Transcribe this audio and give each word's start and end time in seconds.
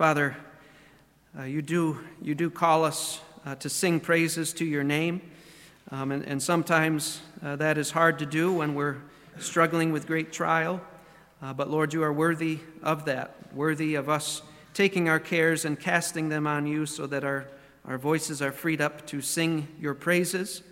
Father, 0.00 0.34
uh, 1.38 1.42
you, 1.42 1.60
do, 1.60 2.00
you 2.22 2.34
do 2.34 2.48
call 2.48 2.86
us 2.86 3.20
uh, 3.44 3.54
to 3.56 3.68
sing 3.68 4.00
praises 4.00 4.54
to 4.54 4.64
your 4.64 4.82
name, 4.82 5.20
um, 5.90 6.10
and, 6.10 6.24
and, 6.24 6.42
sometimes 6.42 7.20
uh, 7.42 7.54
that 7.56 7.76
is 7.76 7.90
hard 7.90 8.18
to 8.20 8.24
do 8.24 8.50
when 8.50 8.74
we're 8.74 8.96
struggling 9.38 9.92
with 9.92 10.06
great 10.06 10.32
trial. 10.32 10.80
Uh, 11.42 11.52
but 11.52 11.68
Lord, 11.68 11.92
you 11.92 12.02
are 12.02 12.14
worthy 12.14 12.60
of 12.82 13.04
that, 13.04 13.34
worthy 13.52 13.94
of 13.94 14.08
us 14.08 14.40
taking 14.72 15.06
our 15.10 15.20
cares 15.20 15.66
and 15.66 15.78
casting 15.78 16.30
them 16.30 16.46
on 16.46 16.66
you 16.66 16.86
so 16.86 17.06
that 17.06 17.22
our, 17.22 17.46
our 17.84 17.98
voices 17.98 18.40
are 18.40 18.52
freed 18.52 18.80
up 18.80 19.06
to 19.08 19.20
sing 19.20 19.68
your 19.78 19.92
praises. 19.92 20.62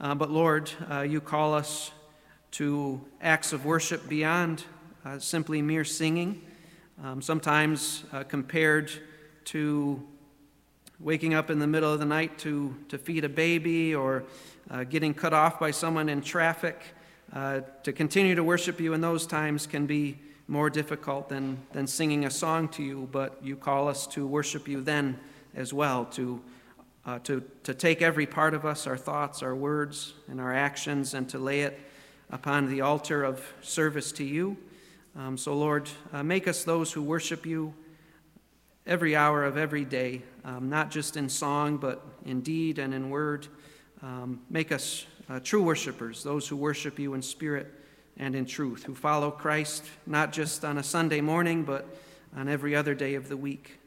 Uh, 0.00 0.14
but 0.14 0.30
Lord, 0.30 0.70
uh, 0.90 1.02
you 1.02 1.20
call 1.20 1.52
us 1.52 1.90
to 2.52 3.04
acts 3.20 3.52
of 3.52 3.66
worship 3.66 4.08
beyond 4.08 4.64
simply 5.18 5.60
mere 5.60 5.84
singing, 5.84 6.40
um, 7.02 7.20
sometimes 7.20 8.04
uh, 8.12 8.22
compared 8.24 8.90
to 9.44 10.02
waking 10.98 11.34
up 11.34 11.50
in 11.50 11.58
the 11.58 11.66
middle 11.66 11.92
of 11.92 11.98
the 11.98 12.06
night 12.06 12.38
to, 12.38 12.74
to 12.88 12.96
feed 12.96 13.24
a 13.24 13.28
baby 13.28 13.94
or 13.94 14.24
uh, 14.70 14.84
getting 14.84 15.12
cut 15.12 15.34
off 15.34 15.60
by 15.60 15.70
someone 15.70 16.08
in 16.08 16.22
traffic. 16.22 16.82
Uh, 17.32 17.60
to 17.82 17.92
continue 17.92 18.34
to 18.34 18.42
worship 18.42 18.80
you 18.80 18.94
in 18.94 19.00
those 19.00 19.26
times 19.26 19.66
can 19.66 19.84
be 19.84 20.16
more 20.48 20.70
difficult 20.70 21.28
than, 21.28 21.58
than 21.72 21.86
singing 21.86 22.24
a 22.24 22.30
song 22.30 22.68
to 22.68 22.82
you, 22.82 23.08
but 23.12 23.38
you 23.42 23.56
call 23.56 23.88
us 23.88 24.06
to 24.06 24.26
worship 24.26 24.68
you 24.68 24.80
then 24.80 25.18
as 25.54 25.72
well, 25.74 26.04
to, 26.04 26.40
uh, 27.04 27.18
to, 27.18 27.42
to 27.64 27.74
take 27.74 28.00
every 28.00 28.26
part 28.26 28.54
of 28.54 28.64
us, 28.64 28.86
our 28.86 28.96
thoughts, 28.96 29.42
our 29.42 29.54
words, 29.54 30.14
and 30.28 30.40
our 30.40 30.54
actions, 30.54 31.14
and 31.14 31.28
to 31.28 31.38
lay 31.38 31.62
it 31.62 31.78
upon 32.30 32.70
the 32.70 32.80
altar 32.80 33.24
of 33.24 33.42
service 33.60 34.12
to 34.12 34.24
you. 34.24 34.56
Um, 35.18 35.38
so, 35.38 35.54
Lord, 35.54 35.88
uh, 36.12 36.22
make 36.22 36.46
us 36.46 36.62
those 36.62 36.92
who 36.92 37.02
worship 37.02 37.46
you 37.46 37.72
every 38.86 39.16
hour 39.16 39.44
of 39.44 39.56
every 39.56 39.84
day, 39.86 40.22
um, 40.44 40.68
not 40.68 40.90
just 40.90 41.16
in 41.16 41.30
song, 41.30 41.78
but 41.78 42.04
in 42.26 42.42
deed 42.42 42.78
and 42.78 42.92
in 42.92 43.08
word. 43.08 43.46
Um, 44.02 44.42
make 44.50 44.72
us 44.72 45.06
uh, 45.30 45.40
true 45.40 45.62
worshipers, 45.62 46.22
those 46.22 46.46
who 46.46 46.54
worship 46.54 46.98
you 46.98 47.14
in 47.14 47.22
spirit 47.22 47.72
and 48.18 48.34
in 48.34 48.44
truth, 48.44 48.84
who 48.84 48.94
follow 48.94 49.30
Christ 49.30 49.84
not 50.06 50.34
just 50.34 50.66
on 50.66 50.76
a 50.76 50.82
Sunday 50.82 51.22
morning, 51.22 51.64
but 51.64 51.88
on 52.36 52.46
every 52.46 52.76
other 52.76 52.94
day 52.94 53.14
of 53.14 53.30
the 53.30 53.38
week. 53.38 53.78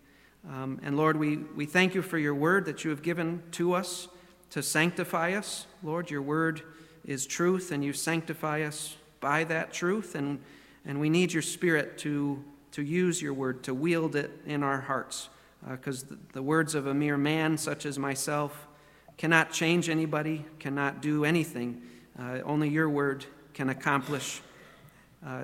Um, 0.50 0.80
and 0.82 0.98
Lord, 0.98 1.16
we, 1.16 1.38
we 1.38 1.68
thank 1.68 1.94
you 1.94 2.02
for 2.02 2.18
your 2.18 2.34
word 2.34 2.66
that 2.66 2.84
you 2.84 2.90
have 2.90 3.04
given 3.04 3.44
to 3.52 3.74
us 3.74 4.08
to 4.50 4.64
sanctify 4.64 5.34
us. 5.34 5.68
Lord, 5.84 6.10
your 6.10 6.24
word 6.24 6.64
is 7.06 7.28
truth, 7.28 7.72
and 7.72 7.86
you 7.86 7.94
sanctify 7.94 8.64
us 8.64 8.98
by 9.20 9.44
that 9.44 9.72
truth. 9.72 10.16
And, 10.16 10.40
and 10.86 11.00
we 11.00 11.10
need 11.10 11.34
your 11.34 11.42
spirit 11.42 11.98
to, 12.00 12.44
to 12.72 12.82
use 12.82 13.22
your 13.22 13.34
word, 13.34 13.64
to 13.64 13.74
wield 13.74 14.16
it 14.16 14.32
in 14.46 14.64
our 14.64 14.82
hearts. 14.82 15.30
Because 15.70 16.04
uh, 16.04 16.08
the, 16.10 16.18
the 16.34 16.44
words 16.44 16.76
of 16.76 16.88
a 16.88 16.94
mere 16.94 17.18
man, 17.18 17.58
such 17.58 17.86
as 17.86 18.00
myself, 18.00 18.68
cannot 19.18 19.52
change 19.52 19.90
anybody, 19.90 20.46
cannot 20.60 21.02
do 21.02 21.26
anything. 21.26 21.82
Uh, 22.18 22.40
only 22.46 22.70
your 22.70 22.90
word 22.90 23.26
can 23.54 23.70
accomplish 23.70 24.42
uh, 25.26 25.44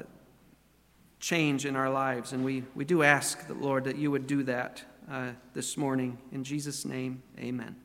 change 1.20 1.66
in 1.66 1.76
our 1.76 1.90
lives. 1.90 2.32
And 2.32 2.46
we, 2.46 2.64
we 2.76 2.86
do 2.86 3.04
ask, 3.04 3.48
that, 3.48 3.62
Lord, 3.62 3.84
that 3.86 3.98
you 3.98 4.12
would 4.12 4.28
do 4.28 4.44
that 4.44 4.84
uh, 5.12 5.32
this 5.54 5.76
morning. 5.76 6.18
In 6.32 6.44
Jesus' 6.44 6.86
name, 6.86 7.22
amen. 7.38 7.76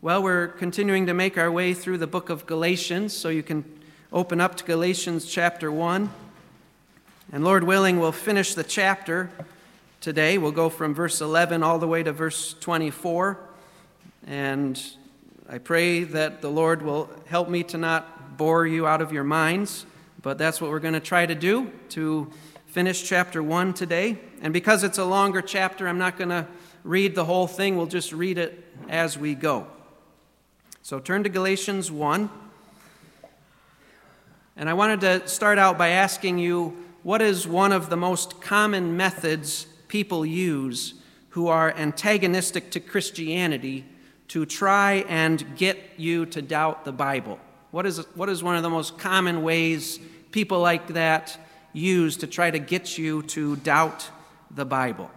Well, 0.00 0.20
we're 0.22 0.48
continuing 0.48 1.06
to 1.06 1.14
make 1.14 1.38
our 1.38 1.50
way 1.50 1.74
through 1.74 1.98
the 1.98 2.08
book 2.08 2.28
of 2.28 2.44
Galatians, 2.44 3.12
so 3.12 3.28
you 3.28 3.44
can 3.44 3.64
open 4.12 4.42
up 4.42 4.54
to 4.56 4.64
Galatians 4.64 5.24
chapter 5.24 5.72
1. 5.72 6.10
And 7.32 7.42
Lord 7.42 7.64
willing, 7.64 7.98
we'll 7.98 8.12
finish 8.12 8.54
the 8.54 8.62
chapter 8.62 9.30
today. 10.02 10.36
We'll 10.36 10.52
go 10.52 10.68
from 10.68 10.94
verse 10.94 11.22
11 11.22 11.62
all 11.62 11.78
the 11.78 11.88
way 11.88 12.02
to 12.02 12.12
verse 12.12 12.52
24. 12.60 13.38
And 14.26 14.78
I 15.48 15.56
pray 15.56 16.04
that 16.04 16.42
the 16.42 16.50
Lord 16.50 16.82
will 16.82 17.08
help 17.24 17.48
me 17.48 17.62
to 17.64 17.78
not 17.78 18.36
bore 18.36 18.66
you 18.66 18.86
out 18.86 19.00
of 19.00 19.12
your 19.14 19.24
minds, 19.24 19.86
but 20.20 20.36
that's 20.36 20.60
what 20.60 20.70
we're 20.70 20.78
going 20.78 20.92
to 20.92 21.00
try 21.00 21.24
to 21.24 21.34
do 21.34 21.72
to 21.90 22.30
finish 22.66 23.02
chapter 23.08 23.42
1 23.42 23.72
today. 23.72 24.18
And 24.42 24.52
because 24.52 24.84
it's 24.84 24.98
a 24.98 25.06
longer 25.06 25.40
chapter, 25.40 25.88
I'm 25.88 25.98
not 25.98 26.18
going 26.18 26.28
to 26.28 26.46
read 26.84 27.14
the 27.14 27.24
whole 27.24 27.46
thing, 27.46 27.78
we'll 27.78 27.86
just 27.86 28.12
read 28.12 28.36
it 28.36 28.62
as 28.90 29.16
we 29.16 29.34
go. 29.34 29.68
So 30.82 30.98
turn 30.98 31.22
to 31.22 31.30
Galatians 31.30 31.90
1. 31.90 32.28
And 34.56 34.68
I 34.68 34.74
wanted 34.74 35.00
to 35.00 35.28
start 35.28 35.58
out 35.58 35.78
by 35.78 35.88
asking 35.88 36.38
you 36.38 36.76
what 37.02 37.22
is 37.22 37.46
one 37.46 37.72
of 37.72 37.88
the 37.88 37.96
most 37.96 38.40
common 38.40 38.96
methods 38.96 39.66
people 39.88 40.24
use 40.24 40.94
who 41.30 41.48
are 41.48 41.74
antagonistic 41.74 42.70
to 42.72 42.80
Christianity 42.80 43.86
to 44.28 44.44
try 44.44 45.04
and 45.08 45.56
get 45.56 45.78
you 45.96 46.26
to 46.26 46.42
doubt 46.42 46.84
the 46.84 46.92
Bible? 46.92 47.38
What 47.70 47.86
is, 47.86 47.98
what 48.14 48.28
is 48.28 48.42
one 48.42 48.56
of 48.56 48.62
the 48.62 48.70
most 48.70 48.98
common 48.98 49.42
ways 49.42 49.98
people 50.30 50.60
like 50.60 50.88
that 50.88 51.38
use 51.72 52.18
to 52.18 52.26
try 52.26 52.50
to 52.50 52.58
get 52.58 52.98
you 52.98 53.22
to 53.24 53.56
doubt 53.56 54.10
the 54.50 54.66
Bible? 54.66 55.10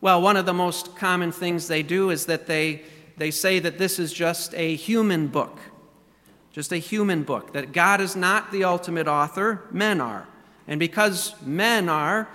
Well, 0.00 0.22
one 0.22 0.36
of 0.36 0.46
the 0.46 0.54
most 0.54 0.96
common 0.96 1.32
things 1.32 1.68
they 1.68 1.82
do 1.82 2.10
is 2.10 2.26
that 2.26 2.46
they, 2.46 2.82
they 3.16 3.30
say 3.30 3.58
that 3.58 3.78
this 3.78 3.98
is 3.98 4.12
just 4.12 4.54
a 4.54 4.74
human 4.76 5.26
book, 5.26 5.58
just 6.52 6.72
a 6.72 6.78
human 6.78 7.22
book, 7.22 7.52
that 7.52 7.72
God 7.72 8.00
is 8.00 8.16
not 8.16 8.50
the 8.50 8.64
ultimate 8.64 9.06
author, 9.06 9.62
men 9.70 10.00
are. 10.00 10.26
And 10.66 10.80
because 10.80 11.34
men 11.42 11.88
are, 11.88 12.28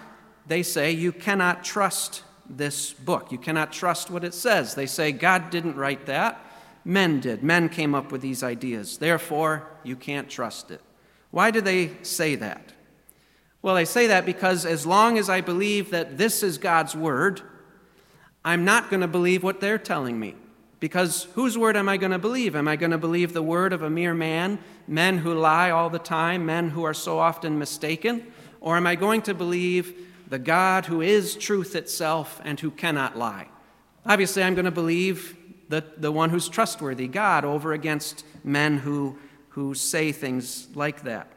they 0.47 0.63
say 0.63 0.91
you 0.91 1.12
cannot 1.12 1.63
trust 1.63 2.23
this 2.50 2.94
book. 2.94 3.31
You 3.31 3.38
cannot 3.38 3.72
trust 3.72 4.09
what 4.09 4.23
it 4.23 4.34
says. 4.34 4.75
They 4.75 4.85
say 4.85 5.12
God 5.12 5.50
didn't 5.50 5.75
write 5.75 6.06
that. 6.07 6.44
Men 6.85 7.19
did. 7.19 7.44
Men 7.44 7.69
came 7.69 7.96
up 7.96 8.12
with 8.12 8.22
these 8.22 8.44
ideas. 8.44 8.97
Therefore, 8.97 9.68
you 9.84 9.96
can't 9.96 10.29
trust 10.29 10.72
it. 10.72 10.81
Why 11.31 11.52
do 11.52 11.62
they 11.62 11.91
say 12.02 12.35
that? 12.35 12.73
Well, 13.62 13.75
they 13.75 13.85
say 13.85 14.07
that 14.07 14.25
because 14.25 14.66
as 14.66 14.85
long 14.85 15.18
as 15.18 15.29
I 15.29 15.40
believe 15.40 15.91
that 15.91 16.18
this 16.18 16.44
is 16.44 16.57
God's 16.57 16.96
word, 16.96 17.41
I'm 18.44 18.66
not 18.66 18.90
going 18.90 19.02
to 19.02 19.07
believe 19.07 19.41
what 19.41 19.62
they're 19.62 19.78
telling 19.78 20.19
me. 20.19 20.35
Because 20.83 21.29
whose 21.35 21.57
word 21.57 21.77
am 21.77 21.88
I 21.88 21.95
going 21.95 22.11
to 22.11 22.19
believe? 22.19 22.57
Am 22.57 22.67
I 22.67 22.75
going 22.75 22.91
to 22.91 22.97
believe 22.97 23.31
the 23.31 23.41
word 23.41 23.71
of 23.71 23.83
a 23.83 23.89
mere 23.89 24.13
man, 24.13 24.59
men 24.85 25.19
who 25.19 25.33
lie 25.33 25.71
all 25.71 25.89
the 25.89 25.97
time, 25.97 26.45
men 26.45 26.71
who 26.71 26.83
are 26.83 26.94
so 26.94 27.19
often 27.19 27.57
mistaken? 27.57 28.33
Or 28.59 28.75
am 28.75 28.85
I 28.85 28.95
going 28.95 29.22
to 29.22 29.33
believe 29.33 29.95
the 30.27 30.39
God 30.39 30.88
who 30.88 30.99
is 30.99 31.35
truth 31.35 31.77
itself 31.77 32.41
and 32.43 32.59
who 32.59 32.69
cannot 32.69 33.17
lie? 33.17 33.47
Obviously, 34.05 34.43
I'm 34.43 34.55
going 34.55 34.66
to 34.66 34.72
believe 34.72 35.38
the, 35.69 35.85
the 35.95 36.11
one 36.11 36.29
who's 36.31 36.49
trustworthy, 36.49 37.07
God, 37.07 37.45
over 37.45 37.72
against 37.72 38.25
men 38.43 38.77
who, 38.79 39.17
who 39.51 39.73
say 39.73 40.11
things 40.11 40.67
like 40.75 41.03
that. 41.03 41.31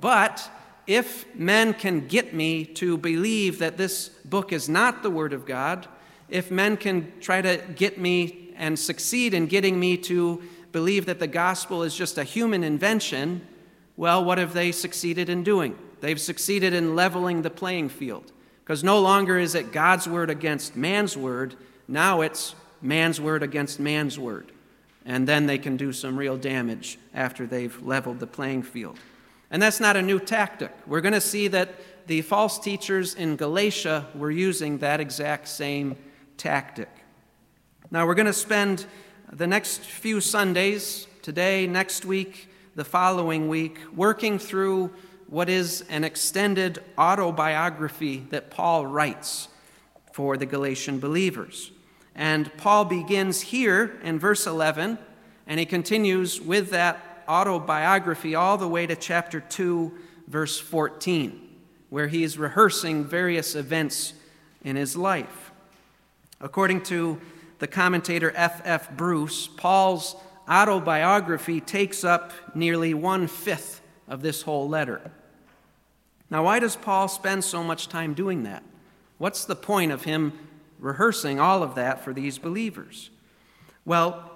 But 0.00 0.50
if 0.88 1.24
men 1.36 1.72
can 1.72 2.08
get 2.08 2.34
me 2.34 2.64
to 2.64 2.98
believe 2.98 3.60
that 3.60 3.76
this 3.76 4.08
book 4.08 4.52
is 4.52 4.68
not 4.68 5.04
the 5.04 5.10
Word 5.10 5.32
of 5.32 5.46
God, 5.46 5.86
if 6.28 6.50
men 6.50 6.76
can 6.76 7.12
try 7.20 7.40
to 7.40 7.62
get 7.76 7.96
me 7.96 8.47
and 8.58 8.78
succeed 8.78 9.32
in 9.32 9.46
getting 9.46 9.80
me 9.80 9.96
to 9.96 10.42
believe 10.72 11.06
that 11.06 11.18
the 11.18 11.26
gospel 11.26 11.82
is 11.82 11.94
just 11.94 12.18
a 12.18 12.24
human 12.24 12.62
invention, 12.62 13.46
well, 13.96 14.22
what 14.22 14.38
have 14.38 14.52
they 14.52 14.72
succeeded 14.72 15.28
in 15.28 15.42
doing? 15.42 15.78
They've 16.00 16.20
succeeded 16.20 16.74
in 16.74 16.94
leveling 16.94 17.42
the 17.42 17.50
playing 17.50 17.88
field. 17.88 18.32
Because 18.62 18.84
no 18.84 19.00
longer 19.00 19.38
is 19.38 19.54
it 19.54 19.72
God's 19.72 20.06
word 20.06 20.28
against 20.28 20.76
man's 20.76 21.16
word, 21.16 21.56
now 21.86 22.20
it's 22.20 22.54
man's 22.82 23.20
word 23.20 23.42
against 23.42 23.80
man's 23.80 24.18
word. 24.18 24.52
And 25.06 25.26
then 25.26 25.46
they 25.46 25.56
can 25.56 25.78
do 25.78 25.92
some 25.92 26.18
real 26.18 26.36
damage 26.36 26.98
after 27.14 27.46
they've 27.46 27.82
leveled 27.82 28.20
the 28.20 28.26
playing 28.26 28.62
field. 28.62 28.98
And 29.50 29.62
that's 29.62 29.80
not 29.80 29.96
a 29.96 30.02
new 30.02 30.18
tactic. 30.18 30.70
We're 30.86 31.00
going 31.00 31.14
to 31.14 31.20
see 31.20 31.48
that 31.48 31.74
the 32.06 32.20
false 32.20 32.58
teachers 32.58 33.14
in 33.14 33.36
Galatia 33.36 34.06
were 34.14 34.30
using 34.30 34.78
that 34.78 35.00
exact 35.00 35.48
same 35.48 35.96
tactic. 36.36 36.90
Now, 37.90 38.06
we're 38.06 38.16
going 38.16 38.26
to 38.26 38.34
spend 38.34 38.84
the 39.32 39.46
next 39.46 39.80
few 39.80 40.20
Sundays, 40.20 41.06
today, 41.22 41.66
next 41.66 42.04
week, 42.04 42.50
the 42.74 42.84
following 42.84 43.48
week, 43.48 43.78
working 43.96 44.38
through 44.38 44.92
what 45.26 45.48
is 45.48 45.86
an 45.88 46.04
extended 46.04 46.84
autobiography 46.98 48.26
that 48.28 48.50
Paul 48.50 48.86
writes 48.86 49.48
for 50.12 50.36
the 50.36 50.44
Galatian 50.44 51.00
believers. 51.00 51.70
And 52.14 52.54
Paul 52.58 52.84
begins 52.84 53.40
here 53.40 53.98
in 54.02 54.18
verse 54.18 54.46
11, 54.46 54.98
and 55.46 55.58
he 55.58 55.64
continues 55.64 56.42
with 56.42 56.68
that 56.72 57.24
autobiography 57.26 58.34
all 58.34 58.58
the 58.58 58.68
way 58.68 58.86
to 58.86 58.96
chapter 58.96 59.40
2, 59.40 59.96
verse 60.26 60.60
14, 60.60 61.40
where 61.88 62.08
he's 62.08 62.36
rehearsing 62.36 63.06
various 63.06 63.54
events 63.54 64.12
in 64.62 64.76
his 64.76 64.94
life. 64.94 65.52
According 66.38 66.82
to 66.82 67.18
the 67.58 67.66
commentator 67.66 68.32
F. 68.34 68.62
F. 68.64 68.90
Bruce, 68.96 69.48
Paul's 69.48 70.16
autobiography 70.48 71.60
takes 71.60 72.04
up 72.04 72.32
nearly 72.54 72.94
one 72.94 73.26
fifth 73.26 73.80
of 74.06 74.22
this 74.22 74.42
whole 74.42 74.68
letter. 74.68 75.10
Now, 76.30 76.44
why 76.44 76.58
does 76.58 76.76
Paul 76.76 77.08
spend 77.08 77.44
so 77.44 77.62
much 77.62 77.88
time 77.88 78.14
doing 78.14 78.42
that? 78.44 78.62
What's 79.18 79.44
the 79.44 79.56
point 79.56 79.92
of 79.92 80.04
him 80.04 80.32
rehearsing 80.78 81.40
all 81.40 81.62
of 81.62 81.74
that 81.74 82.04
for 82.04 82.12
these 82.12 82.38
believers? 82.38 83.10
Well, 83.84 84.30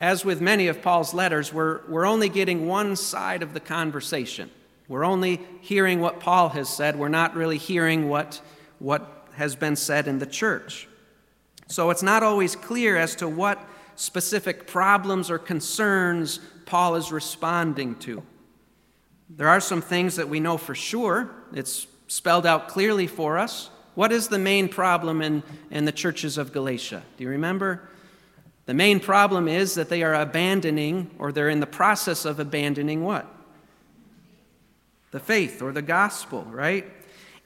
as 0.00 0.24
with 0.24 0.40
many 0.40 0.68
of 0.68 0.82
Paul's 0.82 1.14
letters, 1.14 1.52
we're, 1.52 1.80
we're 1.88 2.06
only 2.06 2.28
getting 2.28 2.66
one 2.66 2.96
side 2.96 3.42
of 3.42 3.54
the 3.54 3.60
conversation. 3.60 4.50
We're 4.88 5.04
only 5.04 5.40
hearing 5.60 6.00
what 6.00 6.20
Paul 6.20 6.50
has 6.50 6.68
said. 6.68 6.96
We're 6.96 7.08
not 7.08 7.34
really 7.34 7.58
hearing 7.58 8.08
what, 8.08 8.40
what 8.78 9.28
has 9.34 9.56
been 9.56 9.76
said 9.76 10.08
in 10.08 10.18
the 10.18 10.26
church. 10.26 10.88
So 11.66 11.90
it's 11.90 12.02
not 12.02 12.22
always 12.22 12.54
clear 12.56 12.96
as 12.96 13.14
to 13.16 13.28
what 13.28 13.58
specific 13.96 14.66
problems 14.66 15.30
or 15.30 15.38
concerns 15.38 16.40
Paul 16.66 16.96
is 16.96 17.12
responding 17.12 17.94
to. 18.00 18.22
There 19.30 19.48
are 19.48 19.60
some 19.60 19.80
things 19.80 20.16
that 20.16 20.28
we 20.28 20.40
know 20.40 20.56
for 20.56 20.74
sure. 20.74 21.30
It's 21.54 21.86
spelled 22.06 22.46
out 22.46 22.68
clearly 22.68 23.06
for 23.06 23.38
us. 23.38 23.70
What 23.94 24.12
is 24.12 24.28
the 24.28 24.38
main 24.38 24.68
problem 24.68 25.22
in, 25.22 25.42
in 25.70 25.84
the 25.84 25.92
churches 25.92 26.38
of 26.38 26.52
Galatia? 26.52 27.02
Do 27.16 27.24
you 27.24 27.30
remember? 27.30 27.88
The 28.66 28.74
main 28.74 29.00
problem 29.00 29.48
is 29.48 29.74
that 29.74 29.88
they 29.88 30.02
are 30.02 30.14
abandoning, 30.14 31.10
or 31.18 31.32
they're 31.32 31.48
in 31.48 31.60
the 31.60 31.66
process 31.66 32.24
of 32.24 32.38
abandoning 32.38 33.02
what? 33.02 33.26
The 35.10 35.20
faith 35.20 35.60
or 35.60 35.72
the 35.72 35.82
gospel, 35.82 36.46
right? 36.50 36.86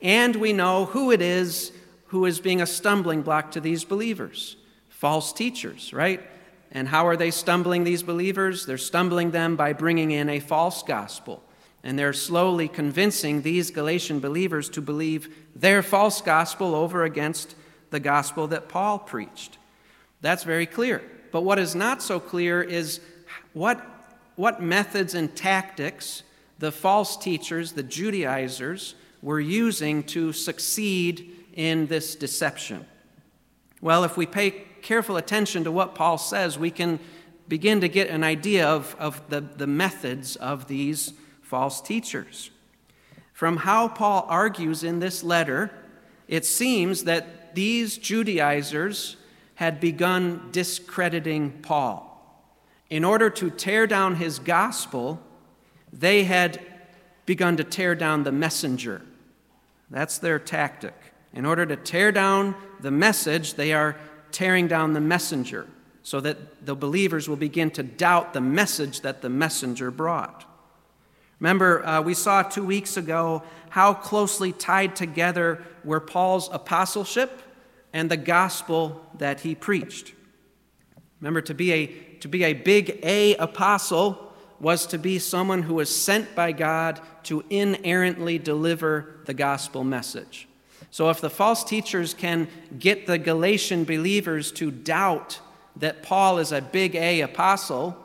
And 0.03 0.37
we 0.37 0.53
know 0.53 0.85
who 0.85 1.11
it 1.11 1.23
is 1.23 1.73
who 2.09 2.25
is 2.25 2.41
being 2.41 2.61
a 2.61 2.67
stumbling 2.67 3.23
block 3.23 3.53
to 3.53 3.61
these 3.61 3.85
believers 3.85 4.57
false 4.89 5.31
teachers, 5.31 5.93
right? 5.93 6.23
And 6.73 6.89
how 6.89 7.07
are 7.07 7.19
they 7.19 7.31
stumbling 7.31 7.85
these 7.85 8.03
believers? 8.03 8.65
They're 8.65 8.79
stumbling 8.79 9.31
them 9.31 9.55
by 9.55 9.75
bringing 9.75 10.11
in 10.11 10.31
a 10.31 10.41
false 10.41 10.83
gospel. 10.83 11.43
And 11.85 11.99
they're 11.99 12.15
slowly 12.15 12.67
convincing 12.67 13.43
these 13.43 13.71
Galatian 13.71 14.21
believers 14.21 14.71
to 14.71 14.81
believe 14.81 15.35
their 15.55 15.83
false 15.83 16.23
gospel 16.23 16.75
over 16.75 17.05
against 17.05 17.55
the 17.91 18.01
gospel 18.01 18.47
that 18.49 18.71
Paul 18.71 18.99
preached. 18.99 19.59
That's 20.23 20.45
very 20.45 20.67
clear. 20.67 21.03
But 21.31 21.43
what 21.43 21.59
is 21.59 21.75
not 21.75 22.03
so 22.03 22.19
clear 22.19 22.63
is 22.63 23.01
what, 23.53 23.85
what 24.37 24.63
methods 24.63 25.15
and 25.15 25.37
tactics 25.37 26.23
the 26.59 26.73
false 26.73 27.17
teachers, 27.19 27.73
the 27.73 27.83
Judaizers, 27.83 28.95
were 29.21 29.41
using 29.41 30.03
to 30.05 30.33
succeed 30.33 31.36
in 31.57 31.89
this 31.89 32.15
deception? 32.15 32.87
Well, 33.81 34.05
if 34.05 34.17
we 34.17 34.27
pay 34.27 34.51
careful 34.83 35.17
attention 35.17 35.65
to 35.65 35.73
what 35.73 35.97
Paul 35.97 36.19
says, 36.19 36.57
we 36.57 36.71
can 36.71 37.01
begin 37.49 37.81
to 37.81 37.89
get 37.89 38.09
an 38.09 38.23
idea 38.23 38.67
of, 38.69 38.95
of 38.99 39.29
the, 39.29 39.41
the 39.41 39.67
methods 39.67 40.37
of 40.37 40.69
these 40.69 41.13
false 41.43 41.81
teachers. 41.81 42.51
From 43.33 43.59
how 43.59 43.89
Paul 43.89 44.27
argues 44.29 44.85
in 44.85 45.01
this 45.01 45.23
letter, 45.23 45.71
it 46.29 46.45
seems 46.45 47.05
that 47.05 47.55
these 47.55 47.99
Judaizers 47.99 49.17
had 49.57 49.81
begun 49.81 50.49
discrediting 50.53 51.51
Paul. 51.63 52.13
In 52.91 53.05
order 53.05 53.31
to 53.31 53.51
tear 53.51 53.87
down 53.87 54.17
his 54.17 54.39
gospel, 54.39 55.21
they 55.93 56.25
had 56.25 56.61
begun 57.25 57.57
to 57.57 57.65
tear 57.65 57.95
down 57.95 58.23
the 58.23 58.33
messenger. 58.33 59.03
That's 59.91 60.19
their 60.19 60.39
tactic. 60.39 60.95
In 61.37 61.45
order 61.45 61.67
to 61.67 61.77
tear 61.77 62.13
down 62.13 62.55
the 62.81 62.91
message, 62.91 63.55
they 63.55 63.75
are 63.75 63.97
tearing 64.33 64.69
down 64.69 64.95
the 64.95 65.03
messenger 65.03 65.67
so 66.03 66.19
that 66.21 66.65
the 66.65 66.75
believers 66.75 67.29
will 67.29 67.37
begin 67.37 67.71
to 67.73 67.83
doubt 67.83 68.33
the 68.33 68.41
message 68.41 69.03
that 69.03 69.21
the 69.21 69.29
messenger 69.29 69.91
brought. 69.91 70.45
Remember, 71.39 71.85
uh, 71.85 72.01
we 72.01 72.15
saw 72.15 72.43
two 72.43 72.65
weeks 72.65 72.97
ago 72.97 73.43
how 73.69 73.93
closely 73.93 74.51
tied 74.51 74.97
together 74.97 75.63
were 75.85 76.01
Paul's 76.01 76.49
apostleship 76.51 77.43
and 77.93 78.11
the 78.11 78.17
gospel 78.17 79.05
that 79.19 79.41
he 79.41 79.55
preached. 79.55 80.15
Remember, 81.21 81.43
to 81.43 81.53
be 81.53 81.73
a, 81.73 81.87
to 82.21 82.29
be 82.29 82.45
a 82.45 82.55
big 82.55 82.99
A 83.03 83.37
apostle 83.37 84.33
was 84.59 84.87
to 84.87 84.99
be 84.99 85.19
someone 85.19 85.63
who 85.63 85.75
was 85.75 85.95
sent 85.95 86.35
by 86.35 86.53
God 86.53 86.99
to 87.25 87.45
inerrantly 87.51 88.39
deliver 88.39 89.21
the 89.27 89.35
gospel 89.35 89.85
message. 89.85 90.49
So, 90.91 91.11
if 91.11 91.21
the 91.21 91.31
false 91.31 91.65
teachers 91.65 92.15
can 92.15 92.49
get 92.79 93.07
the 93.07 93.19
Galatian 93.19 93.85
believers 93.85 94.53
to 94.53 94.71
doubt 94.71 95.41
that 95.77 96.03
Paul 96.03 96.39
is 96.39 96.53
a 96.53 96.61
big 96.61 96.95
A 96.95 97.21
apostle, 97.21 97.97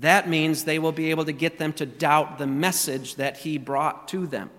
that 0.00 0.28
means 0.28 0.64
they 0.64 0.78
will 0.78 0.92
be 0.92 1.10
able 1.10 1.24
to 1.24 1.32
get 1.32 1.58
them 1.58 1.72
to 1.74 1.86
doubt 1.86 2.38
the 2.38 2.46
message 2.46 3.16
that 3.16 3.38
he 3.38 3.58
brought 3.58 4.08
to 4.08 4.26
them. 4.26 4.50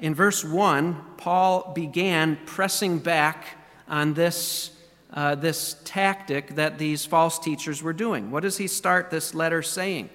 In 0.00 0.14
verse 0.14 0.44
1, 0.44 1.00
Paul 1.16 1.72
began 1.74 2.36
pressing 2.44 2.98
back 2.98 3.56
on 3.86 4.14
this, 4.14 4.72
uh, 5.12 5.36
this 5.36 5.76
tactic 5.84 6.56
that 6.56 6.78
these 6.78 7.06
false 7.06 7.38
teachers 7.38 7.82
were 7.82 7.92
doing. 7.92 8.30
What 8.32 8.42
does 8.42 8.58
he 8.58 8.66
start 8.66 9.10
this 9.10 9.32
letter 9.32 9.62
saying? 9.62 10.10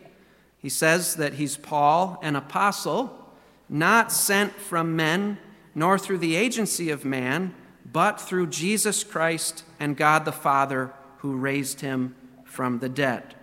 He 0.57 0.69
says 0.69 1.15
that 1.15 1.35
he's 1.35 1.55
Paul, 1.55 2.19
an 2.21 2.35
apostle, 2.35 3.26
not 3.69 4.11
sent 4.11 4.53
from 4.53 4.95
men, 4.95 5.37
nor 5.75 5.97
through 5.97 6.17
the 6.17 6.35
agency 6.35 6.89
of 6.89 7.05
man, 7.05 7.53
but 7.91 8.19
through 8.19 8.47
Jesus 8.47 9.03
Christ 9.03 9.63
and 9.79 9.97
God 9.97 10.25
the 10.25 10.31
Father 10.31 10.91
who 11.19 11.35
raised 11.35 11.81
him 11.81 12.15
from 12.43 12.79
the 12.79 12.89
dead. 12.89 13.35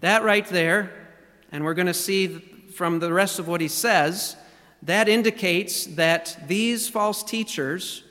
That 0.00 0.22
right 0.22 0.46
there, 0.46 0.90
and 1.50 1.64
we're 1.64 1.74
going 1.74 1.86
to 1.86 1.94
see 1.94 2.28
from 2.74 3.00
the 3.00 3.12
rest 3.12 3.38
of 3.38 3.48
what 3.48 3.60
he 3.60 3.68
says, 3.68 4.36
that 4.82 5.08
indicates 5.08 5.86
that 5.86 6.36
these 6.46 6.88
false 6.88 7.22
teachers 7.22 8.04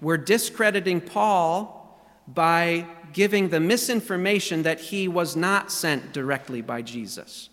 were 0.00 0.16
discrediting 0.16 1.00
Paul 1.00 2.00
by 2.28 2.86
giving 3.12 3.48
the 3.48 3.60
misinformation 3.60 4.62
that 4.62 4.78
he 4.78 5.08
was 5.08 5.36
not 5.36 5.72
sent 5.72 6.12
directly 6.12 6.60
by 6.60 6.82
Jesus. 6.82 7.48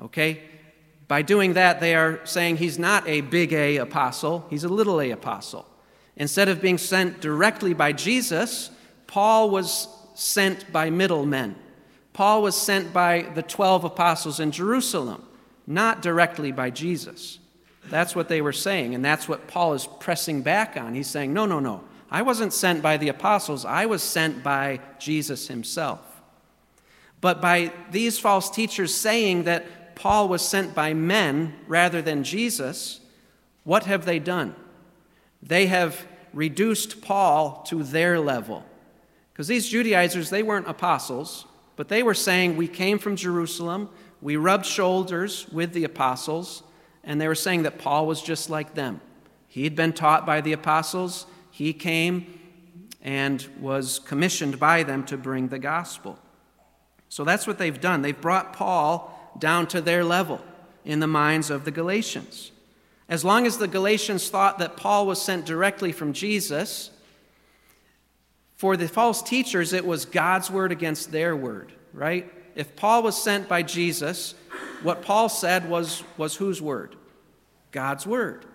Okay? 0.00 0.42
By 1.06 1.22
doing 1.22 1.54
that, 1.54 1.80
they 1.80 1.94
are 1.94 2.24
saying 2.24 2.56
he's 2.56 2.78
not 2.78 3.06
a 3.06 3.20
big 3.20 3.52
A 3.52 3.76
apostle, 3.76 4.46
he's 4.50 4.64
a 4.64 4.68
little 4.68 5.00
a 5.00 5.10
apostle. 5.10 5.66
Instead 6.16 6.48
of 6.48 6.62
being 6.62 6.78
sent 6.78 7.20
directly 7.20 7.74
by 7.74 7.92
Jesus, 7.92 8.70
Paul 9.06 9.50
was 9.50 9.88
sent 10.14 10.72
by 10.72 10.90
middlemen. 10.90 11.56
Paul 12.12 12.42
was 12.42 12.56
sent 12.56 12.92
by 12.92 13.22
the 13.34 13.42
12 13.42 13.84
apostles 13.84 14.38
in 14.38 14.52
Jerusalem, 14.52 15.24
not 15.66 16.00
directly 16.00 16.52
by 16.52 16.70
Jesus. 16.70 17.40
That's 17.90 18.14
what 18.14 18.28
they 18.28 18.40
were 18.40 18.52
saying, 18.52 18.94
and 18.94 19.04
that's 19.04 19.28
what 19.28 19.48
Paul 19.48 19.74
is 19.74 19.86
pressing 20.00 20.42
back 20.42 20.76
on. 20.76 20.94
He's 20.94 21.08
saying, 21.08 21.32
No, 21.32 21.44
no, 21.44 21.60
no. 21.60 21.84
I 22.10 22.22
wasn't 22.22 22.52
sent 22.52 22.80
by 22.80 22.96
the 22.96 23.08
apostles, 23.08 23.64
I 23.64 23.86
was 23.86 24.02
sent 24.02 24.42
by 24.44 24.80
Jesus 24.98 25.48
himself. 25.48 26.00
But 27.20 27.40
by 27.40 27.72
these 27.90 28.18
false 28.18 28.50
teachers 28.50 28.94
saying 28.94 29.44
that 29.44 29.64
Paul 29.94 30.28
was 30.28 30.46
sent 30.46 30.74
by 30.74 30.94
men 30.94 31.54
rather 31.66 32.02
than 32.02 32.24
Jesus, 32.24 33.00
what 33.64 33.84
have 33.84 34.04
they 34.04 34.18
done? 34.18 34.54
They 35.42 35.66
have 35.66 36.06
reduced 36.32 37.00
Paul 37.00 37.64
to 37.68 37.82
their 37.82 38.18
level. 38.18 38.64
Because 39.32 39.48
these 39.48 39.68
Judaizers, 39.68 40.30
they 40.30 40.42
weren't 40.42 40.68
apostles, 40.68 41.46
but 41.76 41.88
they 41.88 42.02
were 42.02 42.14
saying, 42.14 42.56
We 42.56 42.68
came 42.68 42.98
from 42.98 43.16
Jerusalem, 43.16 43.88
we 44.20 44.36
rubbed 44.36 44.66
shoulders 44.66 45.46
with 45.50 45.72
the 45.72 45.84
apostles, 45.84 46.62
and 47.02 47.20
they 47.20 47.28
were 47.28 47.34
saying 47.34 47.64
that 47.64 47.78
Paul 47.78 48.06
was 48.06 48.22
just 48.22 48.48
like 48.48 48.74
them. 48.74 49.00
He'd 49.48 49.76
been 49.76 49.92
taught 49.92 50.24
by 50.24 50.40
the 50.40 50.52
apostles, 50.52 51.26
he 51.50 51.72
came 51.72 52.40
and 53.02 53.46
was 53.60 53.98
commissioned 53.98 54.58
by 54.58 54.82
them 54.82 55.04
to 55.04 55.16
bring 55.16 55.48
the 55.48 55.58
gospel. 55.58 56.18
So 57.08 57.22
that's 57.22 57.46
what 57.46 57.58
they've 57.58 57.80
done. 57.80 58.02
They've 58.02 58.18
brought 58.18 58.54
Paul 58.54 59.13
down 59.38 59.66
to 59.68 59.80
their 59.80 60.04
level 60.04 60.40
in 60.84 61.00
the 61.00 61.06
minds 61.06 61.50
of 61.50 61.64
the 61.64 61.70
Galatians. 61.70 62.52
As 63.08 63.24
long 63.24 63.46
as 63.46 63.58
the 63.58 63.68
Galatians 63.68 64.28
thought 64.28 64.58
that 64.58 64.76
Paul 64.76 65.06
was 65.06 65.20
sent 65.20 65.44
directly 65.44 65.92
from 65.92 66.12
Jesus, 66.12 66.90
for 68.56 68.76
the 68.76 68.88
false 68.88 69.22
teachers, 69.22 69.72
it 69.72 69.84
was 69.84 70.04
God's 70.04 70.50
word 70.50 70.72
against 70.72 71.12
their 71.12 71.36
word, 71.36 71.72
right? 71.92 72.32
If 72.54 72.76
Paul 72.76 73.02
was 73.02 73.20
sent 73.20 73.48
by 73.48 73.62
Jesus, 73.62 74.34
what 74.82 75.02
Paul 75.02 75.28
said 75.28 75.68
was, 75.68 76.02
was 76.16 76.36
whose 76.36 76.62
word? 76.62 76.96
God's 77.72 78.06
word. 78.06 78.46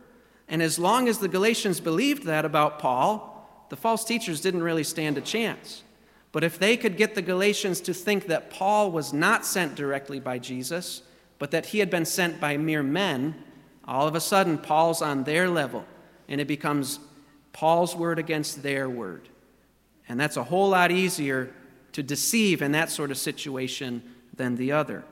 And 0.47 0.63
as 0.63 0.79
long 0.79 1.07
as 1.07 1.19
the 1.19 1.27
Galatians 1.27 1.79
believed 1.79 2.23
that 2.23 2.45
about 2.45 2.79
Paul, 2.79 3.67
the 3.69 3.75
false 3.75 4.03
teachers 4.03 4.41
didn't 4.41 4.63
really 4.63 4.83
stand 4.83 5.17
a 5.17 5.21
chance. 5.21 5.83
But 6.31 6.43
if 6.43 6.59
they 6.59 6.77
could 6.77 6.97
get 6.97 7.15
the 7.15 7.21
Galatians 7.21 7.81
to 7.81 7.93
think 7.93 8.27
that 8.27 8.49
Paul 8.49 8.91
was 8.91 9.13
not 9.13 9.45
sent 9.45 9.75
directly 9.75 10.19
by 10.19 10.37
Jesus, 10.37 11.01
but 11.39 11.51
that 11.51 11.67
he 11.67 11.79
had 11.79 11.89
been 11.89 12.05
sent 12.05 12.39
by 12.39 12.57
mere 12.57 12.83
men, 12.83 13.35
all 13.85 14.07
of 14.07 14.15
a 14.15 14.19
sudden 14.19 14.57
Paul's 14.57 15.01
on 15.01 15.23
their 15.23 15.49
level, 15.49 15.85
and 16.27 16.39
it 16.39 16.47
becomes 16.47 16.99
Paul's 17.53 17.95
word 17.95 18.19
against 18.19 18.61
their 18.61 18.89
word. 18.89 19.27
And 20.07 20.19
that's 20.19 20.37
a 20.37 20.43
whole 20.43 20.69
lot 20.69 20.91
easier 20.91 21.51
to 21.93 22.03
deceive 22.03 22.61
in 22.61 22.73
that 22.73 22.91
sort 22.91 23.09
of 23.09 23.17
situation 23.17 24.03
than 24.35 24.55
the 24.55 24.71
other. 24.71 25.03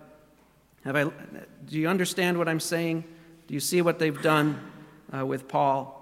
Have 0.84 0.96
I, 0.96 1.04
do 1.04 1.78
you 1.78 1.88
understand 1.88 2.38
what 2.38 2.48
I'm 2.48 2.60
saying? 2.60 3.04
Do 3.48 3.54
you 3.54 3.60
see 3.60 3.82
what 3.82 3.98
they've 3.98 4.22
done? 4.22 4.60
uh, 5.16 5.26
with 5.26 5.48
Paul. 5.48 5.94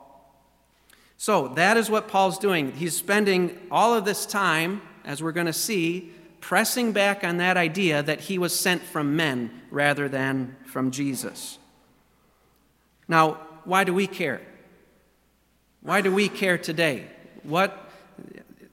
So 1.17 1.49
that 1.49 1.77
is 1.77 1.89
what 1.89 2.07
Paul's 2.07 2.37
doing. 2.37 2.71
He's 2.73 2.95
spending 2.95 3.57
all 3.71 3.93
of 3.93 4.05
this 4.05 4.25
time, 4.25 4.81
as 5.05 5.23
we're 5.23 5.31
going 5.31 5.45
to 5.45 5.53
see, 5.53 6.11
pressing 6.41 6.91
back 6.91 7.23
on 7.23 7.37
that 7.37 7.57
idea 7.57 8.03
that 8.03 8.21
he 8.21 8.37
was 8.37 8.57
sent 8.57 8.81
from 8.81 9.15
men 9.15 9.49
rather 9.71 10.09
than 10.09 10.55
from 10.65 10.91
Jesus. 10.91 11.57
Now, 13.07 13.39
why 13.63 13.83
do 13.83 13.93
we 13.93 14.07
care? 14.07 14.41
Why 15.81 16.01
do 16.01 16.11
we 16.11 16.27
care 16.27 16.57
today? 16.57 17.07
What, 17.43 17.89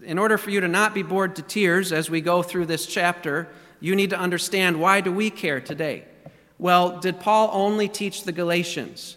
in 0.02 0.18
order 0.18 0.38
for 0.38 0.50
you 0.50 0.60
to 0.60 0.68
not 0.68 0.94
be 0.94 1.02
bored 1.02 1.36
to 1.36 1.42
tears 1.42 1.92
as 1.92 2.10
we 2.10 2.20
go 2.20 2.42
through 2.42 2.66
this 2.66 2.86
chapter, 2.86 3.48
you 3.80 3.94
need 3.94 4.10
to 4.10 4.18
understand 4.18 4.80
why 4.80 5.00
do 5.00 5.12
we 5.12 5.30
care 5.30 5.60
today? 5.60 6.04
Well, 6.58 7.00
did 7.00 7.20
Paul 7.20 7.50
only 7.52 7.88
teach 7.88 8.24
the 8.24 8.32
Galatians? 8.32 9.16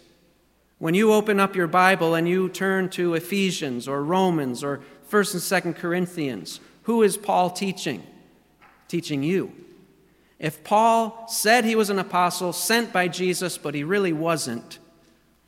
When 0.78 0.94
you 0.94 1.12
open 1.12 1.40
up 1.40 1.56
your 1.56 1.68
Bible 1.68 2.14
and 2.14 2.28
you 2.28 2.48
turn 2.48 2.90
to 2.90 3.14
Ephesians 3.14 3.88
or 3.88 4.02
Romans 4.02 4.62
or 4.62 4.82
1st 5.10 5.64
and 5.64 5.74
2nd 5.74 5.80
Corinthians, 5.80 6.60
who 6.86 7.02
is 7.02 7.16
Paul 7.16 7.50
teaching? 7.50 8.00
Teaching 8.86 9.24
you. 9.24 9.52
If 10.38 10.62
Paul 10.62 11.26
said 11.26 11.64
he 11.64 11.74
was 11.74 11.90
an 11.90 11.98
apostle 11.98 12.52
sent 12.52 12.92
by 12.92 13.08
Jesus, 13.08 13.58
but 13.58 13.74
he 13.74 13.82
really 13.82 14.12
wasn't, 14.12 14.78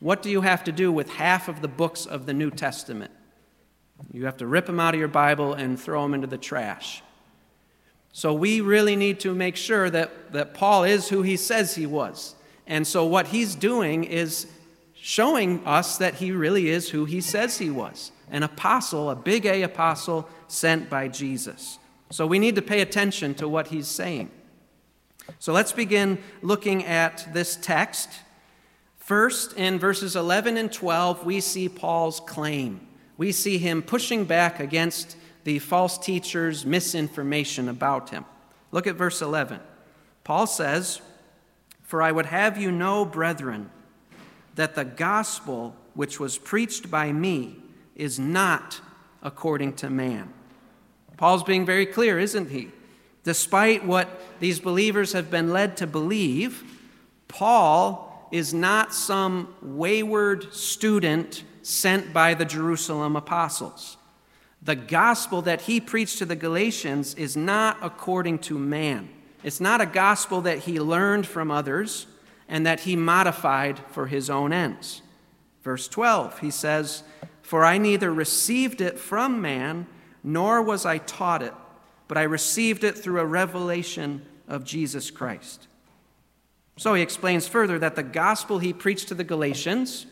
what 0.01 0.21
do 0.21 0.31
you 0.31 0.41
have 0.41 0.65
to 0.65 0.73
do 0.73 0.91
with 0.91 1.11
half 1.11 1.47
of 1.47 1.63
the 1.63 1.69
books 1.69 2.07
of 2.07 2.27
the 2.27 2.35
New 2.35 2.51
Testament? 2.51 3.13
You 4.13 4.25
have 4.25 4.39
to 4.39 4.49
rip 4.49 4.67
them 4.67 4.81
out 4.81 4.95
of 4.95 4.99
your 4.99 5.07
Bible 5.07 5.55
and 5.55 5.79
throw 5.79 6.03
them 6.03 6.15
into 6.15 6.27
the 6.27 6.39
trash. 6.39 7.05
So 8.13 8.35
we 8.35 8.61
really 8.61 8.97
need 8.97 9.21
to 9.21 9.33
make 9.33 9.55
sure 9.55 9.89
that, 9.91 10.33
that 10.33 10.55
Paul 10.55 10.83
is 10.83 11.09
who 11.09 11.23
he 11.23 11.37
says 11.37 11.77
he 11.77 11.87
was. 11.87 12.35
And 12.67 12.85
so 12.85 13.07
what 13.07 13.29
he's 13.29 13.55
doing 13.55 14.03
is 14.03 14.49
showing 14.97 15.65
us 15.65 15.99
that 15.99 16.15
he 16.15 16.33
really 16.33 16.69
is 16.69 16.91
who 16.91 17.05
he 17.05 17.21
says 17.21 17.59
he 17.59 17.71
was 17.71 18.11
an 18.31 18.43
apostle, 18.43 19.11
a 19.11 19.17
big 19.17 19.47
A 19.47 19.63
apostle 19.63 20.29
sent 20.49 20.91
by 20.91 21.09
Jesus. 21.09 21.79
So 22.11 22.27
we 22.27 22.39
need 22.39 22.55
to 22.57 22.63
pay 22.63 22.81
attention 22.81 23.35
to 23.35 23.49
what 23.49 23.69
he's 23.69 23.89
saying. 23.89 24.31
So 25.39 25.53
let's 25.53 25.73
begin 25.73 26.19
looking 26.41 26.85
at 26.85 27.29
this 27.33 27.57
text. 27.57 28.09
First, 28.99 29.53
in 29.55 29.79
verses 29.79 30.17
11 30.17 30.57
and 30.57 30.73
12, 30.73 31.25
we 31.25 31.41
see 31.41 31.69
Paul's 31.69 32.21
claim. 32.21 32.81
We 33.17 33.33
see 33.33 33.59
him 33.59 33.83
pushing 33.83 34.25
back 34.25 34.61
against 34.61 35.17
the 35.45 35.59
false 35.59 35.99
teachers' 35.99 36.65
misinformation 36.65 37.69
about 37.69 38.11
him. 38.11 38.25
Look 38.71 38.87
at 38.87 38.97
verse 38.97 39.23
11. 39.23 39.61
Paul 40.25 40.47
says, 40.47 41.01
For 41.83 42.03
I 42.03 42.13
would 42.13 42.27
have 42.27 42.59
you 42.59 42.71
know, 42.71 43.05
brethren, 43.05 43.71
that 44.55 44.75
the 44.75 44.85
gospel 44.85 45.75
which 45.95 46.21
was 46.21 46.39
preached 46.39 46.91
by 46.91 47.13
me 47.13 47.57
is 47.99 48.19
not 48.19 48.81
according 49.23 49.75
to 49.75 49.91
man. 49.91 50.33
Paul's 51.19 51.43
being 51.43 51.67
very 51.67 51.85
clear, 51.85 52.19
isn't 52.19 52.51
he? 52.51 52.71
Despite 53.25 53.85
what 53.85 54.09
these 54.41 54.61
believers 54.61 55.13
have 55.13 55.31
been 55.31 55.53
led 55.53 55.77
to 55.79 55.87
believe, 55.87 56.63
Paul 57.27 58.29
is 58.31 58.55
not 58.55 58.95
some 58.95 59.55
wayward 59.61 60.55
student 60.55 61.45
sent 61.63 62.13
by 62.13 62.35
the 62.35 62.45
Jerusalem 62.45 63.17
apostles. 63.17 63.97
The 64.63 64.77
gospel 64.77 65.43
that 65.43 65.63
he 65.63 65.81
preached 65.81 66.19
to 66.19 66.25
the 66.25 66.37
Galatians 66.37 67.15
is 67.15 67.37
not 67.37 67.77
according 67.83 68.39
to 68.41 68.59
man. 68.59 69.09
It's 69.43 69.61
not 69.61 69.81
a 69.81 69.87
gospel 69.87 70.41
that 70.43 70.61
he 70.61 70.81
learned 70.81 71.27
from 71.27 71.51
others 71.51 72.07
and 72.49 72.67
that 72.67 72.81
he 72.81 72.97
modified 72.97 73.79
for 73.91 74.07
his 74.07 74.31
own 74.31 74.53
ends. 74.53 75.03
Verse 75.63 75.87
12, 75.89 76.39
he 76.39 76.51
says, 76.51 77.03
For 77.49 77.65
I 77.65 77.79
neither 77.79 78.13
received 78.13 78.83
it 78.83 78.99
from 78.99 79.41
man, 79.41 79.87
nor 80.23 80.61
was 80.61 80.85
I 80.85 80.99
taught 80.99 81.43
it, 81.43 81.55
but 82.07 82.19
I 82.19 82.25
received 82.25 82.85
it 82.85 82.95
through 82.95 83.21
a 83.21 83.25
revelation 83.25 84.21
of 84.47 84.65
Jesus 84.65 85.11
Christ. 85.11 85.67
So 86.77 86.93
he 86.93 87.01
explains 87.01 87.49
further 87.49 87.79
that 87.79 87.97
the 87.97 88.03
gospel 88.03 88.59
he 88.59 88.75
preached 88.75 89.09
to 89.09 89.15
the 89.15 89.25
Galatians 89.25 90.05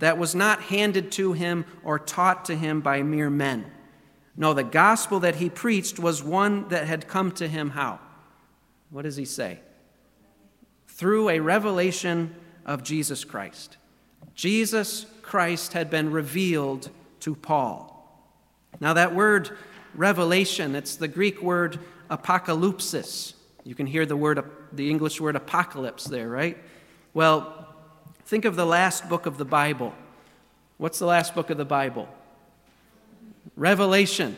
that 0.00 0.18
was 0.18 0.34
not 0.34 0.62
handed 0.62 1.12
to 1.12 1.32
him 1.32 1.64
or 1.84 2.00
taught 2.00 2.44
to 2.46 2.56
him 2.56 2.80
by 2.80 3.04
mere 3.04 3.30
men. 3.30 3.70
No, 4.36 4.52
the 4.52 4.64
gospel 4.64 5.20
that 5.20 5.36
he 5.36 5.48
preached 5.48 6.00
was 6.00 6.24
one 6.24 6.66
that 6.70 6.88
had 6.88 7.06
come 7.06 7.30
to 7.34 7.46
him 7.46 7.70
how? 7.70 8.00
What 8.90 9.02
does 9.02 9.14
he 9.14 9.26
say? 9.26 9.60
Through 10.88 11.28
a 11.28 11.38
revelation 11.38 12.34
of 12.66 12.82
Jesus 12.82 13.22
Christ. 13.22 13.76
Jesus 14.34 15.06
Christ 15.24 15.72
had 15.72 15.90
been 15.90 16.10
revealed 16.10 16.90
to 17.20 17.34
Paul. 17.34 17.90
Now, 18.80 18.92
that 18.94 19.14
word 19.14 19.56
revelation, 19.94 20.74
it's 20.74 20.96
the 20.96 21.08
Greek 21.08 21.42
word 21.42 21.78
apocalypsis. 22.10 23.34
You 23.64 23.74
can 23.74 23.86
hear 23.86 24.04
the 24.04 24.16
word, 24.16 24.44
the 24.72 24.90
English 24.90 25.20
word 25.20 25.36
apocalypse 25.36 26.04
there, 26.04 26.28
right? 26.28 26.58
Well, 27.14 27.68
think 28.26 28.44
of 28.44 28.56
the 28.56 28.66
last 28.66 29.08
book 29.08 29.26
of 29.26 29.38
the 29.38 29.44
Bible. 29.44 29.94
What's 30.76 30.98
the 30.98 31.06
last 31.06 31.34
book 31.34 31.50
of 31.50 31.56
the 31.56 31.64
Bible? 31.64 32.08
Revelation. 33.56 34.36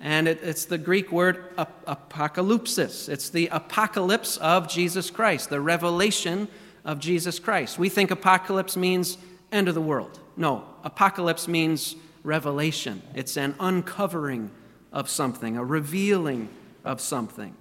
And 0.00 0.28
it, 0.28 0.40
it's 0.42 0.66
the 0.66 0.78
Greek 0.78 1.10
word 1.10 1.56
apocalypsis. 1.56 3.08
It's 3.08 3.30
the 3.30 3.48
apocalypse 3.48 4.36
of 4.36 4.68
Jesus 4.68 5.10
Christ, 5.10 5.50
the 5.50 5.60
revelation 5.60 6.46
of 6.84 7.00
Jesus 7.00 7.38
Christ. 7.38 7.78
We 7.78 7.88
think 7.88 8.10
apocalypse 8.10 8.76
means 8.76 9.18
end 9.50 9.68
of 9.68 9.74
the 9.74 9.80
world. 9.80 10.20
No, 10.38 10.64
apocalypse 10.84 11.48
means 11.48 11.96
revelation. 12.22 13.02
It's 13.14 13.36
an 13.36 13.56
uncovering 13.58 14.50
of 14.92 15.10
something, 15.10 15.56
a 15.56 15.64
revealing 15.64 16.48
of 16.84 17.00
something. 17.00 17.54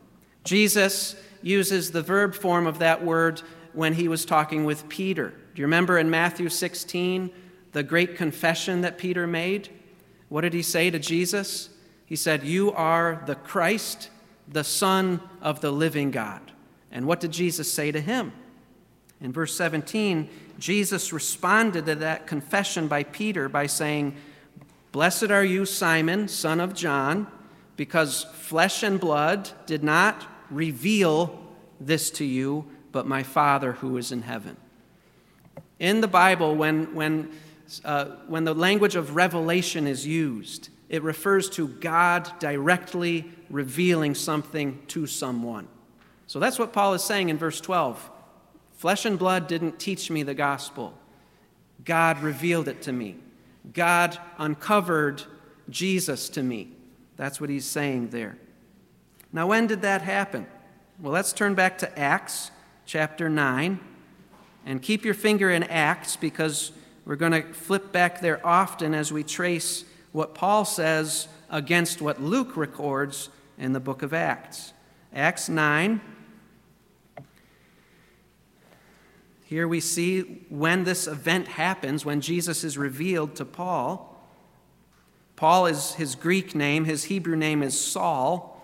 Jesus 0.43 1.15
uses 1.41 1.91
the 1.91 2.03
verb 2.03 2.36
form 2.36 2.67
of 2.67 2.79
that 2.79 3.03
word 3.03 3.41
when 3.74 3.93
he 3.93 4.07
was 4.07 4.25
talking 4.25 4.63
with 4.63 4.88
Peter. 4.89 5.29
Do 5.29 5.62
you 5.62 5.65
remember 5.65 5.98
in 5.98 6.10
Matthew 6.10 6.50
16 6.50 7.31
the 7.72 7.84
great 7.84 8.15
confession 8.15 8.81
that 8.81 9.00
Peter 9.00 9.25
made? 9.25 9.69
What 10.29 10.41
did 10.41 10.53
he 10.53 10.62
say 10.62 10.91
to 10.91 11.00
Jesus? 11.00 11.69
He 12.05 12.15
said, 12.15 12.43
You 12.43 12.72
are 12.74 13.24
the 13.25 13.36
Christ, 13.36 14.10
the 14.48 14.63
Son 14.63 15.19
of 15.41 15.62
the 15.62 15.72
living 15.72 16.12
God. 16.12 16.51
And 16.91 17.07
what 17.07 17.19
did 17.19 17.31
Jesus 17.31 17.72
say 17.72 17.91
to 17.91 18.00
him? 18.00 18.34
In 19.19 19.34
verse 19.34 19.55
17, 19.55 20.29
Jesus 20.59 21.13
responded 21.13 21.85
to 21.85 21.95
that 21.95 22.27
confession 22.27 22.87
by 22.87 23.03
Peter 23.03 23.47
by 23.47 23.67
saying, 23.67 24.15
Blessed 24.91 25.31
are 25.31 25.43
you, 25.43 25.65
Simon, 25.65 26.27
son 26.27 26.59
of 26.59 26.73
John, 26.73 27.27
because 27.75 28.23
flesh 28.23 28.83
and 28.83 28.99
blood 28.99 29.49
did 29.65 29.83
not 29.83 30.25
reveal 30.49 31.39
this 31.79 32.09
to 32.11 32.25
you, 32.25 32.65
but 32.91 33.05
my 33.05 33.21
Father 33.21 33.73
who 33.73 33.97
is 33.97 34.11
in 34.11 34.23
heaven. 34.23 34.57
In 35.79 36.01
the 36.01 36.07
Bible, 36.07 36.55
when, 36.55 36.95
when, 36.95 37.31
uh, 37.85 38.05
when 38.27 38.45
the 38.45 38.55
language 38.55 38.95
of 38.95 39.15
revelation 39.15 39.85
is 39.85 40.07
used, 40.07 40.69
it 40.89 41.03
refers 41.03 41.49
to 41.51 41.67
God 41.67 42.31
directly 42.39 43.29
revealing 43.49 44.15
something 44.15 44.81
to 44.87 45.05
someone. 45.05 45.67
So 46.25 46.39
that's 46.39 46.57
what 46.57 46.73
Paul 46.73 46.93
is 46.93 47.03
saying 47.03 47.29
in 47.29 47.37
verse 47.37 47.61
12. 47.61 48.09
Flesh 48.77 49.05
and 49.05 49.17
blood 49.17 49.48
didn't 49.48 49.79
teach 49.79 50.12
me 50.12 50.24
the 50.24 50.36
gospel, 50.36 50.93
God 51.84 52.22
revealed 52.22 52.67
it 52.67 52.84
to 52.84 52.93
me. 52.93 53.17
God 53.74 54.17
uncovered 54.38 55.24
Jesus 55.69 56.29
to 56.29 56.43
me. 56.43 56.72
That's 57.17 57.41
what 57.41 57.50
he's 57.50 57.65
saying 57.65 58.10
there. 58.10 58.38
Now, 59.34 59.48
when 59.48 59.67
did 59.67 59.81
that 59.81 60.03
happen? 60.03 60.48
Well, 61.01 61.12
let's 61.12 61.34
turn 61.34 61.55
back 61.55 61.79
to 61.79 62.00
Acts 62.00 62.51
chapter 62.86 63.29
9 63.29 63.79
and 64.65 64.81
keep 64.81 65.03
your 65.03 65.13
finger 65.13 65.50
in 65.50 65.63
Acts 65.63 66.15
because 66.15 66.72
we're 67.03 67.15
going 67.15 67.31
to 67.31 67.53
flip 67.53 67.91
back 67.91 68.22
there 68.22 68.46
often 68.46 68.93
as 68.93 69.12
we 69.12 69.24
trace 69.24 69.86
what 70.12 70.36
Paul 70.36 70.65
says 70.65 71.27
against 71.50 72.01
what 72.01 72.22
Luke 72.22 72.55
records 72.55 73.29
in 73.57 73.74
the 73.74 73.79
book 73.79 74.03
of 74.03 74.13
Acts. 74.13 74.74
Acts 75.13 75.50
9. 75.50 76.00
Here 79.47 79.65
we 79.65 79.79
see 79.79 80.43
when 80.49 80.83
this 80.83 81.07
event 81.07 81.47
happens, 81.47 82.03
when 82.03 82.19
Jesus 82.19 82.65
is 82.65 82.77
revealed 82.77 83.37
to 83.37 83.45
Paul. 83.45 84.13
Paul 85.37 85.67
is 85.67 85.93
his 85.93 86.15
Greek 86.15 86.53
name, 86.53 86.83
his 86.83 87.05
Hebrew 87.05 87.37
name 87.37 87.63
is 87.63 87.79
Saul. 87.79 88.61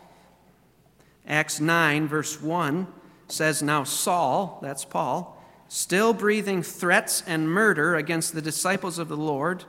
Acts 1.25 1.61
9, 1.61 2.05
verse 2.09 2.41
1 2.41 2.87
says, 3.29 3.63
Now 3.63 3.85
Saul, 3.85 4.59
that's 4.61 4.83
Paul, 4.83 5.41
still 5.69 6.13
breathing 6.13 6.61
threats 6.61 7.23
and 7.25 7.49
murder 7.49 7.95
against 7.95 8.35
the 8.35 8.41
disciples 8.41 8.99
of 8.99 9.07
the 9.07 9.15
Lord, 9.15 9.63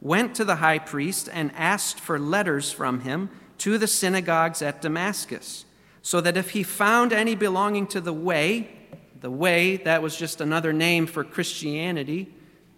went 0.00 0.36
to 0.36 0.44
the 0.44 0.56
high 0.56 0.78
priest 0.78 1.28
and 1.32 1.50
asked 1.56 1.98
for 1.98 2.16
letters 2.16 2.70
from 2.70 3.00
him 3.00 3.28
to 3.58 3.76
the 3.76 3.88
synagogues 3.88 4.62
at 4.62 4.80
Damascus, 4.80 5.64
so 6.00 6.20
that 6.20 6.36
if 6.36 6.50
he 6.50 6.62
found 6.62 7.12
any 7.12 7.34
belonging 7.34 7.88
to 7.88 8.00
the 8.00 8.12
way, 8.12 8.76
the 9.20 9.30
way, 9.30 9.76
that 9.78 10.02
was 10.02 10.16
just 10.16 10.40
another 10.40 10.72
name 10.72 11.06
for 11.06 11.24
Christianity, 11.24 12.32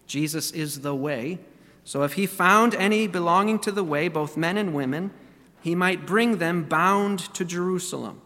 Jesus 0.07 0.51
is 0.51 0.81
the 0.81 0.95
way. 0.95 1.39
So 1.85 2.03
if 2.03 2.15
he 2.15 2.27
found 2.27 2.75
any 2.75 3.07
belonging 3.07 3.59
to 3.61 3.73
the 3.73 3.85
way, 3.85 4.09
both 4.09 4.37
men 4.37 4.57
and 4.57 4.75
women, 4.75 5.13
he 5.61 5.75
might 5.75 6.07
bring 6.07 6.39
them 6.39 6.65
bound 6.65 7.21
to 7.35 7.45
Jerusalem. 7.45 8.21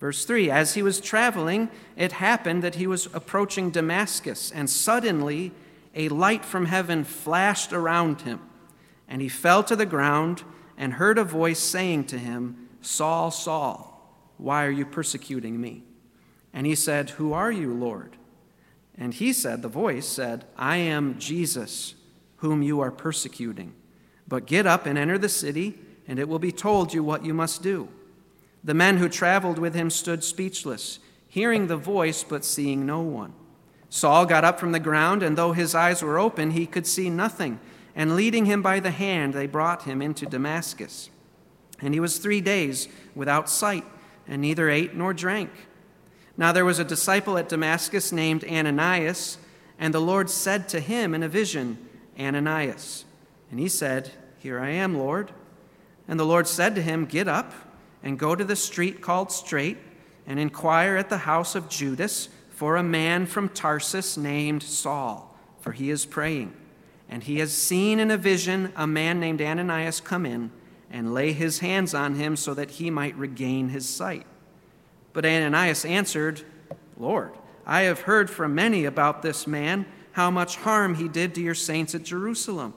Verse 0.00 0.24
3 0.24 0.50
As 0.50 0.74
he 0.74 0.82
was 0.82 1.00
traveling, 1.00 1.70
it 1.96 2.12
happened 2.12 2.62
that 2.62 2.76
he 2.76 2.86
was 2.86 3.06
approaching 3.14 3.70
Damascus, 3.70 4.50
and 4.50 4.68
suddenly 4.68 5.52
a 5.94 6.08
light 6.08 6.44
from 6.44 6.66
heaven 6.66 7.04
flashed 7.04 7.72
around 7.72 8.22
him. 8.22 8.40
And 9.08 9.22
he 9.22 9.28
fell 9.28 9.64
to 9.64 9.74
the 9.74 9.86
ground 9.86 10.42
and 10.76 10.94
heard 10.94 11.18
a 11.18 11.24
voice 11.24 11.58
saying 11.58 12.04
to 12.04 12.18
him, 12.18 12.68
Saul, 12.80 13.30
Saul, 13.30 13.94
why 14.36 14.64
are 14.64 14.70
you 14.70 14.86
persecuting 14.86 15.60
me? 15.60 15.82
And 16.52 16.66
he 16.66 16.74
said, 16.74 17.10
Who 17.10 17.32
are 17.32 17.52
you, 17.52 17.72
Lord? 17.72 18.16
And 18.96 19.14
he 19.14 19.32
said, 19.32 19.62
The 19.62 19.68
voice 19.68 20.06
said, 20.06 20.44
I 20.56 20.76
am 20.76 21.18
Jesus, 21.18 21.94
whom 22.36 22.62
you 22.62 22.80
are 22.80 22.90
persecuting. 22.90 23.74
But 24.26 24.46
get 24.46 24.66
up 24.66 24.86
and 24.86 24.98
enter 24.98 25.18
the 25.18 25.28
city, 25.28 25.78
and 26.06 26.18
it 26.18 26.28
will 26.28 26.38
be 26.38 26.52
told 26.52 26.92
you 26.92 27.04
what 27.04 27.24
you 27.24 27.32
must 27.32 27.62
do. 27.62 27.88
The 28.64 28.74
men 28.74 28.96
who 28.96 29.08
traveled 29.08 29.58
with 29.58 29.74
him 29.74 29.88
stood 29.88 30.24
speechless, 30.24 30.98
hearing 31.28 31.66
the 31.66 31.76
voice, 31.76 32.24
but 32.24 32.44
seeing 32.44 32.84
no 32.84 33.00
one. 33.00 33.32
Saul 33.90 34.26
got 34.26 34.44
up 34.44 34.60
from 34.60 34.72
the 34.72 34.80
ground, 34.80 35.22
and 35.22 35.38
though 35.38 35.52
his 35.52 35.74
eyes 35.74 36.02
were 36.02 36.18
open, 36.18 36.50
he 36.50 36.66
could 36.66 36.86
see 36.86 37.08
nothing. 37.08 37.60
And 37.94 38.16
leading 38.16 38.44
him 38.44 38.62
by 38.62 38.80
the 38.80 38.90
hand, 38.90 39.32
they 39.32 39.46
brought 39.46 39.84
him 39.84 40.02
into 40.02 40.26
Damascus. 40.26 41.08
And 41.80 41.94
he 41.94 42.00
was 42.00 42.18
three 42.18 42.40
days 42.40 42.88
without 43.14 43.48
sight, 43.48 43.84
and 44.26 44.42
neither 44.42 44.68
ate 44.68 44.94
nor 44.94 45.14
drank. 45.14 45.50
Now 46.38 46.52
there 46.52 46.64
was 46.64 46.78
a 46.78 46.84
disciple 46.84 47.36
at 47.36 47.48
Damascus 47.48 48.12
named 48.12 48.44
Ananias, 48.44 49.38
and 49.76 49.92
the 49.92 50.00
Lord 50.00 50.30
said 50.30 50.68
to 50.68 50.78
him 50.78 51.12
in 51.12 51.24
a 51.24 51.28
vision, 51.28 51.78
Ananias. 52.18 53.04
And 53.50 53.58
he 53.58 53.68
said, 53.68 54.12
Here 54.38 54.60
I 54.60 54.70
am, 54.70 54.96
Lord. 54.96 55.32
And 56.06 56.18
the 56.18 56.24
Lord 56.24 56.46
said 56.46 56.76
to 56.76 56.82
him, 56.82 57.06
Get 57.06 57.26
up 57.26 57.52
and 58.04 58.18
go 58.18 58.36
to 58.36 58.44
the 58.44 58.54
street 58.54 59.02
called 59.02 59.32
Straight, 59.32 59.78
and 60.28 60.38
inquire 60.38 60.96
at 60.96 61.08
the 61.08 61.18
house 61.18 61.56
of 61.56 61.68
Judas 61.68 62.28
for 62.50 62.76
a 62.76 62.82
man 62.84 63.26
from 63.26 63.48
Tarsus 63.48 64.16
named 64.16 64.62
Saul, 64.62 65.36
for 65.60 65.72
he 65.72 65.90
is 65.90 66.06
praying. 66.06 66.54
And 67.08 67.24
he 67.24 67.40
has 67.40 67.52
seen 67.52 67.98
in 67.98 68.12
a 68.12 68.16
vision 68.16 68.72
a 68.76 68.86
man 68.86 69.18
named 69.18 69.42
Ananias 69.42 70.00
come 70.00 70.24
in 70.24 70.52
and 70.88 71.14
lay 71.14 71.32
his 71.32 71.58
hands 71.58 71.94
on 71.94 72.14
him 72.14 72.36
so 72.36 72.54
that 72.54 72.72
he 72.72 72.90
might 72.90 73.16
regain 73.16 73.70
his 73.70 73.88
sight. 73.88 74.26
But 75.18 75.26
Ananias 75.26 75.84
answered, 75.84 76.42
Lord, 76.96 77.32
I 77.66 77.80
have 77.80 78.02
heard 78.02 78.30
from 78.30 78.54
many 78.54 78.84
about 78.84 79.20
this 79.20 79.48
man, 79.48 79.84
how 80.12 80.30
much 80.30 80.54
harm 80.58 80.94
he 80.94 81.08
did 81.08 81.34
to 81.34 81.40
your 81.40 81.56
saints 81.56 81.92
at 81.92 82.04
Jerusalem. 82.04 82.72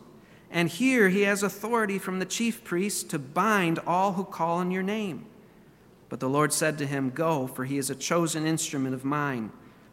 And 0.49 0.67
here 0.67 1.09
he 1.09 1.21
has 1.21 1.43
authority 1.43 1.99
from 1.99 2.17
the 2.17 2.25
chief 2.25 2.63
priests 2.63 3.03
to 3.03 3.19
bind 3.19 3.77
all 3.85 4.13
who 4.13 4.23
call 4.23 4.57
on 4.57 4.71
your 4.71 4.81
name. 4.81 5.27
But 6.09 6.19
the 6.19 6.29
Lord 6.29 6.51
said 6.51 6.79
to 6.79 6.87
him, 6.87 7.11
Go, 7.11 7.45
for 7.45 7.63
he 7.63 7.77
is 7.77 7.91
a 7.91 7.95
chosen 7.95 8.47
instrument 8.47 8.95
of 8.95 9.05
mine, 9.05 9.51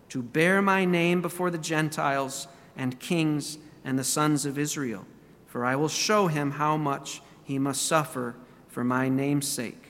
to 0.09 0.23
bear 0.23 0.63
my 0.63 0.87
name 0.87 1.21
before 1.21 1.51
the 1.51 1.59
Gentiles 1.59 2.49
and 2.79 2.99
kings 2.99 3.59
and 3.85 3.99
the 3.99 4.05
sons 4.05 4.47
of 4.47 4.57
Israel. 4.59 5.05
For 5.49 5.67
I 5.67 5.77
will 5.77 5.89
show 5.89 6.29
him 6.29 6.53
how 6.53 6.79
much 6.79 7.21
he 7.45 7.59
must 7.59 7.85
suffer 7.85 8.37
for 8.69 8.85
my 8.85 9.11
name's 9.11 9.47
sake. 9.47 9.88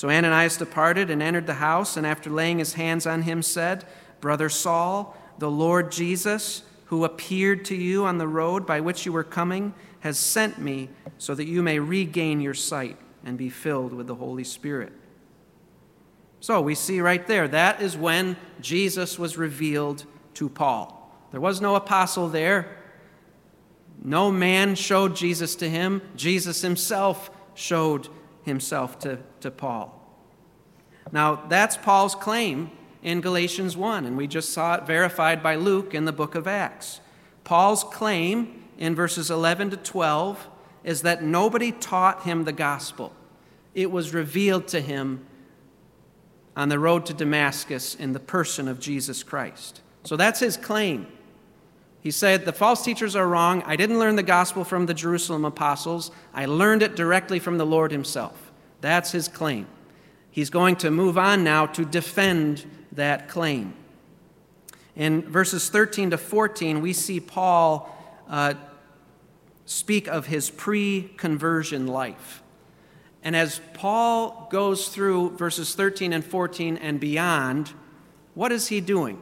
So 0.00 0.08
Ananias 0.08 0.56
departed 0.56 1.10
and 1.10 1.22
entered 1.22 1.46
the 1.46 1.52
house, 1.52 1.98
and 1.98 2.06
after 2.06 2.30
laying 2.30 2.58
his 2.58 2.72
hands 2.72 3.06
on 3.06 3.20
him, 3.20 3.42
said, 3.42 3.84
Brother 4.22 4.48
Saul, 4.48 5.14
the 5.36 5.50
Lord 5.50 5.92
Jesus, 5.92 6.62
who 6.86 7.04
appeared 7.04 7.66
to 7.66 7.76
you 7.76 8.06
on 8.06 8.16
the 8.16 8.26
road 8.26 8.64
by 8.64 8.80
which 8.80 9.04
you 9.04 9.12
were 9.12 9.22
coming, 9.22 9.74
has 9.98 10.18
sent 10.18 10.58
me 10.58 10.88
so 11.18 11.34
that 11.34 11.44
you 11.44 11.62
may 11.62 11.78
regain 11.78 12.40
your 12.40 12.54
sight 12.54 12.96
and 13.26 13.36
be 13.36 13.50
filled 13.50 13.92
with 13.92 14.06
the 14.06 14.14
Holy 14.14 14.42
Spirit. 14.42 14.94
So 16.40 16.62
we 16.62 16.74
see 16.74 17.02
right 17.02 17.26
there, 17.26 17.46
that 17.48 17.82
is 17.82 17.94
when 17.94 18.38
Jesus 18.62 19.18
was 19.18 19.36
revealed 19.36 20.06
to 20.32 20.48
Paul. 20.48 21.14
There 21.30 21.42
was 21.42 21.60
no 21.60 21.74
apostle 21.74 22.26
there. 22.26 22.74
No 24.02 24.32
man 24.32 24.76
showed 24.76 25.14
Jesus 25.14 25.56
to 25.56 25.68
him. 25.68 26.00
Jesus 26.16 26.62
himself 26.62 27.30
showed 27.52 28.08
himself 28.44 28.98
to, 29.00 29.18
to 29.40 29.50
Paul. 29.50 29.96
Now, 31.12 31.46
that's 31.48 31.76
Paul's 31.76 32.14
claim 32.14 32.70
in 33.02 33.20
Galatians 33.20 33.76
1, 33.76 34.04
and 34.04 34.16
we 34.16 34.26
just 34.26 34.50
saw 34.50 34.74
it 34.74 34.86
verified 34.86 35.42
by 35.42 35.56
Luke 35.56 35.94
in 35.94 36.04
the 36.04 36.12
book 36.12 36.34
of 36.34 36.46
Acts. 36.46 37.00
Paul's 37.44 37.84
claim 37.84 38.64
in 38.78 38.94
verses 38.94 39.30
11 39.30 39.70
to 39.70 39.76
12 39.76 40.48
is 40.84 41.02
that 41.02 41.22
nobody 41.22 41.72
taught 41.72 42.22
him 42.22 42.44
the 42.44 42.52
gospel, 42.52 43.12
it 43.74 43.90
was 43.90 44.14
revealed 44.14 44.66
to 44.68 44.80
him 44.80 45.24
on 46.56 46.68
the 46.68 46.78
road 46.78 47.06
to 47.06 47.14
Damascus 47.14 47.94
in 47.94 48.12
the 48.12 48.20
person 48.20 48.68
of 48.68 48.80
Jesus 48.80 49.22
Christ. 49.22 49.80
So 50.04 50.16
that's 50.16 50.40
his 50.40 50.56
claim. 50.56 51.06
He 52.00 52.10
said, 52.10 52.44
The 52.44 52.52
false 52.52 52.84
teachers 52.84 53.14
are 53.14 53.28
wrong. 53.28 53.62
I 53.64 53.76
didn't 53.76 53.98
learn 53.98 54.16
the 54.16 54.22
gospel 54.22 54.64
from 54.64 54.86
the 54.86 54.94
Jerusalem 54.94 55.44
apostles, 55.44 56.10
I 56.34 56.46
learned 56.46 56.82
it 56.82 56.96
directly 56.96 57.38
from 57.38 57.58
the 57.58 57.66
Lord 57.66 57.92
himself. 57.92 58.49
That's 58.80 59.12
his 59.12 59.28
claim. 59.28 59.66
He's 60.30 60.50
going 60.50 60.76
to 60.76 60.90
move 60.90 61.18
on 61.18 61.44
now 61.44 61.66
to 61.66 61.84
defend 61.84 62.64
that 62.92 63.28
claim. 63.28 63.74
In 64.96 65.22
verses 65.22 65.68
13 65.68 66.10
to 66.10 66.18
14, 66.18 66.80
we 66.80 66.92
see 66.92 67.20
Paul 67.20 67.96
uh, 68.28 68.54
speak 69.64 70.08
of 70.08 70.26
his 70.26 70.50
pre 70.50 71.10
conversion 71.16 71.86
life. 71.86 72.42
And 73.22 73.36
as 73.36 73.60
Paul 73.74 74.48
goes 74.50 74.88
through 74.88 75.36
verses 75.36 75.74
13 75.74 76.12
and 76.12 76.24
14 76.24 76.76
and 76.78 76.98
beyond, 76.98 77.72
what 78.34 78.50
is 78.50 78.68
he 78.68 78.80
doing? 78.80 79.20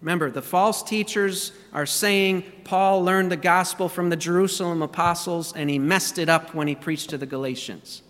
Remember, 0.00 0.30
the 0.30 0.42
false 0.42 0.82
teachers 0.82 1.52
are 1.72 1.84
saying 1.84 2.44
Paul 2.64 3.02
learned 3.04 3.30
the 3.30 3.36
gospel 3.36 3.88
from 3.88 4.08
the 4.08 4.16
Jerusalem 4.16 4.82
apostles 4.82 5.52
and 5.52 5.68
he 5.68 5.78
messed 5.78 6.18
it 6.18 6.28
up 6.28 6.54
when 6.54 6.68
he 6.68 6.74
preached 6.74 7.10
to 7.10 7.18
the 7.18 7.26
Galatians. 7.26 8.02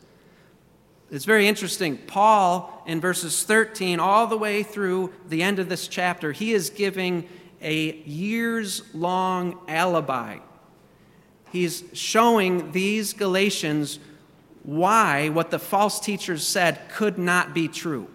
It's 1.10 1.24
very 1.24 1.48
interesting. 1.48 1.96
Paul, 1.96 2.84
in 2.86 3.00
verses 3.00 3.42
13 3.42 3.98
all 3.98 4.28
the 4.28 4.38
way 4.38 4.62
through 4.62 5.12
the 5.28 5.42
end 5.42 5.58
of 5.58 5.68
this 5.68 5.88
chapter, 5.88 6.30
he 6.30 6.52
is 6.52 6.70
giving 6.70 7.28
a 7.60 7.96
years 8.02 8.82
long 8.94 9.58
alibi. 9.66 10.38
He's 11.50 11.82
showing 11.92 12.70
these 12.70 13.12
Galatians 13.12 13.98
why 14.62 15.30
what 15.30 15.50
the 15.50 15.58
false 15.58 15.98
teachers 15.98 16.46
said 16.46 16.80
could 16.90 17.18
not 17.18 17.54
be 17.54 17.66
true. 17.66 18.08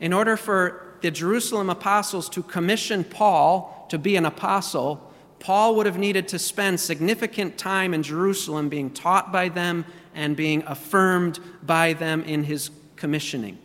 In 0.00 0.12
order 0.12 0.36
for 0.36 0.96
the 1.02 1.10
Jerusalem 1.10 1.68
apostles 1.68 2.28
to 2.30 2.42
commission 2.42 3.04
Paul 3.04 3.86
to 3.90 3.98
be 3.98 4.16
an 4.16 4.24
apostle, 4.24 5.12
Paul 5.38 5.74
would 5.76 5.86
have 5.86 5.98
needed 5.98 6.28
to 6.28 6.38
spend 6.38 6.80
significant 6.80 7.58
time 7.58 7.92
in 7.92 8.02
Jerusalem 8.02 8.68
being 8.68 8.90
taught 8.90 9.32
by 9.32 9.48
them 9.48 9.84
and 10.14 10.36
being 10.36 10.62
affirmed 10.66 11.38
by 11.62 11.92
them 11.92 12.22
in 12.24 12.44
his 12.44 12.70
commissioning. 12.96 13.58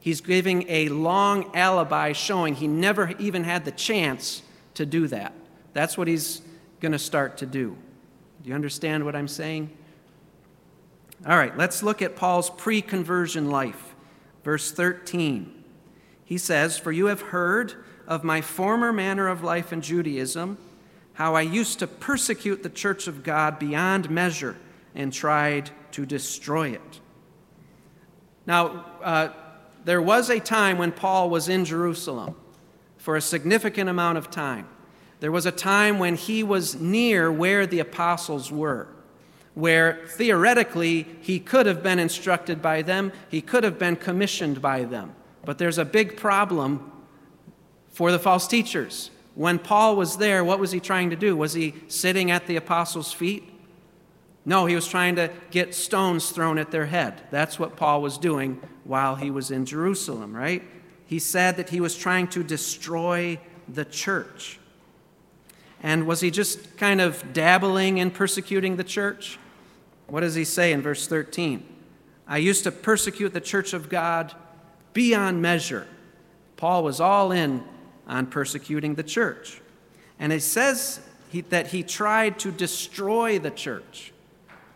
He's 0.00 0.20
giving 0.20 0.66
a 0.68 0.88
long 0.90 1.50
alibi 1.56 2.12
showing 2.12 2.54
he 2.54 2.68
never 2.68 3.14
even 3.18 3.44
had 3.44 3.64
the 3.64 3.70
chance 3.70 4.42
to 4.74 4.84
do 4.84 5.08
that. 5.08 5.32
That's 5.72 5.96
what 5.96 6.08
he's 6.08 6.42
going 6.80 6.92
to 6.92 6.98
start 6.98 7.38
to 7.38 7.46
do. 7.46 7.76
Do 8.42 8.48
you 8.48 8.54
understand 8.54 9.04
what 9.04 9.16
I'm 9.16 9.28
saying? 9.28 9.70
All 11.26 11.38
right, 11.38 11.56
let's 11.56 11.82
look 11.82 12.02
at 12.02 12.16
Paul's 12.16 12.50
pre 12.50 12.82
conversion 12.82 13.50
life. 13.50 13.94
Verse 14.44 14.70
13. 14.70 15.64
He 16.24 16.36
says, 16.36 16.78
For 16.78 16.92
you 16.92 17.06
have 17.06 17.20
heard 17.20 17.74
of 18.06 18.24
my 18.24 18.42
former 18.42 18.92
manner 18.92 19.28
of 19.28 19.42
life 19.42 19.72
in 19.72 19.80
Judaism, 19.80 20.58
how 21.14 21.34
I 21.34 21.42
used 21.42 21.78
to 21.78 21.86
persecute 21.86 22.62
the 22.62 22.68
church 22.68 23.06
of 23.08 23.22
God 23.22 23.58
beyond 23.58 24.10
measure 24.10 24.56
and 24.94 25.12
tried 25.12 25.70
to 25.94 26.04
destroy 26.04 26.70
it. 26.70 27.00
Now, 28.46 28.84
uh, 29.00 29.28
there 29.84 30.02
was 30.02 30.28
a 30.28 30.40
time 30.40 30.76
when 30.76 30.90
Paul 30.90 31.30
was 31.30 31.48
in 31.48 31.64
Jerusalem 31.64 32.34
for 32.96 33.16
a 33.16 33.20
significant 33.20 33.88
amount 33.88 34.18
of 34.18 34.28
time. 34.28 34.66
There 35.20 35.30
was 35.30 35.46
a 35.46 35.52
time 35.52 36.00
when 36.00 36.16
he 36.16 36.42
was 36.42 36.74
near 36.74 37.30
where 37.30 37.64
the 37.64 37.78
apostles 37.78 38.50
were, 38.50 38.88
where 39.54 40.04
theoretically 40.08 41.06
he 41.20 41.38
could 41.38 41.66
have 41.66 41.82
been 41.82 42.00
instructed 42.00 42.60
by 42.60 42.82
them, 42.82 43.12
he 43.30 43.40
could 43.40 43.62
have 43.62 43.78
been 43.78 43.94
commissioned 43.94 44.60
by 44.60 44.82
them. 44.82 45.14
But 45.44 45.58
there's 45.58 45.78
a 45.78 45.84
big 45.84 46.16
problem 46.16 46.90
for 47.90 48.10
the 48.10 48.18
false 48.18 48.48
teachers. 48.48 49.10
When 49.36 49.60
Paul 49.60 49.94
was 49.94 50.16
there, 50.16 50.44
what 50.44 50.58
was 50.58 50.72
he 50.72 50.80
trying 50.80 51.10
to 51.10 51.16
do? 51.16 51.36
Was 51.36 51.52
he 51.52 51.74
sitting 51.86 52.32
at 52.32 52.46
the 52.46 52.56
apostles' 52.56 53.12
feet? 53.12 53.53
No, 54.46 54.66
he 54.66 54.74
was 54.74 54.86
trying 54.86 55.16
to 55.16 55.30
get 55.50 55.74
stones 55.74 56.30
thrown 56.30 56.58
at 56.58 56.70
their 56.70 56.86
head. 56.86 57.22
That's 57.30 57.58
what 57.58 57.76
Paul 57.76 58.02
was 58.02 58.18
doing 58.18 58.60
while 58.84 59.16
he 59.16 59.30
was 59.30 59.50
in 59.50 59.64
Jerusalem, 59.64 60.36
right? 60.36 60.62
He 61.06 61.18
said 61.18 61.56
that 61.56 61.70
he 61.70 61.80
was 61.80 61.96
trying 61.96 62.28
to 62.28 62.42
destroy 62.42 63.38
the 63.68 63.84
church. 63.84 64.58
And 65.82 66.06
was 66.06 66.20
he 66.20 66.30
just 66.30 66.76
kind 66.76 67.00
of 67.00 67.32
dabbling 67.32 67.98
in 67.98 68.10
persecuting 68.10 68.76
the 68.76 68.84
church? 68.84 69.38
What 70.06 70.20
does 70.20 70.34
he 70.34 70.44
say 70.44 70.72
in 70.72 70.82
verse 70.82 71.06
13? 71.06 71.64
I 72.26 72.38
used 72.38 72.64
to 72.64 72.72
persecute 72.72 73.32
the 73.34 73.40
church 73.40 73.74
of 73.74 73.88
God 73.88 74.34
beyond 74.94 75.42
measure. 75.42 75.86
Paul 76.56 76.84
was 76.84 77.00
all 77.00 77.32
in 77.32 77.62
on 78.06 78.26
persecuting 78.26 78.94
the 78.94 79.02
church. 79.02 79.60
And 80.18 80.32
it 80.32 80.42
says 80.42 81.00
he, 81.30 81.42
that 81.42 81.68
he 81.68 81.82
tried 81.82 82.38
to 82.40 82.50
destroy 82.50 83.38
the 83.38 83.50
church. 83.50 84.13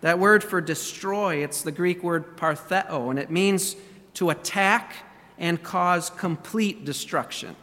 That 0.01 0.19
word 0.19 0.45
for 0.45 0.61
destroy, 0.61 1.43
it's 1.43 1.63
the 1.63 1.73
Greek 1.73 2.03
word 2.03 2.37
portheo, 2.37 3.11
and 3.11 3.19
it 3.19 3.31
means 3.31 3.77
to 4.15 4.31
attack 4.31 4.95
and 5.39 5.63
cause 5.63 6.11
complete 6.11 6.85
destruction. 6.85 7.57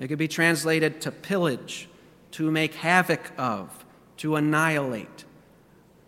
It 0.00 0.08
could 0.08 0.18
be 0.18 0.28
translated 0.28 1.00
to 1.02 1.12
pillage, 1.12 1.88
to 2.32 2.50
make 2.50 2.74
havoc 2.74 3.30
of, 3.38 3.84
to 4.18 4.36
annihilate. 4.36 5.24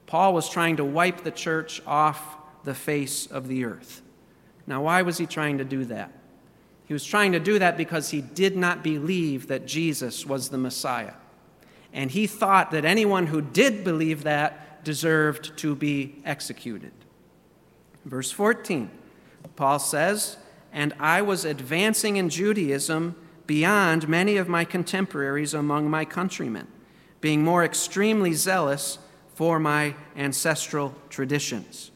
Paul 0.07 0.35
was 0.35 0.49
trying 0.49 0.77
to 0.77 0.85
wipe 0.85 1.23
the 1.23 1.31
church 1.31 1.81
off 1.87 2.37
the 2.65 2.75
face 2.75 3.27
of 3.27 3.49
the 3.49 3.65
earth. 3.65 4.03
Now, 4.67 4.83
why 4.83 5.03
was 5.03 5.19
he 5.19 5.27
trying 5.27 5.59
to 5.59 5.65
do 5.65 5.85
that? 5.87 6.11
He 6.87 6.93
was 6.93 7.05
trying 7.05 7.33
to 7.33 7.41
do 7.41 7.59
that 7.59 7.77
because 7.77 8.11
he 8.11 8.21
did 8.21 8.57
not 8.57 8.83
believe 8.83 9.49
that 9.49 9.67
Jesus 9.67 10.27
was 10.27 10.49
the 10.49 10.59
Messiah. 10.59 11.15
And 11.93 12.11
he 12.11 12.27
thought 12.27 12.71
that 12.73 12.85
anyone 12.85 13.27
who 13.27 13.41
did 13.41 13.83
believe 13.83 14.25
that 14.25 14.66
deserved 14.87 15.59
to 15.59 15.75
be 15.75 16.15
executed. 16.25 16.93
Verse 18.05 18.31
14, 18.31 18.89
Paul 19.57 19.81
says, 19.81 20.37
And 20.73 20.95
I 21.01 21.23
was 21.23 21.45
advancing 21.45 22.19
in 22.19 22.29
Judaism 22.29 23.17
beyond 23.49 24.09
many 24.09 24.37
of 24.37 24.49
my 24.49 24.65
contemporaries 24.65 25.55
among 25.55 25.91
my 25.91 26.05
countrymen, 26.05 26.69
being 27.21 27.43
more 27.43 27.65
extremely 27.65 28.33
zealous 28.33 28.99
for 29.35 29.59
my 29.59 29.97
ancestral 30.15 30.95
traditions. 31.11 31.91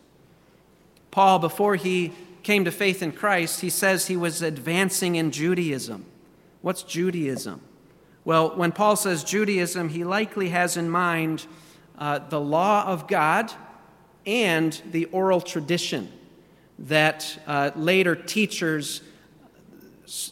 Paul, 1.13 1.39
before 1.39 1.77
he 1.77 2.13
came 2.43 2.65
to 2.65 2.73
faith 2.73 3.05
in 3.05 3.13
Christ, 3.13 3.61
he 3.61 3.71
says 3.71 4.09
he 4.09 4.17
was 4.17 4.43
advancing 4.43 5.15
in 5.15 5.31
Judaism. 5.31 6.07
What's 6.61 6.83
Judaism? 6.83 7.61
Well, 8.25 8.57
when 8.57 8.73
Paul 8.73 8.97
says 8.97 9.23
Judaism, 9.23 9.91
he 9.91 10.03
likely 10.03 10.49
has 10.49 10.77
in 10.77 10.91
mind 10.91 11.47
uh, 12.01 12.19
the 12.19 12.41
law 12.41 12.85
of 12.87 13.07
God 13.07 13.53
and 14.27 14.81
the 14.91 15.05
oral 15.07 15.41
tradition 15.41 16.11
that 16.79 17.39
uh, 17.47 17.71
later 17.77 18.17
teachers 18.17 19.03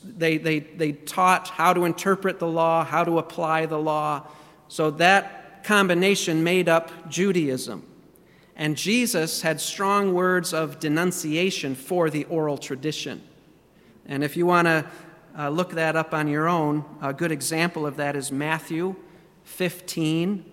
they, 0.04 0.38
they, 0.38 0.58
they 0.60 0.92
taught 0.92 1.48
how 1.48 1.72
to 1.72 1.84
interpret 1.84 2.38
the 2.38 2.48
law, 2.48 2.84
how 2.84 3.04
to 3.04 3.18
apply 3.18 3.66
the 3.66 3.78
law. 3.78 4.26
So 4.66 4.90
that 4.92 5.62
combination 5.62 6.42
made 6.42 6.68
up 6.68 7.08
Judaism. 7.08 7.84
And 8.56 8.76
Jesus 8.76 9.42
had 9.42 9.60
strong 9.60 10.14
words 10.14 10.52
of 10.52 10.80
denunciation 10.80 11.76
for 11.76 12.10
the 12.10 12.24
oral 12.24 12.58
tradition. 12.58 13.22
And 14.06 14.24
if 14.24 14.36
you 14.36 14.46
want 14.46 14.66
to 14.66 14.84
uh, 15.38 15.48
look 15.50 15.70
that 15.72 15.94
up 15.94 16.12
on 16.12 16.26
your 16.26 16.48
own, 16.48 16.84
a 17.00 17.12
good 17.12 17.30
example 17.30 17.86
of 17.86 17.96
that 17.98 18.16
is 18.16 18.32
Matthew 18.32 18.96
15 19.44 20.44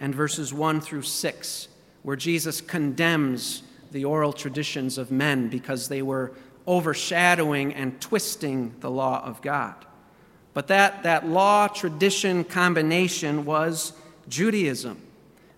and 0.00 0.14
verses 0.14 0.52
1 0.52 0.80
through 0.80 1.02
6, 1.02 1.68
where 2.02 2.16
Jesus 2.16 2.60
condemns 2.60 3.62
the 3.92 4.04
oral 4.04 4.32
traditions 4.32 4.98
of 4.98 5.10
men 5.10 5.48
because 5.48 5.88
they 5.88 6.02
were 6.02 6.32
overshadowing 6.66 7.74
and 7.74 8.00
twisting 8.00 8.74
the 8.80 8.90
law 8.90 9.22
of 9.24 9.42
God. 9.42 9.74
But 10.54 10.68
that, 10.68 11.02
that 11.02 11.28
law 11.28 11.68
tradition 11.68 12.44
combination 12.44 13.44
was 13.44 13.92
Judaism. 14.28 15.00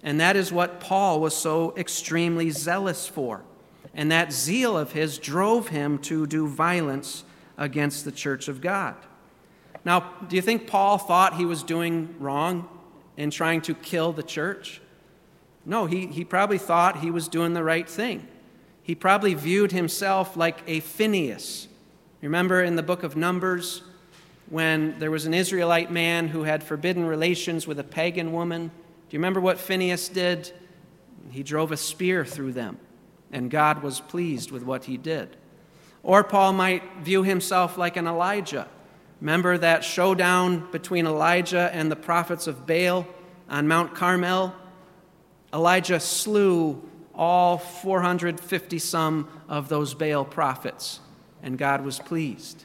And 0.03 0.21
that 0.21 0.37
is 0.37 0.53
what 0.53 0.81
Paul 0.81 1.21
was 1.21 1.37
so 1.37 1.75
extremely 1.77 2.51
zealous 2.51 3.07
for. 3.07 3.43
And 3.95 4.11
that 4.11 4.33
zeal 4.33 4.77
of 4.77 4.93
his 4.93 5.19
drove 5.19 5.69
him 5.69 5.99
to 6.01 6.27
do 6.27 6.49
violence 6.49 7.25
against 7.57 8.05
the 8.05 8.13
church 8.13 8.49
of 8.49 8.61
God. 8.61 8.97
Now, 9.85 10.13
do 10.29 10.37
you 10.37 10.43
think 10.43 10.67
Paul 10.67 10.99
thought 10.99 11.37
he 11.37 11.45
was 11.45 11.63
doing 11.63 12.15
wrong 12.19 12.69
in 13.17 13.31
trying 13.31 13.61
to 13.63 13.75
kill 13.75 14.13
the 14.13 14.23
church? 14.23 14.81
No, 15.65 15.87
he, 15.87 16.07
he 16.07 16.25
probably 16.25 16.59
thought 16.59 16.99
he 16.99 17.11
was 17.11 17.29
doing 17.29 17.55
the 17.55 17.63
right 17.63 17.89
thing. 17.89 18.27
He 18.83 18.95
probably 18.95 19.35
viewed 19.35 19.73
himself 19.73 20.37
like 20.37 20.63
a 20.67 20.81
Phineas. 20.81 21.69
Remember 22.21 22.63
in 22.63 22.77
the 22.77 22.83
book 22.83 23.03
of 23.03 23.17
Numbers 23.17 23.83
when 24.49 24.99
there 24.99 25.11
was 25.11 25.25
an 25.25 25.35
Israelite 25.35 25.91
man 25.91 26.29
who 26.29 26.43
had 26.43 26.63
forbidden 26.63 27.07
relations 27.07 27.67
with 27.67 27.79
a 27.79 27.85
pagan 27.85 28.33
woman? 28.33 28.69
Do 28.69 29.17
you 29.17 29.19
remember 29.19 29.41
what 29.41 29.61
Phineas 29.61 30.09
did? 30.09 30.53
He 31.31 31.43
drove 31.43 31.71
a 31.71 31.77
spear 31.77 32.25
through 32.25 32.53
them, 32.53 32.79
and 33.31 33.51
God 33.51 33.83
was 33.83 34.01
pleased 34.01 34.51
with 34.51 34.65
what 34.65 34.85
he 34.85 34.97
did. 34.97 35.37
Or 36.03 36.25
Paul 36.25 36.53
might 36.53 36.83
view 37.03 37.23
himself 37.23 37.79
like 37.79 37.97
an 37.97 38.09
Elijah. 38.09 38.69
Remember 39.23 39.57
that 39.57 39.85
showdown 39.85 40.69
between 40.73 41.07
Elijah 41.07 41.71
and 41.73 41.93
the 41.93 41.95
prophets 41.95 42.49
of 42.49 42.67
Baal 42.67 43.07
on 43.49 43.69
Mount 43.69 43.95
Carmel? 43.95 44.53
Elijah 45.55 46.01
slew 46.01 46.83
all 47.15 47.57
450 47.57 48.81
some 48.81 49.29
of 49.49 49.69
those 49.69 49.95
Baal 49.95 50.25
prophets, 50.25 50.99
and 51.41 51.57
God 51.57 51.85
was 51.85 52.01
pleased. 52.01 52.65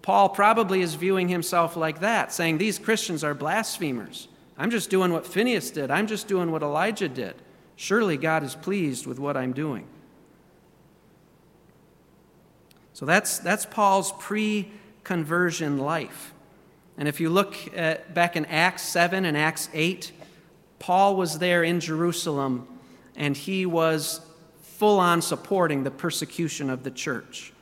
Paul 0.00 0.30
probably 0.30 0.80
is 0.80 0.94
viewing 0.94 1.28
himself 1.28 1.76
like 1.76 2.00
that, 2.00 2.32
saying, 2.32 2.56
These 2.56 2.78
Christians 2.78 3.22
are 3.22 3.34
blasphemers. 3.34 4.28
I'm 4.56 4.70
just 4.70 4.88
doing 4.88 5.12
what 5.12 5.26
Phineas 5.26 5.70
did, 5.70 5.90
I'm 5.90 6.06
just 6.06 6.26
doing 6.26 6.50
what 6.50 6.62
Elijah 6.62 7.10
did. 7.10 7.34
Surely 7.76 8.16
God 8.16 8.42
is 8.42 8.54
pleased 8.54 9.06
with 9.06 9.18
what 9.18 9.36
I'm 9.36 9.52
doing. 9.52 9.86
So 12.94 13.04
that's, 13.04 13.40
that's 13.40 13.66
Paul's 13.66 14.12
pre 14.18 14.72
conversion 15.08 15.78
life. 15.78 16.34
And 16.98 17.08
if 17.08 17.18
you 17.18 17.30
look 17.30 17.56
at, 17.74 18.12
back 18.12 18.36
in 18.36 18.44
Acts 18.44 18.82
7 18.82 19.24
and 19.24 19.38
Acts 19.38 19.70
8, 19.72 20.12
Paul 20.78 21.16
was 21.16 21.38
there 21.38 21.64
in 21.64 21.80
Jerusalem 21.80 22.68
and 23.16 23.34
he 23.34 23.64
was 23.64 24.20
full 24.60 25.00
on 25.00 25.22
supporting 25.22 25.82
the 25.82 25.90
persecution 25.90 26.68
of 26.68 26.82
the 26.82 26.90
church. 26.90 27.54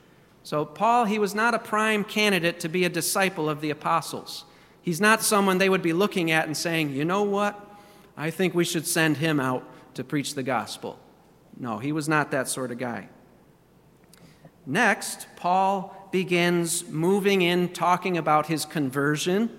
So, 0.43 0.65
Paul, 0.65 1.05
he 1.05 1.19
was 1.19 1.33
not 1.33 1.53
a 1.53 1.59
prime 1.59 2.03
candidate 2.03 2.59
to 2.59 2.67
be 2.67 2.83
a 2.83 2.89
disciple 2.89 3.49
of 3.49 3.61
the 3.61 3.69
apostles. 3.69 4.43
He's 4.81 4.99
not 4.99 5.23
someone 5.23 5.57
they 5.57 5.69
would 5.69 5.81
be 5.81 5.93
looking 5.93 6.31
at 6.31 6.47
and 6.47 6.57
saying, 6.57 6.91
you 6.91 7.05
know 7.05 7.23
what? 7.23 7.57
I 8.17 8.29
think 8.29 8.55
we 8.55 8.65
should 8.65 8.85
send 8.85 9.17
him 9.17 9.39
out 9.39 9.63
to 9.93 10.03
preach 10.03 10.35
the 10.35 10.43
gospel. 10.43 10.99
No, 11.57 11.77
he 11.77 11.93
was 11.93 12.09
not 12.09 12.31
that 12.31 12.49
sort 12.49 12.71
of 12.71 12.77
guy. 12.77 13.07
Next, 14.65 15.27
Begins 16.11 16.87
moving 16.87 17.41
in 17.41 17.69
talking 17.69 18.17
about 18.17 18.47
his 18.47 18.65
conversion 18.65 19.49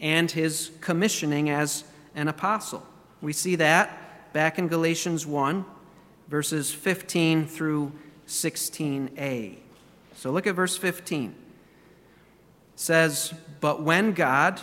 and 0.00 0.30
his 0.30 0.70
commissioning 0.80 1.50
as 1.50 1.84
an 2.14 2.28
apostle. 2.28 2.86
We 3.20 3.32
see 3.32 3.56
that 3.56 4.32
back 4.32 4.58
in 4.58 4.68
Galatians 4.68 5.26
1, 5.26 5.64
verses 6.28 6.72
15 6.72 7.46
through 7.46 7.92
16a. 8.26 9.56
So 10.14 10.30
look 10.30 10.46
at 10.46 10.54
verse 10.54 10.76
15. 10.76 11.30
It 11.30 11.34
says, 12.76 13.34
But 13.60 13.82
when 13.82 14.12
God, 14.12 14.60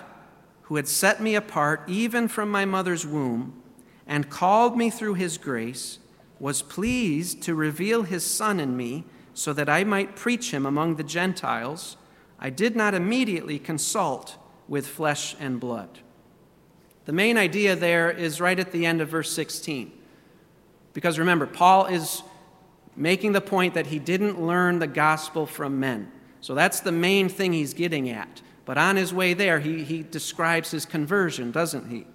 who 0.63 0.75
had 0.75 0.87
set 0.87 1.21
me 1.21 1.35
apart 1.35 1.81
even 1.87 2.27
from 2.27 2.49
my 2.49 2.65
mother's 2.65 3.05
womb, 3.05 3.61
and 4.07 4.29
called 4.29 4.77
me 4.77 4.89
through 4.89 5.15
his 5.15 5.37
grace, 5.37 5.99
was 6.39 6.61
pleased 6.61 7.41
to 7.43 7.55
reveal 7.55 8.03
his 8.03 8.23
Son 8.23 8.59
in 8.59 8.75
me 8.77 9.03
so 9.35 9.53
that 9.53 9.69
I 9.69 9.83
might 9.83 10.15
preach 10.15 10.51
him 10.51 10.65
among 10.65 10.95
the 10.95 11.03
Gentiles, 11.03 11.97
I 12.39 12.49
did 12.49 12.75
not 12.75 12.93
immediately 12.93 13.59
consult 13.59 14.37
with 14.67 14.87
flesh 14.87 15.35
and 15.39 15.59
blood. 15.59 15.99
The 17.03 17.13
main 17.13 17.37
idea 17.37 17.75
there 17.75 18.09
is 18.09 18.41
right 18.41 18.57
at 18.57 18.71
the 18.71 18.85
end 18.85 19.01
of 19.01 19.09
verse 19.09 19.31
16. 19.31 19.91
Because 20.93 21.19
remember, 21.19 21.45
Paul 21.45 21.85
is 21.85 22.23
making 22.95 23.33
the 23.33 23.41
point 23.41 23.73
that 23.73 23.87
he 23.87 23.99
didn't 23.99 24.41
learn 24.41 24.79
the 24.79 24.87
gospel 24.87 25.45
from 25.45 25.79
men. 25.79 26.11
So 26.39 26.55
that's 26.55 26.79
the 26.79 26.93
main 26.93 27.27
thing 27.27 27.53
he's 27.53 27.73
getting 27.73 28.09
at. 28.09 28.41
But 28.63 28.77
on 28.77 28.95
his 28.95 29.13
way 29.13 29.33
there, 29.33 29.59
he, 29.59 29.83
he 29.83 30.01
describes 30.01 30.71
his 30.71 30.85
conversion, 30.85 31.51
doesn't 31.51 31.89
he? 31.89 32.07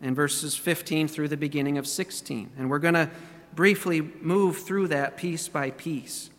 In 0.00 0.14
verses 0.14 0.56
15 0.56 1.06
through 1.06 1.28
the 1.28 1.36
beginning 1.36 1.76
of 1.76 1.86
16. 1.86 2.50
And 2.58 2.70
we're 2.70 2.78
going 2.78 2.94
to 2.94 3.10
briefly 3.54 4.00
move 4.00 4.58
through 4.58 4.88
that 4.88 5.16
piece 5.16 5.48
by 5.48 5.70
piece. 5.70 6.30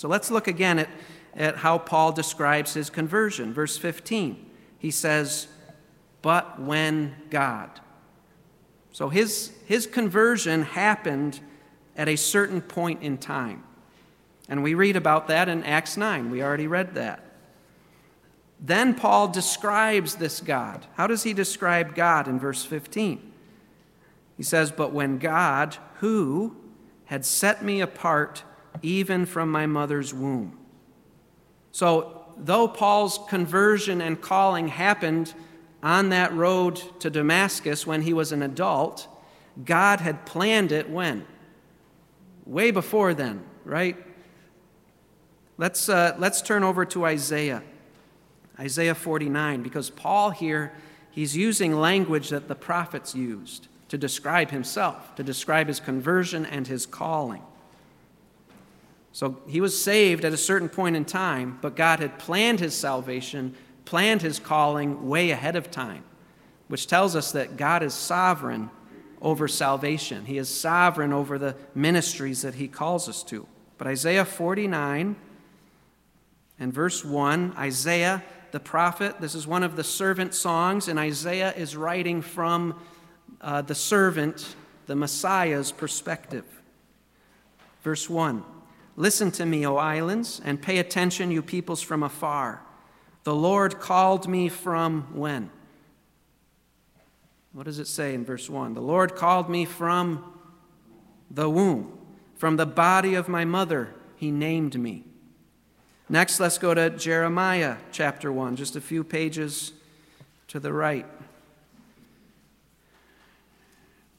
So 0.00 0.08
let's 0.08 0.30
look 0.30 0.48
again 0.48 0.78
at, 0.78 0.88
at 1.36 1.56
how 1.56 1.76
Paul 1.76 2.12
describes 2.12 2.72
his 2.72 2.88
conversion. 2.88 3.52
Verse 3.52 3.76
15, 3.76 4.50
he 4.78 4.90
says, 4.90 5.46
But 6.22 6.58
when 6.58 7.14
God. 7.28 7.68
So 8.92 9.10
his, 9.10 9.52
his 9.66 9.86
conversion 9.86 10.62
happened 10.62 11.40
at 11.98 12.08
a 12.08 12.16
certain 12.16 12.62
point 12.62 13.02
in 13.02 13.18
time. 13.18 13.62
And 14.48 14.62
we 14.62 14.72
read 14.72 14.96
about 14.96 15.28
that 15.28 15.50
in 15.50 15.62
Acts 15.64 15.98
9. 15.98 16.30
We 16.30 16.42
already 16.42 16.66
read 16.66 16.94
that. 16.94 17.22
Then 18.58 18.94
Paul 18.94 19.28
describes 19.28 20.14
this 20.14 20.40
God. 20.40 20.86
How 20.94 21.08
does 21.08 21.24
he 21.24 21.34
describe 21.34 21.94
God 21.94 22.26
in 22.26 22.40
verse 22.40 22.64
15? 22.64 23.32
He 24.38 24.42
says, 24.42 24.72
But 24.72 24.94
when 24.94 25.18
God, 25.18 25.76
who 25.96 26.56
had 27.04 27.26
set 27.26 27.62
me 27.62 27.82
apart 27.82 28.44
even 28.82 29.26
from 29.26 29.50
my 29.50 29.66
mother's 29.66 30.12
womb. 30.14 30.58
So, 31.72 32.24
though 32.36 32.68
Paul's 32.68 33.20
conversion 33.28 34.00
and 34.00 34.20
calling 34.20 34.68
happened 34.68 35.34
on 35.82 36.10
that 36.10 36.32
road 36.34 36.82
to 37.00 37.10
Damascus 37.10 37.86
when 37.86 38.02
he 38.02 38.12
was 38.12 38.32
an 38.32 38.42
adult, 38.42 39.08
God 39.64 40.00
had 40.00 40.26
planned 40.26 40.72
it 40.72 40.88
when? 40.90 41.26
Way 42.46 42.70
before 42.70 43.14
then, 43.14 43.44
right? 43.64 43.96
Let's, 45.58 45.88
uh, 45.88 46.16
let's 46.18 46.42
turn 46.42 46.64
over 46.64 46.84
to 46.86 47.04
Isaiah. 47.04 47.62
Isaiah 48.58 48.94
49, 48.94 49.62
because 49.62 49.90
Paul 49.90 50.30
here, 50.30 50.72
he's 51.10 51.36
using 51.36 51.78
language 51.78 52.30
that 52.30 52.48
the 52.48 52.54
prophets 52.54 53.14
used 53.14 53.68
to 53.88 53.98
describe 53.98 54.50
himself, 54.50 55.14
to 55.16 55.22
describe 55.22 55.66
his 55.66 55.80
conversion 55.80 56.46
and 56.46 56.66
his 56.66 56.86
calling. 56.86 57.42
So 59.12 59.40
he 59.48 59.60
was 59.60 59.80
saved 59.80 60.24
at 60.24 60.32
a 60.32 60.36
certain 60.36 60.68
point 60.68 60.96
in 60.96 61.04
time, 61.04 61.58
but 61.60 61.76
God 61.76 62.00
had 62.00 62.18
planned 62.18 62.60
his 62.60 62.74
salvation, 62.74 63.54
planned 63.84 64.22
his 64.22 64.38
calling 64.38 65.08
way 65.08 65.30
ahead 65.30 65.56
of 65.56 65.70
time, 65.70 66.04
which 66.68 66.86
tells 66.86 67.16
us 67.16 67.32
that 67.32 67.56
God 67.56 67.82
is 67.82 67.92
sovereign 67.92 68.70
over 69.20 69.48
salvation. 69.48 70.24
He 70.24 70.38
is 70.38 70.48
sovereign 70.48 71.12
over 71.12 71.38
the 71.38 71.56
ministries 71.74 72.42
that 72.42 72.54
he 72.54 72.68
calls 72.68 73.08
us 73.08 73.22
to. 73.24 73.46
But 73.78 73.88
Isaiah 73.88 74.24
49 74.24 75.16
and 76.58 76.72
verse 76.72 77.04
1, 77.04 77.54
Isaiah 77.58 78.22
the 78.52 78.60
prophet, 78.60 79.20
this 79.20 79.34
is 79.34 79.46
one 79.46 79.62
of 79.62 79.76
the 79.76 79.84
servant 79.84 80.34
songs, 80.34 80.88
and 80.88 80.98
Isaiah 80.98 81.52
is 81.52 81.76
writing 81.76 82.20
from 82.20 82.78
uh, 83.40 83.62
the 83.62 83.74
servant, 83.74 84.56
the 84.86 84.96
Messiah's 84.96 85.72
perspective. 85.72 86.44
Verse 87.82 88.08
1 88.08 88.44
Listen 89.00 89.30
to 89.30 89.46
me, 89.46 89.66
O 89.66 89.76
islands, 89.76 90.42
and 90.44 90.60
pay 90.60 90.76
attention, 90.76 91.30
you 91.30 91.40
peoples 91.40 91.80
from 91.80 92.02
afar. 92.02 92.60
The 93.24 93.34
Lord 93.34 93.80
called 93.80 94.28
me 94.28 94.50
from 94.50 95.08
when? 95.14 95.48
What 97.54 97.64
does 97.64 97.78
it 97.78 97.86
say 97.86 98.12
in 98.12 98.26
verse 98.26 98.50
1? 98.50 98.74
The 98.74 98.82
Lord 98.82 99.16
called 99.16 99.48
me 99.48 99.64
from 99.64 100.38
the 101.30 101.48
womb, 101.48 101.96
from 102.36 102.58
the 102.58 102.66
body 102.66 103.14
of 103.14 103.26
my 103.26 103.46
mother, 103.46 103.94
he 104.16 104.30
named 104.30 104.78
me. 104.78 105.06
Next, 106.10 106.38
let's 106.38 106.58
go 106.58 106.74
to 106.74 106.90
Jeremiah 106.90 107.78
chapter 107.92 108.30
1, 108.30 108.56
just 108.56 108.76
a 108.76 108.82
few 108.82 109.02
pages 109.02 109.72
to 110.48 110.60
the 110.60 110.74
right. 110.74 111.06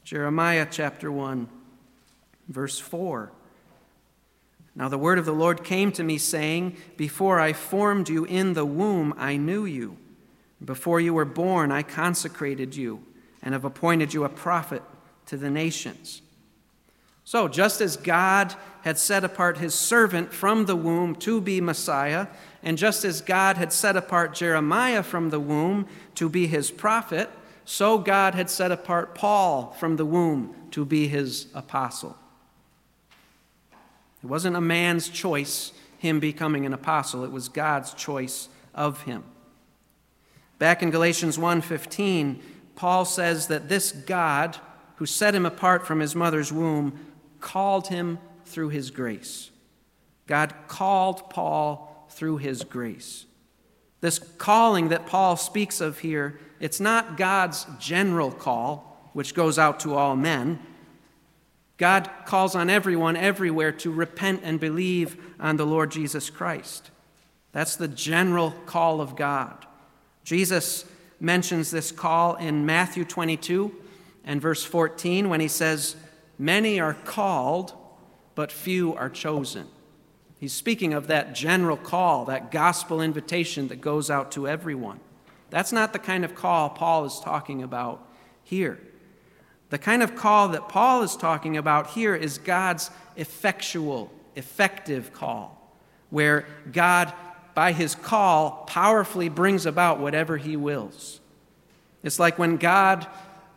Jeremiah 0.02 0.66
chapter 0.68 1.12
1, 1.12 1.48
verse 2.48 2.80
4. 2.80 3.30
Now 4.74 4.88
the 4.88 4.98
word 4.98 5.18
of 5.18 5.26
the 5.26 5.32
Lord 5.32 5.64
came 5.64 5.92
to 5.92 6.02
me, 6.02 6.18
saying, 6.18 6.76
Before 6.96 7.38
I 7.38 7.52
formed 7.52 8.08
you 8.08 8.24
in 8.24 8.54
the 8.54 8.64
womb, 8.64 9.14
I 9.18 9.36
knew 9.36 9.64
you. 9.64 9.96
Before 10.64 11.00
you 11.00 11.12
were 11.12 11.24
born, 11.24 11.70
I 11.70 11.82
consecrated 11.82 12.74
you, 12.74 13.02
and 13.42 13.52
have 13.52 13.64
appointed 13.64 14.14
you 14.14 14.24
a 14.24 14.28
prophet 14.28 14.82
to 15.26 15.36
the 15.36 15.50
nations. 15.50 16.22
So, 17.24 17.48
just 17.48 17.80
as 17.80 17.96
God 17.96 18.54
had 18.82 18.98
set 18.98 19.24
apart 19.24 19.58
his 19.58 19.74
servant 19.74 20.32
from 20.32 20.66
the 20.66 20.74
womb 20.74 21.14
to 21.16 21.40
be 21.40 21.60
Messiah, 21.60 22.26
and 22.62 22.76
just 22.78 23.04
as 23.04 23.20
God 23.20 23.56
had 23.56 23.72
set 23.72 23.96
apart 23.96 24.34
Jeremiah 24.34 25.02
from 25.02 25.30
the 25.30 25.40
womb 25.40 25.86
to 26.16 26.28
be 26.28 26.46
his 26.46 26.70
prophet, 26.70 27.30
so 27.64 27.98
God 27.98 28.34
had 28.34 28.50
set 28.50 28.72
apart 28.72 29.14
Paul 29.14 29.76
from 29.78 29.96
the 29.96 30.04
womb 30.04 30.54
to 30.72 30.84
be 30.84 31.06
his 31.06 31.46
apostle. 31.54 32.16
It 34.22 34.26
wasn't 34.26 34.56
a 34.56 34.60
man's 34.60 35.08
choice, 35.08 35.72
him 35.98 36.20
becoming 36.20 36.66
an 36.66 36.72
apostle, 36.72 37.24
it 37.24 37.32
was 37.32 37.48
God's 37.48 37.94
choice 37.94 38.48
of 38.74 39.02
him. 39.02 39.24
Back 40.58 40.82
in 40.82 40.90
Galatians 40.90 41.38
1:15, 41.38 42.40
Paul 42.76 43.04
says 43.04 43.48
that 43.48 43.68
this 43.68 43.92
God 43.92 44.58
who 44.96 45.06
set 45.06 45.34
him 45.34 45.44
apart 45.44 45.86
from 45.86 46.00
his 46.00 46.14
mother's 46.14 46.52
womb 46.52 46.98
called 47.40 47.88
him 47.88 48.18
through 48.44 48.68
his 48.68 48.90
grace. 48.90 49.50
God 50.26 50.54
called 50.68 51.28
Paul 51.30 52.06
through 52.10 52.36
his 52.38 52.62
grace. 52.62 53.26
This 54.00 54.18
calling 54.18 54.88
that 54.88 55.06
Paul 55.06 55.36
speaks 55.36 55.80
of 55.80 55.98
here, 55.98 56.38
it's 56.60 56.80
not 56.80 57.16
God's 57.16 57.66
general 57.78 58.30
call, 58.30 59.10
which 59.12 59.34
goes 59.34 59.58
out 59.58 59.80
to 59.80 59.94
all 59.94 60.16
men. 60.16 60.60
God 61.76 62.10
calls 62.26 62.54
on 62.54 62.70
everyone 62.70 63.16
everywhere 63.16 63.72
to 63.72 63.90
repent 63.90 64.42
and 64.44 64.60
believe 64.60 65.16
on 65.40 65.56
the 65.56 65.66
Lord 65.66 65.90
Jesus 65.90 66.30
Christ. 66.30 66.90
That's 67.52 67.76
the 67.76 67.88
general 67.88 68.52
call 68.66 69.00
of 69.00 69.16
God. 69.16 69.66
Jesus 70.24 70.84
mentions 71.20 71.70
this 71.70 71.92
call 71.92 72.36
in 72.36 72.66
Matthew 72.66 73.04
22 73.04 73.74
and 74.24 74.40
verse 74.40 74.64
14 74.64 75.28
when 75.28 75.40
he 75.40 75.48
says, 75.48 75.96
Many 76.38 76.80
are 76.80 76.94
called, 76.94 77.72
but 78.34 78.50
few 78.50 78.94
are 78.94 79.10
chosen. 79.10 79.68
He's 80.38 80.52
speaking 80.52 80.92
of 80.92 81.06
that 81.06 81.34
general 81.34 81.76
call, 81.76 82.24
that 82.24 82.50
gospel 82.50 83.00
invitation 83.00 83.68
that 83.68 83.80
goes 83.80 84.10
out 84.10 84.32
to 84.32 84.48
everyone. 84.48 84.98
That's 85.50 85.72
not 85.72 85.92
the 85.92 85.98
kind 85.98 86.24
of 86.24 86.34
call 86.34 86.70
Paul 86.70 87.04
is 87.04 87.20
talking 87.20 87.62
about 87.62 88.08
here. 88.42 88.80
The 89.72 89.78
kind 89.78 90.02
of 90.02 90.14
call 90.14 90.48
that 90.48 90.68
Paul 90.68 91.02
is 91.02 91.16
talking 91.16 91.56
about 91.56 91.86
here 91.86 92.14
is 92.14 92.36
God's 92.36 92.90
effectual, 93.16 94.12
effective 94.36 95.14
call, 95.14 95.74
where 96.10 96.44
God, 96.70 97.10
by 97.54 97.72
his 97.72 97.94
call, 97.94 98.66
powerfully 98.66 99.30
brings 99.30 99.64
about 99.64 99.98
whatever 99.98 100.36
he 100.36 100.56
wills. 100.56 101.20
It's 102.02 102.18
like 102.18 102.38
when 102.38 102.58
God 102.58 103.06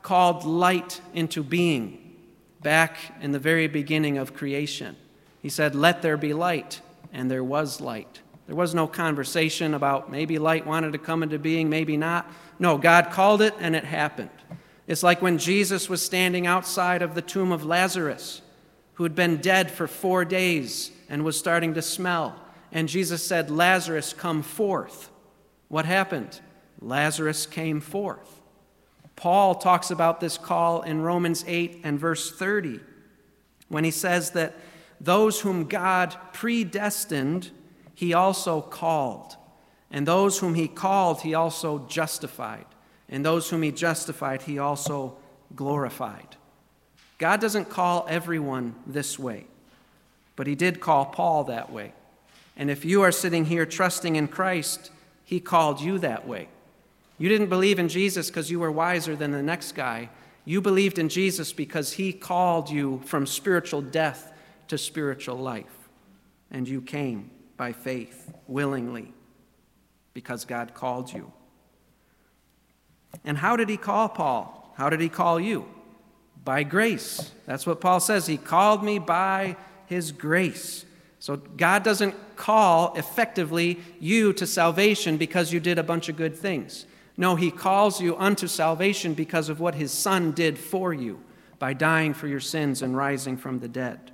called 0.03 0.45
light 0.45 1.01
into 1.13 1.43
being 1.43 2.15
back 2.61 2.95
in 3.19 3.33
the 3.33 3.39
very 3.39 3.67
beginning 3.67 4.17
of 4.17 4.33
creation. 4.33 4.95
He 5.41 5.49
said, 5.49 5.75
Let 5.75 6.01
there 6.01 6.15
be 6.15 6.33
light, 6.33 6.79
and 7.11 7.29
there 7.29 7.43
was 7.43 7.81
light. 7.81 8.21
There 8.47 8.55
was 8.55 8.73
no 8.73 8.87
conversation 8.87 9.73
about 9.73 10.09
maybe 10.09 10.39
light 10.39 10.65
wanted 10.65 10.93
to 10.93 10.97
come 10.97 11.23
into 11.23 11.39
being, 11.39 11.69
maybe 11.69 11.97
not. 11.97 12.31
No, 12.57 12.77
God 12.77 13.11
called 13.11 13.41
it, 13.41 13.53
and 13.59 13.75
it 13.75 13.83
happened. 13.83 14.29
It's 14.87 15.03
like 15.03 15.21
when 15.21 15.37
Jesus 15.37 15.89
was 15.89 16.03
standing 16.03 16.45
outside 16.45 17.01
of 17.01 17.15
the 17.15 17.21
tomb 17.21 17.51
of 17.51 17.65
Lazarus, 17.65 18.41
who 18.95 19.03
had 19.03 19.15
been 19.15 19.37
dead 19.37 19.71
for 19.71 19.87
four 19.87 20.25
days 20.25 20.91
and 21.09 21.23
was 21.23 21.37
starting 21.37 21.73
to 21.73 21.81
smell. 21.81 22.39
And 22.71 22.87
Jesus 22.87 23.25
said, 23.25 23.49
Lazarus, 23.49 24.13
come 24.13 24.41
forth. 24.41 25.09
What 25.67 25.85
happened? 25.85 26.39
Lazarus 26.79 27.45
came 27.45 27.81
forth. 27.81 28.41
Paul 29.15 29.55
talks 29.55 29.91
about 29.91 30.19
this 30.19 30.37
call 30.37 30.81
in 30.81 31.01
Romans 31.01 31.43
8 31.47 31.81
and 31.83 31.99
verse 31.99 32.31
30 32.31 32.79
when 33.69 33.83
he 33.83 33.91
says 33.91 34.31
that 34.31 34.55
those 34.99 35.41
whom 35.41 35.65
God 35.65 36.15
predestined, 36.33 37.51
he 37.93 38.13
also 38.13 38.61
called. 38.61 39.35
And 39.89 40.07
those 40.07 40.39
whom 40.39 40.55
he 40.55 40.67
called, 40.67 41.21
he 41.21 41.33
also 41.33 41.79
justified. 41.87 42.65
And 43.09 43.25
those 43.25 43.49
whom 43.49 43.61
he 43.61 43.71
justified, 43.71 44.43
he 44.43 44.59
also 44.59 45.17
glorified. 45.55 46.35
God 47.17 47.39
doesn't 47.39 47.69
call 47.69 48.05
everyone 48.09 48.75
this 48.85 49.17
way, 49.17 49.45
but 50.35 50.47
he 50.47 50.55
did 50.55 50.79
call 50.79 51.05
Paul 51.05 51.45
that 51.45 51.71
way. 51.71 51.93
And 52.57 52.69
if 52.69 52.83
you 52.83 53.01
are 53.01 53.11
sitting 53.11 53.45
here 53.45 53.65
trusting 53.65 54.15
in 54.15 54.27
Christ, 54.27 54.91
he 55.23 55.39
called 55.39 55.81
you 55.81 55.99
that 55.99 56.27
way. 56.27 56.47
You 57.17 57.29
didn't 57.29 57.49
believe 57.49 57.79
in 57.79 57.87
Jesus 57.87 58.27
because 58.27 58.51
you 58.51 58.59
were 58.59 58.71
wiser 58.71 59.15
than 59.15 59.31
the 59.31 59.43
next 59.43 59.73
guy. 59.73 60.09
You 60.43 60.61
believed 60.61 60.99
in 60.99 61.09
Jesus 61.09 61.53
because 61.53 61.93
he 61.93 62.11
called 62.11 62.69
you 62.69 63.01
from 63.05 63.25
spiritual 63.25 63.81
death 63.81 64.33
to 64.67 64.77
spiritual 64.77 65.37
life. 65.37 65.89
And 66.51 66.67
you 66.67 66.81
came 66.81 67.31
by 67.57 67.71
faith, 67.71 68.33
willingly, 68.47 69.13
because 70.13 70.45
God 70.45 70.73
called 70.73 71.11
you. 71.11 71.31
And 73.25 73.37
how 73.37 73.55
did 73.55 73.69
he 73.69 73.77
call 73.77 74.07
Paul? 74.09 74.73
How 74.77 74.89
did 74.89 75.01
he 75.01 75.09
call 75.09 75.39
you? 75.39 75.65
By 76.43 76.63
grace. 76.63 77.31
That's 77.45 77.65
what 77.65 77.81
Paul 77.81 77.99
says. 77.99 78.27
He 78.27 78.37
called 78.37 78.83
me 78.83 78.99
by 78.99 79.57
his 79.87 80.11
grace. 80.11 80.85
So 81.19 81.37
God 81.37 81.83
doesn't 81.83 82.13
call 82.35 82.93
effectively 82.95 83.79
you 83.99 84.31
to 84.33 84.45
salvation 84.45 85.17
because 85.17 85.51
you 85.51 85.59
did 85.59 85.79
a 85.79 85.83
bunch 85.83 86.07
of 86.07 86.17
good 86.17 86.35
things. 86.35 86.85
No, 87.17 87.35
he 87.35 87.49
calls 87.49 88.01
you 88.01 88.15
unto 88.17 88.45
salvation 88.47 89.13
because 89.13 89.49
of 89.49 89.59
what 89.59 89.75
his 89.75 89.91
son 89.91 90.31
did 90.31 90.59
for 90.59 90.93
you 90.93 91.21
by 91.57 91.73
dying 91.73 92.13
for 92.13 92.27
your 92.27 92.39
sins 92.39 92.81
and 92.81 92.95
rising 92.95 93.37
from 93.37 93.59
the 93.59 93.67
dead. 93.67 94.11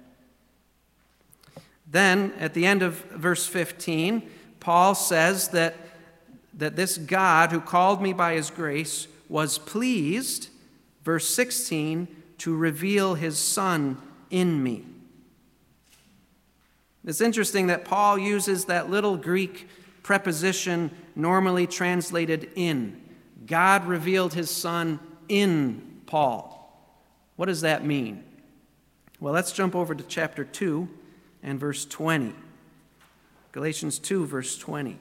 Then, 1.85 2.33
at 2.39 2.53
the 2.53 2.65
end 2.65 2.83
of 2.83 2.93
verse 3.11 3.45
15, 3.45 4.29
Paul 4.59 4.95
says 4.95 5.49
that 5.49 5.75
that 6.53 6.75
this 6.75 6.97
God 6.97 7.51
who 7.51 7.61
called 7.61 8.01
me 8.01 8.13
by 8.13 8.33
his 8.33 8.49
grace 8.49 9.07
was 9.29 9.57
pleased, 9.57 10.49
verse 11.03 11.27
16, 11.27 12.07
to 12.39 12.55
reveal 12.55 13.15
his 13.15 13.37
Son 13.37 13.97
in 14.29 14.61
me. 14.61 14.85
It's 17.05 17.21
interesting 17.21 17.67
that 17.67 17.85
Paul 17.85 18.17
uses 18.17 18.65
that 18.65 18.89
little 18.89 19.17
Greek 19.17 19.67
preposition 20.03 20.91
normally 21.15 21.67
translated 21.67 22.51
in. 22.55 23.01
God 23.45 23.85
revealed 23.85 24.33
his 24.33 24.49
Son 24.49 24.99
in 25.27 26.01
Paul. 26.05 26.57
What 27.35 27.47
does 27.47 27.61
that 27.61 27.85
mean? 27.85 28.23
Well, 29.19 29.33
let's 29.33 29.51
jump 29.51 29.75
over 29.75 29.95
to 29.95 30.03
chapter 30.03 30.43
2 30.43 30.87
and 31.43 31.59
verse 31.59 31.85
20. 31.85 32.33
Galatians 33.51 33.99
2, 33.99 34.25
verse 34.25 34.57
20. 34.57 34.97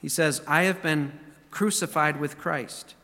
He 0.00 0.08
says, 0.08 0.42
I 0.46 0.64
have 0.64 0.82
been 0.82 1.18
crucified 1.50 2.20
with 2.20 2.38
Christ, 2.38 2.94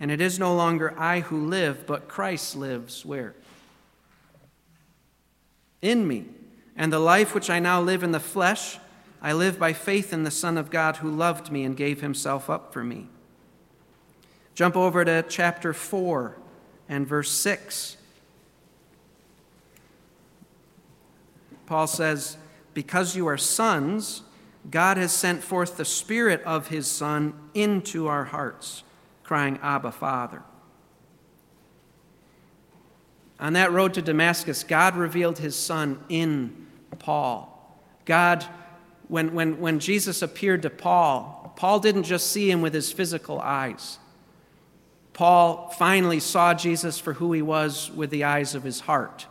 and 0.00 0.10
it 0.10 0.20
is 0.20 0.38
no 0.38 0.54
longer 0.54 0.94
I 0.98 1.20
who 1.20 1.46
live, 1.46 1.86
but 1.86 2.08
Christ 2.08 2.56
lives 2.56 3.04
where? 3.04 3.34
In 5.80 6.08
me. 6.08 6.26
And 6.76 6.92
the 6.92 6.98
life 6.98 7.34
which 7.34 7.50
I 7.50 7.58
now 7.58 7.80
live 7.80 8.02
in 8.02 8.12
the 8.12 8.20
flesh, 8.20 8.78
I 9.20 9.32
live 9.32 9.58
by 9.58 9.72
faith 9.72 10.12
in 10.12 10.24
the 10.24 10.30
Son 10.30 10.56
of 10.56 10.70
God 10.70 10.96
who 10.96 11.10
loved 11.10 11.52
me 11.52 11.64
and 11.64 11.76
gave 11.76 12.00
himself 12.00 12.48
up 12.48 12.72
for 12.72 12.82
me. 12.82 13.08
Jump 14.54 14.76
over 14.76 15.04
to 15.04 15.24
chapter 15.28 15.72
4 15.72 16.36
and 16.88 17.06
verse 17.06 17.30
6. 17.30 17.96
Paul 21.66 21.86
says, 21.86 22.36
Because 22.74 23.16
you 23.16 23.26
are 23.26 23.38
sons, 23.38 24.22
God 24.70 24.96
has 24.96 25.12
sent 25.12 25.42
forth 25.42 25.76
the 25.76 25.84
Spirit 25.84 26.42
of 26.42 26.68
His 26.68 26.86
Son 26.86 27.34
into 27.54 28.06
our 28.06 28.24
hearts, 28.24 28.84
crying, 29.24 29.58
Abba, 29.62 29.92
Father. 29.92 30.42
On 33.40 33.54
that 33.54 33.72
road 33.72 33.94
to 33.94 34.02
Damascus, 34.02 34.62
God 34.62 34.96
revealed 34.96 35.38
His 35.38 35.56
Son 35.56 36.02
in 36.08 36.66
Paul. 36.98 37.48
God, 38.04 38.44
when, 39.08 39.34
when, 39.34 39.60
when 39.60 39.78
Jesus 39.78 40.22
appeared 40.22 40.62
to 40.62 40.70
Paul, 40.70 41.52
Paul 41.56 41.80
didn't 41.80 42.04
just 42.04 42.28
see 42.28 42.50
him 42.50 42.62
with 42.62 42.74
his 42.74 42.92
physical 42.92 43.40
eyes. 43.40 43.98
Paul 45.12 45.68
finally 45.78 46.20
saw 46.20 46.54
Jesus 46.54 46.98
for 46.98 47.14
who 47.14 47.32
he 47.32 47.42
was 47.42 47.90
with 47.90 48.10
the 48.10 48.24
eyes 48.24 48.54
of 48.54 48.62
his 48.62 48.80
heart. 48.80 49.26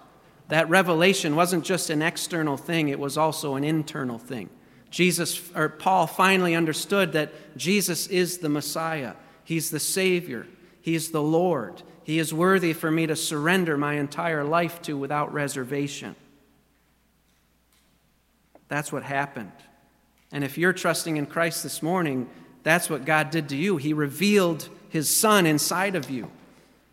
That 0.50 0.70
revelation 0.70 1.36
wasn't 1.36 1.66
just 1.66 1.90
an 1.90 2.02
external 2.02 2.58
thing, 2.58 2.90
it 2.90 3.00
was 3.00 3.18
also 3.18 3.56
an 3.56 3.64
internal 3.64 4.20
thing. 4.20 4.50
Jesus 4.92 5.42
or 5.56 5.70
Paul 5.70 6.06
finally 6.06 6.54
understood 6.54 7.14
that 7.14 7.58
Jesus 7.58 8.08
is 8.08 8.38
the 8.38 8.50
Messiah. 8.50 9.14
He's 9.44 9.72
the 9.72 9.80
Savior. 9.80 10.48
He's 10.82 11.12
the 11.12 11.22
Lord. 11.22 11.82
He 12.04 12.20
is 12.20 12.34
worthy 12.34 12.74
for 12.74 12.92
me 12.92 13.08
to 13.08 13.16
surrender 13.16 13.78
my 13.78 13.96
entire 13.96 14.44
life 14.44 14.82
to 14.84 14.98
without 14.98 15.34
reservation. 15.34 16.16
That's 18.68 18.92
what 18.92 19.04
happened. 19.04 19.52
And 20.32 20.44
if 20.44 20.58
you're 20.58 20.74
trusting 20.74 21.18
in 21.18 21.26
Christ 21.26 21.64
this 21.64 21.82
morning, 21.82 22.30
that's 22.64 22.90
what 22.90 23.06
God 23.06 23.32
did 23.32 23.50
to 23.50 23.58
you. 23.58 23.78
He 23.78 23.94
revealed 23.94 24.70
his 24.90 25.10
Son 25.10 25.46
inside 25.46 25.96
of 25.96 26.10
you. 26.10 26.32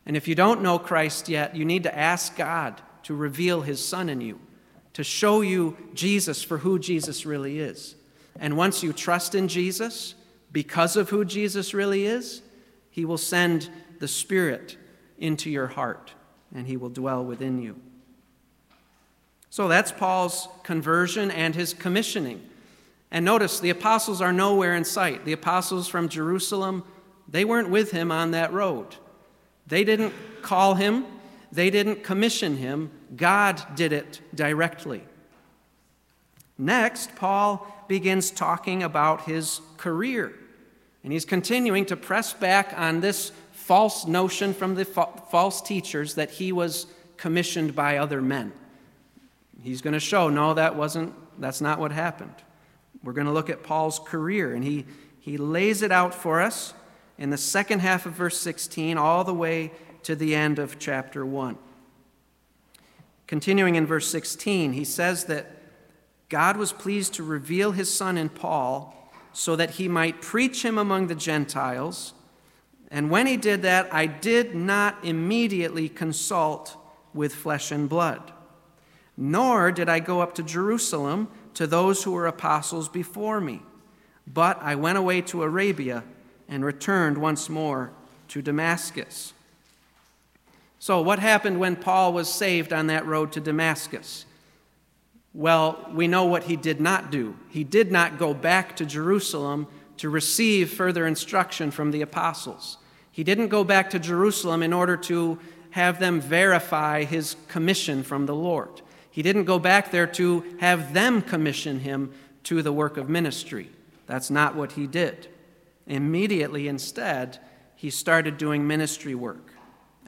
And 0.06 0.16
if 0.16 0.26
you 0.26 0.34
don't 0.34 0.62
know 0.62 0.78
Christ 0.78 1.28
yet, 1.28 1.54
you 1.54 1.64
need 1.64 1.82
to 1.82 1.96
ask 1.96 2.36
God 2.36 2.80
to 3.04 3.14
reveal 3.14 3.62
his 3.62 3.84
Son 3.84 4.08
in 4.08 4.20
you, 4.20 4.40
to 4.94 5.04
show 5.04 5.40
you 5.40 5.76
Jesus 5.94 6.42
for 6.42 6.58
who 6.58 6.78
Jesus 6.78 7.26
really 7.26 7.58
is. 7.58 7.94
And 8.40 8.56
once 8.56 8.82
you 8.82 8.92
trust 8.92 9.34
in 9.34 9.48
Jesus, 9.48 10.14
because 10.52 10.96
of 10.96 11.10
who 11.10 11.24
Jesus 11.24 11.74
really 11.74 12.06
is, 12.06 12.42
he 12.90 13.04
will 13.04 13.18
send 13.18 13.68
the 13.98 14.08
Spirit 14.08 14.76
into 15.18 15.50
your 15.50 15.66
heart 15.66 16.12
and 16.54 16.66
he 16.66 16.76
will 16.76 16.88
dwell 16.88 17.24
within 17.24 17.60
you. 17.60 17.76
So 19.50 19.68
that's 19.68 19.92
Paul's 19.92 20.48
conversion 20.62 21.30
and 21.30 21.54
his 21.54 21.74
commissioning. 21.74 22.42
And 23.10 23.24
notice 23.24 23.60
the 23.60 23.70
apostles 23.70 24.20
are 24.20 24.32
nowhere 24.32 24.74
in 24.74 24.84
sight. 24.84 25.24
The 25.24 25.32
apostles 25.32 25.88
from 25.88 26.08
Jerusalem 26.08 26.84
they 27.28 27.44
weren't 27.44 27.68
with 27.68 27.90
him 27.90 28.10
on 28.10 28.30
that 28.30 28.52
road. 28.52 28.96
They 29.66 29.84
didn't 29.84 30.14
call 30.40 30.74
him, 30.74 31.04
they 31.50 31.70
didn't 31.70 32.04
commission 32.04 32.56
him. 32.56 32.90
God 33.16 33.62
did 33.74 33.92
it 33.92 34.20
directly. 34.34 35.02
Next, 36.58 37.14
Paul 37.14 37.66
begins 37.88 38.30
talking 38.30 38.82
about 38.82 39.22
his 39.22 39.60
career. 39.76 40.34
And 41.04 41.12
he's 41.12 41.24
continuing 41.24 41.86
to 41.86 41.96
press 41.96 42.34
back 42.34 42.74
on 42.76 43.00
this 43.00 43.32
false 43.52 44.06
notion 44.06 44.52
from 44.52 44.74
the 44.74 44.84
fa- 44.84 45.08
false 45.30 45.62
teachers 45.62 46.14
that 46.14 46.30
he 46.32 46.52
was 46.52 46.86
commissioned 47.16 47.74
by 47.74 47.98
other 47.98 48.20
men. 48.20 48.52
He's 49.62 49.82
going 49.82 49.94
to 49.94 50.00
show 50.00 50.28
no, 50.28 50.54
that 50.54 50.76
wasn't, 50.76 51.14
that's 51.40 51.60
not 51.60 51.78
what 51.78 51.92
happened. 51.92 52.34
We're 53.02 53.12
going 53.12 53.26
to 53.26 53.32
look 53.32 53.50
at 53.50 53.62
Paul's 53.62 53.98
career, 53.98 54.54
and 54.54 54.64
he, 54.64 54.84
he 55.20 55.36
lays 55.36 55.82
it 55.82 55.92
out 55.92 56.14
for 56.14 56.40
us 56.40 56.74
in 57.16 57.30
the 57.30 57.36
second 57.36 57.80
half 57.80 58.06
of 58.06 58.12
verse 58.12 58.38
16 58.38 58.96
all 58.96 59.24
the 59.24 59.34
way 59.34 59.72
to 60.08 60.16
the 60.16 60.34
end 60.34 60.58
of 60.58 60.78
chapter 60.78 61.26
1. 61.26 61.58
Continuing 63.26 63.74
in 63.74 63.84
verse 63.84 64.10
16, 64.10 64.72
he 64.72 64.82
says 64.82 65.26
that 65.26 65.50
God 66.30 66.56
was 66.56 66.72
pleased 66.72 67.12
to 67.12 67.22
reveal 67.22 67.72
his 67.72 67.92
Son 67.92 68.16
in 68.16 68.30
Paul 68.30 69.12
so 69.34 69.54
that 69.54 69.72
he 69.72 69.86
might 69.86 70.22
preach 70.22 70.64
him 70.64 70.78
among 70.78 71.08
the 71.08 71.14
Gentiles. 71.14 72.14
And 72.90 73.10
when 73.10 73.26
he 73.26 73.36
did 73.36 73.60
that, 73.60 73.92
I 73.92 74.06
did 74.06 74.54
not 74.54 74.96
immediately 75.04 75.90
consult 75.90 76.74
with 77.12 77.34
flesh 77.34 77.70
and 77.70 77.86
blood, 77.86 78.32
nor 79.14 79.70
did 79.70 79.90
I 79.90 79.98
go 79.98 80.22
up 80.22 80.34
to 80.36 80.42
Jerusalem 80.42 81.28
to 81.52 81.66
those 81.66 82.04
who 82.04 82.12
were 82.12 82.26
apostles 82.26 82.88
before 82.88 83.42
me, 83.42 83.60
but 84.26 84.58
I 84.62 84.74
went 84.74 84.96
away 84.96 85.20
to 85.20 85.42
Arabia 85.42 86.02
and 86.48 86.64
returned 86.64 87.18
once 87.18 87.50
more 87.50 87.92
to 88.28 88.40
Damascus. 88.40 89.34
So, 90.78 91.00
what 91.02 91.18
happened 91.18 91.58
when 91.58 91.76
Paul 91.76 92.12
was 92.12 92.32
saved 92.32 92.72
on 92.72 92.86
that 92.86 93.06
road 93.06 93.32
to 93.32 93.40
Damascus? 93.40 94.24
Well, 95.34 95.88
we 95.92 96.08
know 96.08 96.24
what 96.24 96.44
he 96.44 96.56
did 96.56 96.80
not 96.80 97.10
do. 97.10 97.36
He 97.48 97.64
did 97.64 97.92
not 97.92 98.18
go 98.18 98.32
back 98.32 98.76
to 98.76 98.86
Jerusalem 98.86 99.66
to 99.98 100.08
receive 100.08 100.72
further 100.72 101.06
instruction 101.06 101.70
from 101.70 101.90
the 101.90 102.02
apostles. 102.02 102.78
He 103.10 103.24
didn't 103.24 103.48
go 103.48 103.64
back 103.64 103.90
to 103.90 103.98
Jerusalem 103.98 104.62
in 104.62 104.72
order 104.72 104.96
to 104.96 105.38
have 105.70 106.00
them 106.00 106.20
verify 106.20 107.04
his 107.04 107.36
commission 107.48 108.02
from 108.02 108.26
the 108.26 108.34
Lord. 108.34 108.80
He 109.10 109.22
didn't 109.22 109.44
go 109.44 109.58
back 109.58 109.90
there 109.90 110.06
to 110.06 110.44
have 110.60 110.94
them 110.94 111.22
commission 111.22 111.80
him 111.80 112.12
to 112.44 112.62
the 112.62 112.72
work 112.72 112.96
of 112.96 113.08
ministry. 113.08 113.70
That's 114.06 114.30
not 114.30 114.54
what 114.54 114.72
he 114.72 114.86
did. 114.86 115.28
Immediately, 115.86 116.68
instead, 116.68 117.38
he 117.74 117.90
started 117.90 118.38
doing 118.38 118.66
ministry 118.66 119.14
work. 119.14 119.47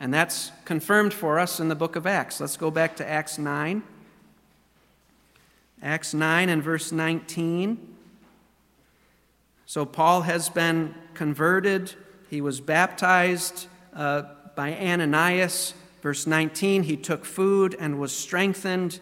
And 0.01 0.15
that's 0.15 0.51
confirmed 0.65 1.13
for 1.13 1.39
us 1.39 1.61
in 1.61 1.69
the 1.69 1.75
book 1.75 1.95
of 1.95 2.07
Acts. 2.07 2.41
Let's 2.41 2.57
go 2.57 2.71
back 2.71 2.97
to 2.97 3.09
Acts 3.09 3.39
9. 3.39 3.83
Acts 5.83 6.15
9 6.15 6.49
and 6.49 6.63
verse 6.63 6.91
19. 6.91 7.97
So, 9.67 9.85
Paul 9.85 10.23
has 10.23 10.49
been 10.49 10.95
converted. 11.13 11.93
He 12.31 12.41
was 12.41 12.61
baptized 12.61 13.67
uh, 13.95 14.23
by 14.57 14.75
Ananias. 14.75 15.75
Verse 16.01 16.27
19, 16.27 16.85
he 16.85 16.97
took 16.97 17.27
food 17.27 17.77
and 17.79 18.01
was 18.01 18.11
strengthened. 18.11 19.01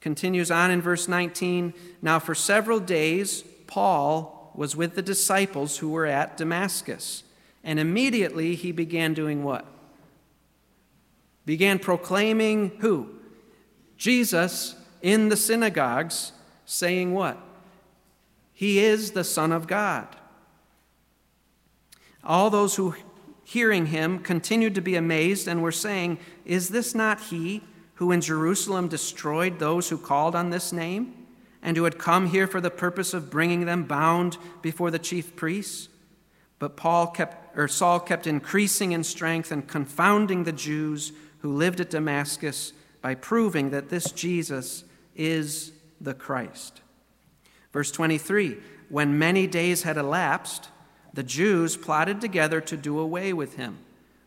Continues 0.00 0.50
on 0.50 0.72
in 0.72 0.82
verse 0.82 1.06
19. 1.06 1.72
Now, 2.02 2.18
for 2.18 2.34
several 2.34 2.80
days, 2.80 3.44
Paul 3.68 4.50
was 4.54 4.74
with 4.74 4.94
the 4.96 5.02
disciples 5.02 5.78
who 5.78 5.90
were 5.90 6.06
at 6.06 6.36
Damascus. 6.36 7.22
And 7.62 7.78
immediately 7.78 8.56
he 8.56 8.72
began 8.72 9.14
doing 9.14 9.44
what? 9.44 9.64
Began 11.46 11.78
proclaiming 11.78 12.72
who? 12.80 13.08
Jesus 13.96 14.76
in 15.00 15.30
the 15.30 15.36
synagogues, 15.36 16.32
saying 16.66 17.14
what? 17.14 17.38
He 18.52 18.80
is 18.80 19.12
the 19.12 19.24
Son 19.24 19.52
of 19.52 19.66
God. 19.66 20.08
All 22.22 22.50
those 22.50 22.76
who, 22.76 22.94
hearing 23.44 23.86
him, 23.86 24.18
continued 24.18 24.74
to 24.74 24.80
be 24.80 24.96
amazed 24.96 25.48
and 25.48 25.62
were 25.62 25.72
saying, 25.72 26.18
Is 26.44 26.68
this 26.68 26.94
not 26.94 27.20
he 27.20 27.62
who 27.94 28.12
in 28.12 28.20
Jerusalem 28.20 28.88
destroyed 28.88 29.58
those 29.58 29.88
who 29.88 29.96
called 29.96 30.34
on 30.34 30.50
this 30.50 30.72
name? 30.72 31.26
and 31.66 31.76
who 31.76 31.82
had 31.82 31.98
come 31.98 32.28
here 32.28 32.46
for 32.46 32.60
the 32.60 32.70
purpose 32.70 33.12
of 33.12 33.28
bringing 33.28 33.66
them 33.66 33.82
bound 33.82 34.38
before 34.62 34.88
the 34.88 35.00
chief 35.00 35.34
priests. 35.34 35.88
But 36.60 36.76
Paul 36.76 37.08
kept, 37.08 37.58
or 37.58 37.66
Saul 37.66 37.98
kept 37.98 38.28
increasing 38.28 38.92
in 38.92 39.02
strength 39.02 39.50
and 39.50 39.66
confounding 39.66 40.44
the 40.44 40.52
Jews 40.52 41.10
who 41.46 41.52
lived 41.52 41.78
at 41.80 41.90
Damascus 41.90 42.72
by 43.00 43.14
proving 43.14 43.70
that 43.70 43.88
this 43.88 44.10
Jesus 44.10 44.82
is 45.14 45.70
the 46.00 46.12
Christ. 46.12 46.80
Verse 47.72 47.92
23 47.92 48.56
when 48.88 49.16
many 49.16 49.46
days 49.46 49.84
had 49.84 49.96
elapsed, 49.96 50.70
the 51.14 51.22
Jews 51.22 51.76
plotted 51.76 52.20
together 52.20 52.60
to 52.62 52.76
do 52.76 52.98
away 52.98 53.32
with 53.32 53.54
him. 53.54 53.78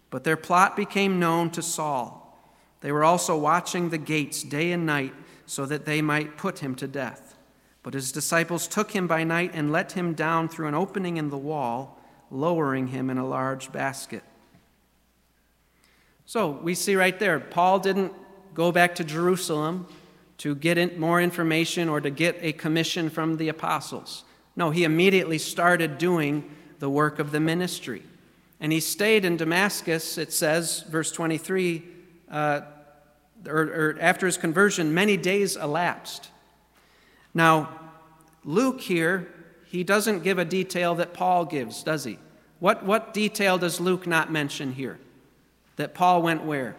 But 0.09 0.23
their 0.23 0.37
plot 0.37 0.77
became 0.77 1.19
known 1.19 1.49
to 1.51 1.61
Saul. 1.61 2.39
They 2.79 2.91
were 2.93 3.03
also 3.03 3.37
watching 3.37 3.89
the 3.89 3.97
gates 3.97 4.41
day 4.41 4.71
and 4.71 4.85
night 4.85 5.13
so 5.45 5.65
that 5.65 5.85
they 5.85 6.01
might 6.01 6.37
put 6.37 6.59
him 6.59 6.73
to 6.75 6.87
death. 6.87 7.37
But 7.83 7.95
his 7.95 8.13
disciples 8.13 8.65
took 8.65 8.91
him 8.91 9.07
by 9.07 9.25
night 9.25 9.51
and 9.53 9.73
let 9.73 9.91
him 9.91 10.13
down 10.13 10.47
through 10.47 10.67
an 10.67 10.75
opening 10.75 11.17
in 11.17 11.29
the 11.29 11.37
wall, 11.37 11.99
lowering 12.31 12.87
him 12.87 13.09
in 13.09 13.17
a 13.17 13.27
large 13.27 13.73
basket. 13.73 14.23
So 16.29 16.51
we 16.51 16.75
see 16.75 16.95
right 16.95 17.17
there, 17.17 17.39
Paul 17.39 17.79
didn't 17.79 18.13
go 18.53 18.71
back 18.71 18.93
to 18.95 19.03
Jerusalem 19.03 19.87
to 20.37 20.53
get 20.53 20.99
more 20.99 21.19
information 21.19 21.89
or 21.89 21.99
to 21.99 22.11
get 22.11 22.37
a 22.41 22.53
commission 22.53 23.09
from 23.09 23.37
the 23.37 23.49
apostles. 23.49 24.25
No, 24.55 24.69
he 24.69 24.83
immediately 24.83 25.39
started 25.39 25.97
doing 25.97 26.47
the 26.77 26.87
work 26.87 27.17
of 27.17 27.31
the 27.31 27.39
ministry. 27.39 28.03
And 28.59 28.71
he 28.71 28.79
stayed 28.79 29.25
in 29.25 29.37
Damascus, 29.37 30.19
it 30.19 30.31
says, 30.31 30.81
verse 30.81 31.11
23, 31.11 31.83
uh, 32.29 32.61
or, 33.47 33.61
or 33.61 33.97
after 33.99 34.27
his 34.27 34.37
conversion, 34.37 34.93
many 34.93 35.17
days 35.17 35.55
elapsed. 35.55 36.29
Now, 37.33 37.69
Luke 38.45 38.81
here, 38.81 39.33
he 39.65 39.83
doesn't 39.83 40.21
give 40.21 40.37
a 40.37 40.45
detail 40.45 40.93
that 40.93 41.11
Paul 41.11 41.45
gives, 41.45 41.81
does 41.81 42.03
he? 42.03 42.19
What, 42.59 42.85
what 42.85 43.15
detail 43.15 43.57
does 43.57 43.79
Luke 43.79 44.05
not 44.05 44.31
mention 44.31 44.73
here? 44.73 44.99
That 45.79 45.93
Paul 45.93 46.21
went 46.23 46.43
where? 46.43 46.75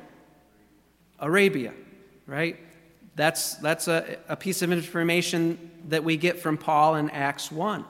Arabia, 1.19 1.73
right? 2.27 2.59
That's, 3.17 3.55
that's 3.55 3.89
a, 3.89 4.19
a 4.29 4.37
piece 4.37 4.61
of 4.61 4.73
information 4.73 5.71
that 5.89 6.05
we 6.05 6.19
get 6.19 6.39
from 6.39 6.59
Paul 6.59 6.97
in 6.97 7.09
Acts 7.09 7.51
1. 7.51 7.87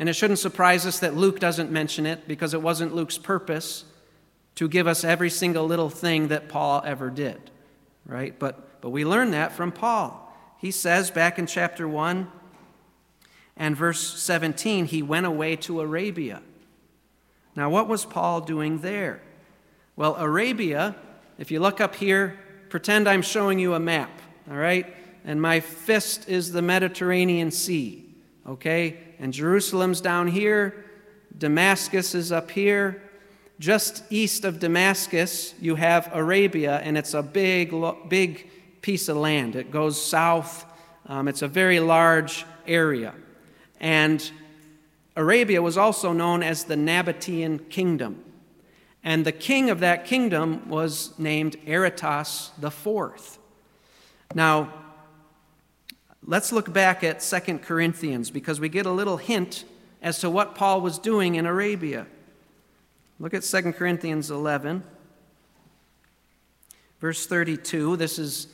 And 0.00 0.08
it 0.08 0.14
shouldn't 0.14 0.40
surprise 0.40 0.84
us 0.84 0.98
that 0.98 1.14
Luke 1.16 1.38
doesn't 1.38 1.70
mention 1.70 2.06
it 2.06 2.26
because 2.26 2.54
it 2.54 2.60
wasn't 2.60 2.92
Luke's 2.92 3.18
purpose 3.18 3.84
to 4.56 4.68
give 4.68 4.88
us 4.88 5.04
every 5.04 5.30
single 5.30 5.64
little 5.64 5.88
thing 5.88 6.26
that 6.26 6.48
Paul 6.48 6.82
ever 6.84 7.08
did, 7.08 7.40
right? 8.04 8.36
But, 8.36 8.80
but 8.80 8.90
we 8.90 9.04
learn 9.04 9.30
that 9.30 9.52
from 9.52 9.70
Paul. 9.70 10.36
He 10.58 10.72
says 10.72 11.12
back 11.12 11.38
in 11.38 11.46
chapter 11.46 11.86
1 11.86 12.26
and 13.56 13.76
verse 13.76 14.20
17, 14.20 14.86
he 14.86 15.04
went 15.04 15.24
away 15.24 15.54
to 15.54 15.80
Arabia. 15.80 16.42
Now, 17.54 17.70
what 17.70 17.86
was 17.86 18.04
Paul 18.04 18.40
doing 18.40 18.78
there? 18.78 19.22
Well, 19.94 20.16
Arabia, 20.16 20.96
if 21.38 21.50
you 21.50 21.60
look 21.60 21.80
up 21.80 21.94
here, 21.94 22.38
pretend 22.70 23.06
I'm 23.06 23.20
showing 23.20 23.58
you 23.58 23.74
a 23.74 23.80
map, 23.80 24.10
all 24.50 24.56
right? 24.56 24.96
And 25.24 25.40
my 25.40 25.60
fist 25.60 26.28
is 26.28 26.52
the 26.52 26.62
Mediterranean 26.62 27.50
Sea, 27.50 28.02
okay? 28.48 28.96
And 29.18 29.34
Jerusalem's 29.34 30.00
down 30.00 30.28
here, 30.28 30.86
Damascus 31.36 32.14
is 32.14 32.32
up 32.32 32.50
here. 32.50 33.02
Just 33.58 34.02
east 34.10 34.44
of 34.44 34.58
Damascus, 34.58 35.54
you 35.60 35.74
have 35.74 36.10
Arabia, 36.12 36.80
and 36.82 36.96
it's 36.96 37.14
a 37.14 37.22
big, 37.22 37.74
big 38.08 38.50
piece 38.80 39.08
of 39.08 39.18
land. 39.18 39.56
It 39.56 39.70
goes 39.70 40.02
south, 40.02 40.64
um, 41.06 41.28
it's 41.28 41.42
a 41.42 41.48
very 41.48 41.80
large 41.80 42.46
area. 42.66 43.14
And 43.78 44.28
Arabia 45.16 45.60
was 45.60 45.76
also 45.76 46.12
known 46.12 46.42
as 46.42 46.64
the 46.64 46.76
Nabatean 46.76 47.68
kingdom. 47.68 48.24
And 49.04 49.24
the 49.24 49.32
king 49.32 49.68
of 49.68 49.80
that 49.80 50.06
kingdom 50.06 50.68
was 50.68 51.18
named 51.18 51.56
Aretas 51.66 52.52
IV. 52.62 53.38
Now, 54.34 54.72
let's 56.24 56.52
look 56.52 56.72
back 56.72 57.02
at 57.02 57.20
2 57.20 57.58
Corinthians 57.58 58.30
because 58.30 58.60
we 58.60 58.68
get 58.68 58.86
a 58.86 58.92
little 58.92 59.16
hint 59.16 59.64
as 60.00 60.20
to 60.20 60.30
what 60.30 60.54
Paul 60.54 60.80
was 60.80 60.98
doing 60.98 61.34
in 61.34 61.46
Arabia. 61.46 62.06
Look 63.18 63.34
at 63.34 63.42
2 63.42 63.72
Corinthians 63.72 64.30
11, 64.30 64.84
verse 67.00 67.26
32. 67.26 67.96
This 67.96 68.18
is 68.18 68.48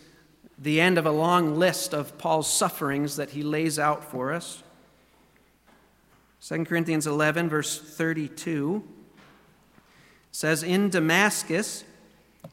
the 0.59 0.80
end 0.80 0.99
of 0.99 1.07
a 1.07 1.11
long 1.11 1.59
list 1.59 1.92
of 1.94 2.16
Paul's 2.18 2.53
sufferings 2.53 3.16
that 3.16 3.30
he 3.30 3.42
lays 3.42 3.78
out 3.78 4.03
for 4.03 4.32
us. 4.32 4.62
2 6.46 6.64
Corinthians 6.64 7.07
11, 7.07 7.49
verse 7.49 7.78
32 7.78 8.82
says, 10.39 10.62
In 10.62 10.89
Damascus, 10.89 11.82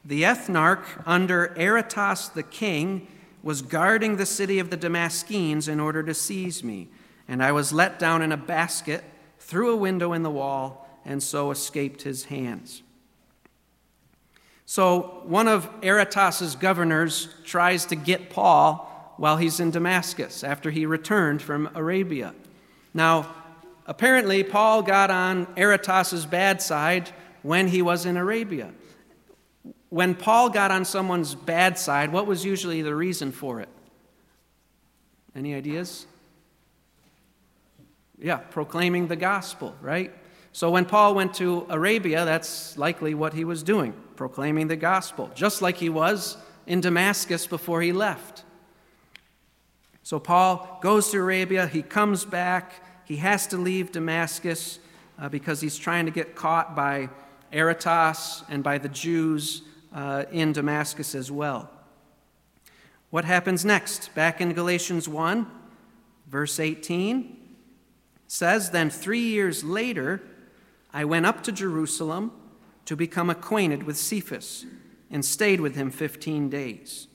the 0.04 0.24
ethnarch 0.24 0.82
under 1.06 1.54
Aretas 1.56 2.28
the 2.30 2.42
king 2.42 3.06
was 3.44 3.62
guarding 3.62 4.16
the 4.16 4.26
city 4.26 4.58
of 4.58 4.70
the 4.70 4.76
Damascenes 4.76 5.68
in 5.68 5.78
order 5.78 6.02
to 6.02 6.12
seize 6.12 6.64
me, 6.64 6.88
and 7.28 7.40
I 7.40 7.52
was 7.52 7.72
let 7.72 8.00
down 8.00 8.22
in 8.22 8.32
a 8.32 8.36
basket 8.36 9.04
through 9.38 9.70
a 9.70 9.76
window 9.76 10.14
in 10.14 10.24
the 10.24 10.30
wall, 10.30 10.90
and 11.04 11.22
so 11.22 11.52
escaped 11.52 12.02
his 12.02 12.24
hands. 12.24 12.82
So, 14.64 15.22
one 15.24 15.46
of 15.46 15.70
Aretas's 15.80 16.56
governors 16.56 17.28
tries 17.44 17.86
to 17.86 17.94
get 17.94 18.30
Paul 18.30 19.14
while 19.16 19.36
he's 19.36 19.60
in 19.60 19.70
Damascus 19.70 20.42
after 20.42 20.72
he 20.72 20.86
returned 20.86 21.40
from 21.40 21.70
Arabia. 21.72 22.34
Now, 22.92 23.32
apparently, 23.86 24.42
Paul 24.42 24.82
got 24.82 25.12
on 25.12 25.46
Aretas's 25.56 26.26
bad 26.26 26.60
side 26.60 27.12
when 27.46 27.68
he 27.68 27.80
was 27.80 28.06
in 28.06 28.16
Arabia. 28.16 28.72
When 29.88 30.16
Paul 30.16 30.50
got 30.50 30.72
on 30.72 30.84
someone's 30.84 31.36
bad 31.36 31.78
side, 31.78 32.12
what 32.12 32.26
was 32.26 32.44
usually 32.44 32.82
the 32.82 32.94
reason 32.94 33.30
for 33.30 33.60
it? 33.60 33.68
Any 35.34 35.54
ideas? 35.54 36.06
Yeah, 38.18 38.38
proclaiming 38.38 39.06
the 39.06 39.16
gospel, 39.16 39.76
right? 39.80 40.12
So 40.52 40.70
when 40.70 40.86
Paul 40.86 41.14
went 41.14 41.34
to 41.34 41.66
Arabia, 41.68 42.24
that's 42.24 42.76
likely 42.76 43.14
what 43.14 43.32
he 43.32 43.44
was 43.44 43.62
doing, 43.62 43.94
proclaiming 44.16 44.66
the 44.66 44.76
gospel, 44.76 45.30
just 45.34 45.62
like 45.62 45.76
he 45.76 45.88
was 45.88 46.36
in 46.66 46.80
Damascus 46.80 47.46
before 47.46 47.80
he 47.80 47.92
left. 47.92 48.42
So 50.02 50.18
Paul 50.18 50.78
goes 50.82 51.10
to 51.10 51.18
Arabia, 51.18 51.68
he 51.68 51.82
comes 51.82 52.24
back, 52.24 52.82
he 53.04 53.16
has 53.16 53.46
to 53.48 53.56
leave 53.56 53.92
Damascus 53.92 54.80
uh, 55.18 55.28
because 55.28 55.60
he's 55.60 55.78
trying 55.78 56.06
to 56.06 56.12
get 56.12 56.34
caught 56.34 56.74
by 56.74 57.08
Aretas 57.52 58.44
and 58.48 58.62
by 58.62 58.78
the 58.78 58.88
Jews 58.88 59.62
uh, 59.94 60.24
in 60.30 60.52
Damascus 60.52 61.14
as 61.14 61.30
well. 61.30 61.70
What 63.10 63.24
happens 63.24 63.64
next? 63.64 64.14
Back 64.14 64.40
in 64.40 64.52
Galatians 64.52 65.08
1, 65.08 65.46
verse 66.26 66.60
18 66.60 67.36
says, 68.26 68.70
Then 68.70 68.90
three 68.90 69.20
years 69.20 69.64
later, 69.64 70.20
I 70.92 71.04
went 71.04 71.26
up 71.26 71.42
to 71.44 71.52
Jerusalem 71.52 72.32
to 72.86 72.96
become 72.96 73.30
acquainted 73.30 73.84
with 73.84 73.96
Cephas 73.96 74.66
and 75.10 75.24
stayed 75.24 75.60
with 75.60 75.76
him 75.76 75.90
15 75.90 76.48
days. 76.48 77.08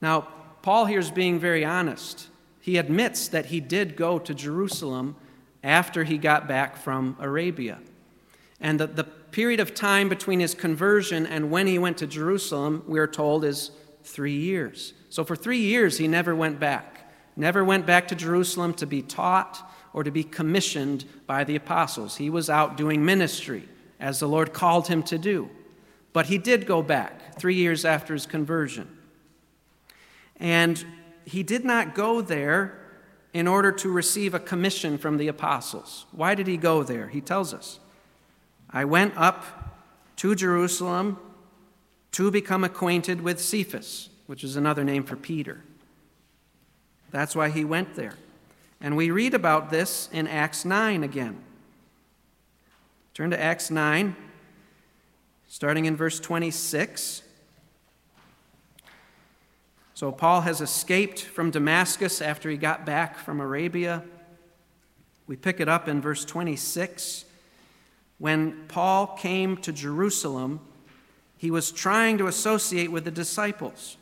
Now, 0.00 0.28
Paul 0.62 0.86
here 0.86 0.98
is 0.98 1.10
being 1.10 1.38
very 1.38 1.64
honest. 1.64 2.28
He 2.60 2.76
admits 2.76 3.28
that 3.28 3.46
he 3.46 3.60
did 3.60 3.96
go 3.96 4.18
to 4.18 4.34
Jerusalem 4.34 5.16
after 5.62 6.04
he 6.04 6.18
got 6.18 6.48
back 6.48 6.76
from 6.76 7.16
Arabia. 7.20 7.78
And 8.62 8.78
the, 8.80 8.86
the 8.86 9.04
period 9.04 9.60
of 9.60 9.74
time 9.74 10.08
between 10.08 10.40
his 10.40 10.54
conversion 10.54 11.26
and 11.26 11.50
when 11.50 11.66
he 11.66 11.78
went 11.78 11.98
to 11.98 12.06
Jerusalem, 12.06 12.84
we 12.86 12.98
are 13.00 13.08
told, 13.08 13.44
is 13.44 13.72
three 14.04 14.36
years. 14.36 14.94
So 15.10 15.24
for 15.24 15.36
three 15.36 15.58
years, 15.58 15.98
he 15.98 16.08
never 16.08 16.34
went 16.34 16.58
back. 16.58 17.12
Never 17.36 17.64
went 17.64 17.86
back 17.86 18.08
to 18.08 18.14
Jerusalem 18.14 18.72
to 18.74 18.86
be 18.86 19.02
taught 19.02 19.68
or 19.92 20.04
to 20.04 20.10
be 20.10 20.22
commissioned 20.22 21.04
by 21.26 21.44
the 21.44 21.56
apostles. 21.56 22.16
He 22.16 22.30
was 22.30 22.48
out 22.48 22.76
doing 22.76 23.04
ministry 23.04 23.68
as 23.98 24.20
the 24.20 24.28
Lord 24.28 24.52
called 24.52 24.88
him 24.88 25.02
to 25.04 25.18
do. 25.18 25.50
But 26.12 26.26
he 26.26 26.38
did 26.38 26.66
go 26.66 26.82
back 26.82 27.38
three 27.38 27.54
years 27.56 27.84
after 27.84 28.12
his 28.12 28.26
conversion. 28.26 28.88
And 30.36 30.84
he 31.24 31.42
did 31.42 31.64
not 31.64 31.94
go 31.94 32.20
there 32.20 32.78
in 33.32 33.48
order 33.48 33.72
to 33.72 33.90
receive 33.90 34.34
a 34.34 34.40
commission 34.40 34.98
from 34.98 35.16
the 35.16 35.28
apostles. 35.28 36.06
Why 36.12 36.34
did 36.34 36.46
he 36.46 36.56
go 36.56 36.82
there? 36.82 37.08
He 37.08 37.20
tells 37.20 37.54
us 37.54 37.80
I 38.72 38.84
went 38.84 39.16
up 39.16 39.44
to 40.16 40.34
Jerusalem 40.34 41.18
to 42.12 42.30
become 42.30 42.64
acquainted 42.64 43.20
with 43.20 43.40
Cephas, 43.40 44.08
which 44.26 44.44
is 44.44 44.56
another 44.56 44.84
name 44.84 45.04
for 45.04 45.16
Peter. 45.16 45.62
That's 47.10 47.36
why 47.36 47.50
he 47.50 47.64
went 47.64 47.94
there. 47.94 48.14
And 48.80 48.96
we 48.96 49.10
read 49.10 49.34
about 49.34 49.70
this 49.70 50.08
in 50.12 50.26
Acts 50.26 50.64
9 50.64 51.04
again. 51.04 51.38
Turn 53.14 53.30
to 53.30 53.40
Acts 53.40 53.70
9, 53.70 54.16
starting 55.48 55.84
in 55.84 55.96
verse 55.96 56.18
26. 56.18 57.22
So, 59.94 60.10
Paul 60.10 60.40
has 60.40 60.60
escaped 60.60 61.20
from 61.20 61.50
Damascus 61.50 62.20
after 62.20 62.50
he 62.50 62.56
got 62.56 62.86
back 62.86 63.18
from 63.18 63.40
Arabia. 63.40 64.02
We 65.26 65.36
pick 65.36 65.60
it 65.60 65.68
up 65.68 65.86
in 65.86 66.00
verse 66.00 66.24
26. 66.24 67.26
When 68.22 68.66
Paul 68.68 69.08
came 69.18 69.56
to 69.56 69.72
Jerusalem, 69.72 70.60
he 71.36 71.50
was 71.50 71.72
trying 71.72 72.18
to 72.18 72.28
associate 72.28 72.92
with 72.92 73.04
the 73.04 73.10
disciples, 73.10 73.96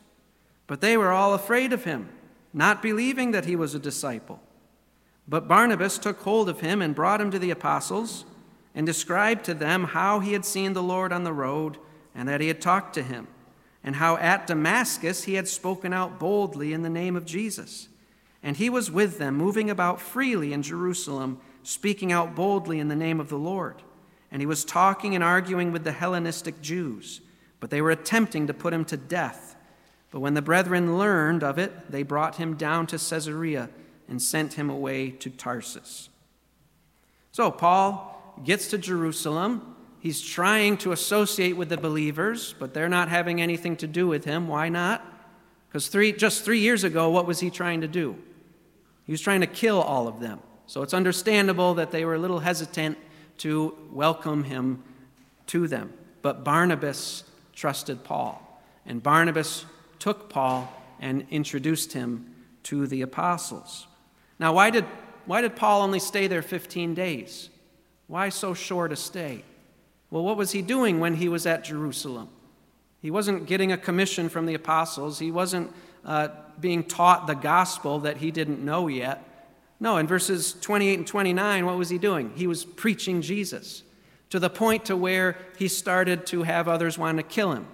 but 0.67 0.79
they 0.79 0.95
were 0.95 1.11
all 1.11 1.33
afraid 1.33 1.73
of 1.73 1.85
him, 1.85 2.07
not 2.53 2.83
believing 2.83 3.31
that 3.31 3.45
he 3.45 3.55
was 3.55 3.73
a 3.73 3.79
disciple. 3.79 4.39
But 5.27 5.47
Barnabas 5.47 5.97
took 5.97 6.21
hold 6.21 6.49
of 6.49 6.59
him 6.59 6.83
and 6.83 6.93
brought 6.93 7.19
him 7.19 7.31
to 7.31 7.39
the 7.39 7.49
apostles 7.49 8.25
and 8.75 8.85
described 8.85 9.43
to 9.45 9.55
them 9.55 9.85
how 9.85 10.19
he 10.19 10.33
had 10.33 10.45
seen 10.45 10.73
the 10.73 10.83
Lord 10.83 11.11
on 11.11 11.23
the 11.23 11.33
road 11.33 11.79
and 12.13 12.29
that 12.29 12.41
he 12.41 12.47
had 12.47 12.61
talked 12.61 12.93
to 12.93 13.01
him, 13.01 13.27
and 13.83 13.95
how 13.95 14.17
at 14.17 14.45
Damascus 14.45 15.23
he 15.23 15.33
had 15.33 15.47
spoken 15.47 15.93
out 15.93 16.19
boldly 16.19 16.73
in 16.73 16.83
the 16.83 16.91
name 16.91 17.15
of 17.15 17.25
Jesus. 17.25 17.87
And 18.43 18.55
he 18.55 18.69
was 18.69 18.91
with 18.91 19.17
them, 19.17 19.35
moving 19.35 19.71
about 19.71 19.99
freely 19.99 20.53
in 20.53 20.61
Jerusalem, 20.61 21.41
speaking 21.63 22.11
out 22.11 22.35
boldly 22.35 22.77
in 22.77 22.87
the 22.87 22.95
name 22.95 23.19
of 23.19 23.29
the 23.29 23.39
Lord. 23.39 23.81
And 24.31 24.41
he 24.41 24.45
was 24.45 24.63
talking 24.63 25.13
and 25.13 25.23
arguing 25.23 25.71
with 25.71 25.83
the 25.83 25.91
Hellenistic 25.91 26.61
Jews, 26.61 27.21
but 27.59 27.69
they 27.69 27.81
were 27.81 27.91
attempting 27.91 28.47
to 28.47 28.53
put 28.53 28.73
him 28.73 28.85
to 28.85 28.97
death. 28.97 29.55
But 30.09 30.21
when 30.21 30.33
the 30.33 30.41
brethren 30.41 30.97
learned 30.97 31.43
of 31.43 31.57
it, 31.57 31.91
they 31.91 32.03
brought 32.03 32.37
him 32.37 32.55
down 32.55 32.87
to 32.87 32.97
Caesarea 32.97 33.69
and 34.07 34.21
sent 34.21 34.53
him 34.53 34.69
away 34.69 35.09
to 35.09 35.29
Tarsus. 35.29 36.09
So 37.31 37.51
Paul 37.51 38.37
gets 38.43 38.67
to 38.69 38.77
Jerusalem. 38.77 39.75
He's 39.99 40.21
trying 40.21 40.77
to 40.77 40.91
associate 40.91 41.55
with 41.55 41.69
the 41.69 41.77
believers, 41.77 42.55
but 42.59 42.73
they're 42.73 42.89
not 42.89 43.09
having 43.09 43.41
anything 43.41 43.77
to 43.77 43.87
do 43.87 44.07
with 44.07 44.25
him. 44.25 44.47
Why 44.47 44.69
not? 44.69 45.05
Because 45.69 45.87
three, 45.87 46.11
just 46.11 46.43
three 46.43 46.59
years 46.59 46.83
ago, 46.83 47.09
what 47.09 47.25
was 47.25 47.39
he 47.39 47.49
trying 47.49 47.81
to 47.81 47.87
do? 47.87 48.17
He 49.05 49.13
was 49.13 49.21
trying 49.21 49.41
to 49.41 49.47
kill 49.47 49.81
all 49.81 50.07
of 50.07 50.19
them. 50.19 50.39
So 50.67 50.81
it's 50.81 50.93
understandable 50.93 51.73
that 51.75 51.91
they 51.91 52.03
were 52.03 52.15
a 52.15 52.19
little 52.19 52.39
hesitant 52.39 52.97
to 53.41 53.75
welcome 53.91 54.43
him 54.43 54.83
to 55.47 55.67
them. 55.67 55.91
But 56.21 56.43
Barnabas 56.43 57.23
trusted 57.53 58.03
Paul, 58.03 58.61
and 58.85 59.01
Barnabas 59.01 59.65
took 59.97 60.29
Paul 60.29 60.71
and 60.99 61.25
introduced 61.31 61.93
him 61.93 62.35
to 62.63 62.85
the 62.85 63.01
apostles. 63.01 63.87
Now, 64.37 64.53
why 64.53 64.69
did, 64.69 64.85
why 65.25 65.41
did 65.41 65.55
Paul 65.55 65.81
only 65.81 65.97
stay 65.99 66.27
there 66.27 66.43
15 66.43 66.93
days? 66.93 67.49
Why 68.05 68.29
so 68.29 68.53
short 68.53 68.91
a 68.91 68.95
stay? 68.95 69.43
Well, 70.11 70.23
what 70.23 70.37
was 70.37 70.51
he 70.51 70.61
doing 70.61 70.99
when 70.99 71.15
he 71.15 71.27
was 71.27 71.47
at 71.47 71.63
Jerusalem? 71.63 72.29
He 73.01 73.09
wasn't 73.09 73.47
getting 73.47 73.71
a 73.71 73.77
commission 73.77 74.29
from 74.29 74.45
the 74.45 74.53
apostles. 74.53 75.17
He 75.17 75.31
wasn't 75.31 75.73
uh, 76.05 76.27
being 76.59 76.83
taught 76.83 77.25
the 77.25 77.33
gospel 77.33 77.99
that 78.01 78.17
he 78.17 78.29
didn't 78.29 78.63
know 78.63 78.87
yet. 78.87 79.27
No, 79.81 79.97
in 79.97 80.05
verses 80.05 80.53
28 80.61 80.99
and 80.99 81.07
29, 81.07 81.65
what 81.65 81.75
was 81.75 81.89
he 81.89 81.97
doing? 81.97 82.31
He 82.35 82.45
was 82.45 82.63
preaching 82.63 83.23
Jesus 83.23 83.81
to 84.29 84.39
the 84.39 84.49
point 84.49 84.85
to 84.85 84.95
where 84.95 85.35
he 85.57 85.67
started 85.67 86.27
to 86.27 86.43
have 86.43 86.67
others 86.67 86.99
want 86.99 87.17
to 87.17 87.23
kill 87.23 87.51
him. 87.53 87.65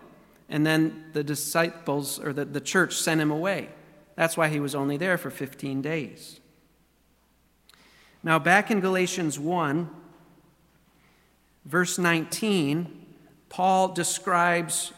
And 0.48 0.66
then 0.66 1.04
the 1.12 1.22
disciples 1.22 2.18
or 2.18 2.32
the, 2.32 2.46
the 2.46 2.62
church 2.62 2.96
sent 2.96 3.20
him 3.20 3.30
away. 3.30 3.68
That's 4.16 4.38
why 4.38 4.48
he 4.48 4.62
was 4.62 4.74
only 4.74 4.96
there 4.96 5.18
for 5.18 5.30
15 5.30 5.82
days. 5.82 6.40
Now, 8.24 8.40
back 8.40 8.72
in 8.72 8.80
Galatians 8.80 9.38
1, 9.38 9.90
verse 11.66 12.00
19, 12.00 13.06
Paul 13.50 13.90
describes 13.90 14.94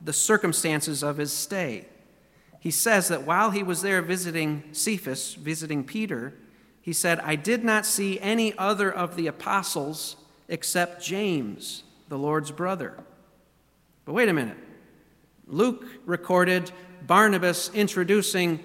the 0.00 0.12
circumstances 0.12 1.02
of 1.02 1.16
his 1.16 1.32
stay. 1.32 1.86
He 2.60 2.70
says 2.70 3.08
that 3.08 3.24
while 3.24 3.50
he 3.50 3.64
was 3.64 3.82
there 3.82 4.00
visiting 4.02 4.62
Cephas, 4.70 5.34
visiting 5.34 5.82
Peter, 5.82 6.32
he 6.84 6.92
said, 6.92 7.18
I 7.20 7.34
did 7.34 7.64
not 7.64 7.86
see 7.86 8.20
any 8.20 8.52
other 8.58 8.92
of 8.92 9.16
the 9.16 9.26
apostles 9.26 10.16
except 10.48 11.02
James, 11.02 11.82
the 12.10 12.18
Lord's 12.18 12.50
brother. 12.50 12.92
But 14.04 14.12
wait 14.12 14.28
a 14.28 14.34
minute. 14.34 14.58
Luke 15.46 15.86
recorded 16.04 16.70
Barnabas 17.06 17.70
introducing 17.72 18.62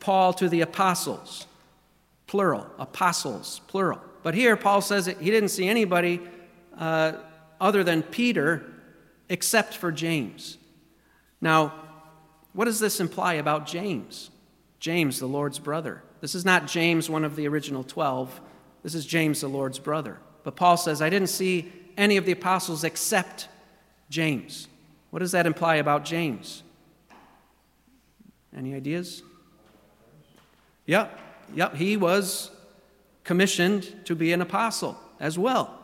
Paul 0.00 0.32
to 0.32 0.48
the 0.48 0.62
apostles 0.62 1.46
plural, 2.26 2.66
apostles, 2.76 3.60
plural. 3.68 4.00
But 4.24 4.34
here, 4.34 4.56
Paul 4.56 4.80
says 4.80 5.06
that 5.06 5.18
he 5.18 5.30
didn't 5.30 5.50
see 5.50 5.68
anybody 5.68 6.20
uh, 6.76 7.12
other 7.60 7.84
than 7.84 8.02
Peter 8.02 8.64
except 9.28 9.76
for 9.76 9.92
James. 9.92 10.58
Now, 11.40 11.72
what 12.52 12.64
does 12.64 12.80
this 12.80 12.98
imply 12.98 13.34
about 13.34 13.64
James? 13.68 14.30
James, 14.80 15.20
the 15.20 15.28
Lord's 15.28 15.60
brother. 15.60 16.02
This 16.20 16.34
is 16.34 16.44
not 16.44 16.66
James, 16.66 17.08
one 17.08 17.24
of 17.24 17.36
the 17.36 17.48
original 17.48 17.82
12. 17.82 18.40
This 18.82 18.94
is 18.94 19.06
James, 19.06 19.40
the 19.40 19.48
Lord's 19.48 19.78
brother. 19.78 20.18
But 20.44 20.56
Paul 20.56 20.76
says, 20.76 21.02
I 21.02 21.10
didn't 21.10 21.28
see 21.28 21.72
any 21.96 22.16
of 22.16 22.24
the 22.24 22.32
apostles 22.32 22.84
except 22.84 23.48
James. 24.08 24.68
What 25.10 25.20
does 25.20 25.32
that 25.32 25.46
imply 25.46 25.76
about 25.76 26.04
James? 26.04 26.62
Any 28.56 28.74
ideas? 28.74 29.22
Yep. 30.86 31.18
Yep, 31.54 31.74
he 31.74 31.96
was 31.96 32.50
commissioned 33.24 34.04
to 34.06 34.14
be 34.14 34.32
an 34.32 34.40
apostle 34.40 34.98
as 35.18 35.38
well. 35.38 35.76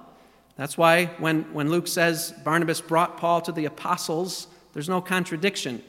That's 0.57 0.79
why 0.79 1.07
when, 1.19 1.43
when 1.53 1.71
Luke 1.71 1.87
says 1.87 2.33
Barnabas 2.45 2.81
brought 2.81 3.19
Paul 3.19 3.41
to 3.43 3.53
the 3.53 3.67
apostles, 3.67 4.47
there's 4.73 4.89
no 4.89 5.01
contradiction. 5.01 5.83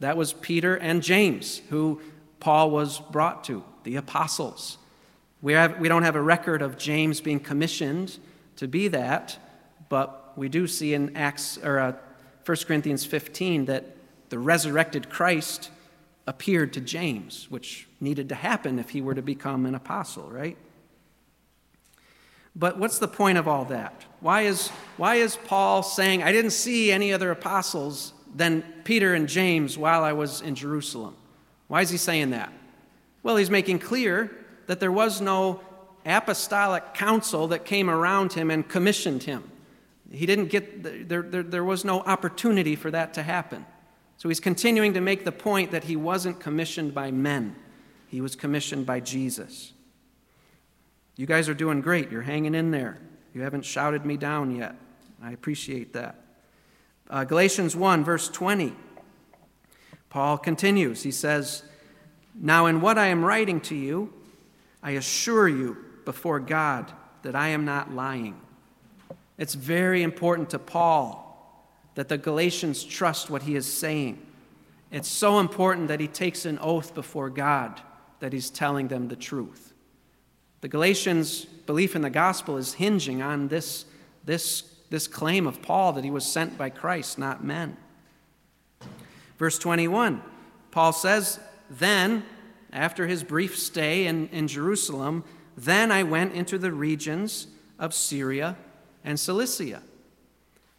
That 0.00 0.16
was 0.16 0.32
Peter 0.32 0.76
and 0.76 1.02
James 1.02 1.62
who 1.70 2.00
Paul 2.42 2.72
was 2.72 2.98
brought 2.98 3.44
to, 3.44 3.62
the 3.84 3.94
apostles. 3.94 4.76
We, 5.42 5.52
have, 5.52 5.78
we 5.78 5.88
don't 5.88 6.02
have 6.02 6.16
a 6.16 6.20
record 6.20 6.60
of 6.60 6.76
James 6.76 7.20
being 7.20 7.38
commissioned 7.38 8.18
to 8.56 8.66
be 8.66 8.88
that, 8.88 9.38
but 9.88 10.32
we 10.36 10.48
do 10.48 10.66
see 10.66 10.92
in 10.92 11.16
Acts 11.16 11.56
or 11.58 11.78
uh, 11.78 11.92
1 12.44 12.56
Corinthians 12.66 13.04
15 13.04 13.66
that 13.66 13.96
the 14.30 14.40
resurrected 14.40 15.08
Christ 15.08 15.70
appeared 16.26 16.72
to 16.72 16.80
James, 16.80 17.48
which 17.48 17.86
needed 18.00 18.28
to 18.30 18.34
happen 18.34 18.80
if 18.80 18.90
he 18.90 19.00
were 19.00 19.14
to 19.14 19.22
become 19.22 19.64
an 19.64 19.76
apostle, 19.76 20.28
right? 20.28 20.56
But 22.56 22.76
what's 22.76 22.98
the 22.98 23.06
point 23.06 23.38
of 23.38 23.46
all 23.46 23.66
that? 23.66 24.04
Why 24.18 24.42
is, 24.42 24.70
why 24.96 25.14
is 25.14 25.36
Paul 25.36 25.84
saying, 25.84 26.24
I 26.24 26.32
didn't 26.32 26.50
see 26.50 26.90
any 26.90 27.12
other 27.12 27.30
apostles 27.30 28.14
than 28.34 28.64
Peter 28.82 29.14
and 29.14 29.28
James 29.28 29.78
while 29.78 30.02
I 30.02 30.12
was 30.12 30.40
in 30.40 30.56
Jerusalem? 30.56 31.14
Why 31.72 31.80
is 31.80 31.88
he 31.88 31.96
saying 31.96 32.32
that? 32.32 32.52
Well, 33.22 33.36
he's 33.36 33.48
making 33.48 33.78
clear 33.78 34.30
that 34.66 34.78
there 34.78 34.92
was 34.92 35.22
no 35.22 35.62
apostolic 36.04 36.92
council 36.92 37.48
that 37.48 37.64
came 37.64 37.88
around 37.88 38.34
him 38.34 38.50
and 38.50 38.68
commissioned 38.68 39.22
him. 39.22 39.50
He 40.10 40.26
didn't 40.26 40.48
get, 40.48 41.08
there, 41.08 41.22
there, 41.22 41.42
there 41.42 41.64
was 41.64 41.82
no 41.82 42.00
opportunity 42.00 42.76
for 42.76 42.90
that 42.90 43.14
to 43.14 43.22
happen. 43.22 43.64
So 44.18 44.28
he's 44.28 44.38
continuing 44.38 44.92
to 44.92 45.00
make 45.00 45.24
the 45.24 45.32
point 45.32 45.70
that 45.70 45.84
he 45.84 45.96
wasn't 45.96 46.40
commissioned 46.40 46.92
by 46.92 47.10
men, 47.10 47.56
he 48.08 48.20
was 48.20 48.36
commissioned 48.36 48.84
by 48.84 49.00
Jesus. 49.00 49.72
You 51.16 51.24
guys 51.24 51.48
are 51.48 51.54
doing 51.54 51.80
great. 51.80 52.10
You're 52.10 52.20
hanging 52.20 52.54
in 52.54 52.70
there. 52.70 52.98
You 53.32 53.40
haven't 53.40 53.64
shouted 53.64 54.04
me 54.04 54.18
down 54.18 54.54
yet. 54.54 54.74
I 55.22 55.32
appreciate 55.32 55.94
that. 55.94 56.16
Uh, 57.08 57.24
Galatians 57.24 57.74
1, 57.74 58.04
verse 58.04 58.28
20. 58.28 58.74
Paul 60.12 60.36
continues. 60.36 61.02
He 61.02 61.10
says, 61.10 61.62
Now 62.34 62.66
in 62.66 62.82
what 62.82 62.98
I 62.98 63.06
am 63.06 63.24
writing 63.24 63.62
to 63.62 63.74
you, 63.74 64.12
I 64.82 64.90
assure 64.90 65.48
you 65.48 65.74
before 66.04 66.38
God 66.38 66.92
that 67.22 67.34
I 67.34 67.48
am 67.48 67.64
not 67.64 67.94
lying. 67.94 68.38
It's 69.38 69.54
very 69.54 70.02
important 70.02 70.50
to 70.50 70.58
Paul 70.58 71.66
that 71.94 72.10
the 72.10 72.18
Galatians 72.18 72.84
trust 72.84 73.30
what 73.30 73.44
he 73.44 73.56
is 73.56 73.64
saying. 73.64 74.20
It's 74.90 75.08
so 75.08 75.40
important 75.40 75.88
that 75.88 75.98
he 76.00 76.08
takes 76.08 76.44
an 76.44 76.58
oath 76.58 76.94
before 76.94 77.30
God 77.30 77.80
that 78.20 78.34
he's 78.34 78.50
telling 78.50 78.88
them 78.88 79.08
the 79.08 79.16
truth. 79.16 79.72
The 80.60 80.68
Galatians' 80.68 81.46
belief 81.46 81.96
in 81.96 82.02
the 82.02 82.10
gospel 82.10 82.58
is 82.58 82.74
hinging 82.74 83.22
on 83.22 83.48
this, 83.48 83.86
this, 84.26 84.64
this 84.90 85.08
claim 85.08 85.46
of 85.46 85.62
Paul 85.62 85.94
that 85.94 86.04
he 86.04 86.10
was 86.10 86.26
sent 86.26 86.58
by 86.58 86.68
Christ, 86.68 87.18
not 87.18 87.42
men. 87.42 87.78
Verse 89.42 89.58
21, 89.58 90.22
Paul 90.70 90.92
says, 90.92 91.40
Then, 91.68 92.22
after 92.72 93.08
his 93.08 93.24
brief 93.24 93.58
stay 93.58 94.06
in, 94.06 94.28
in 94.28 94.46
Jerusalem, 94.46 95.24
then 95.56 95.90
I 95.90 96.04
went 96.04 96.34
into 96.34 96.58
the 96.58 96.70
regions 96.70 97.48
of 97.76 97.92
Syria 97.92 98.56
and 99.02 99.18
Cilicia. 99.18 99.82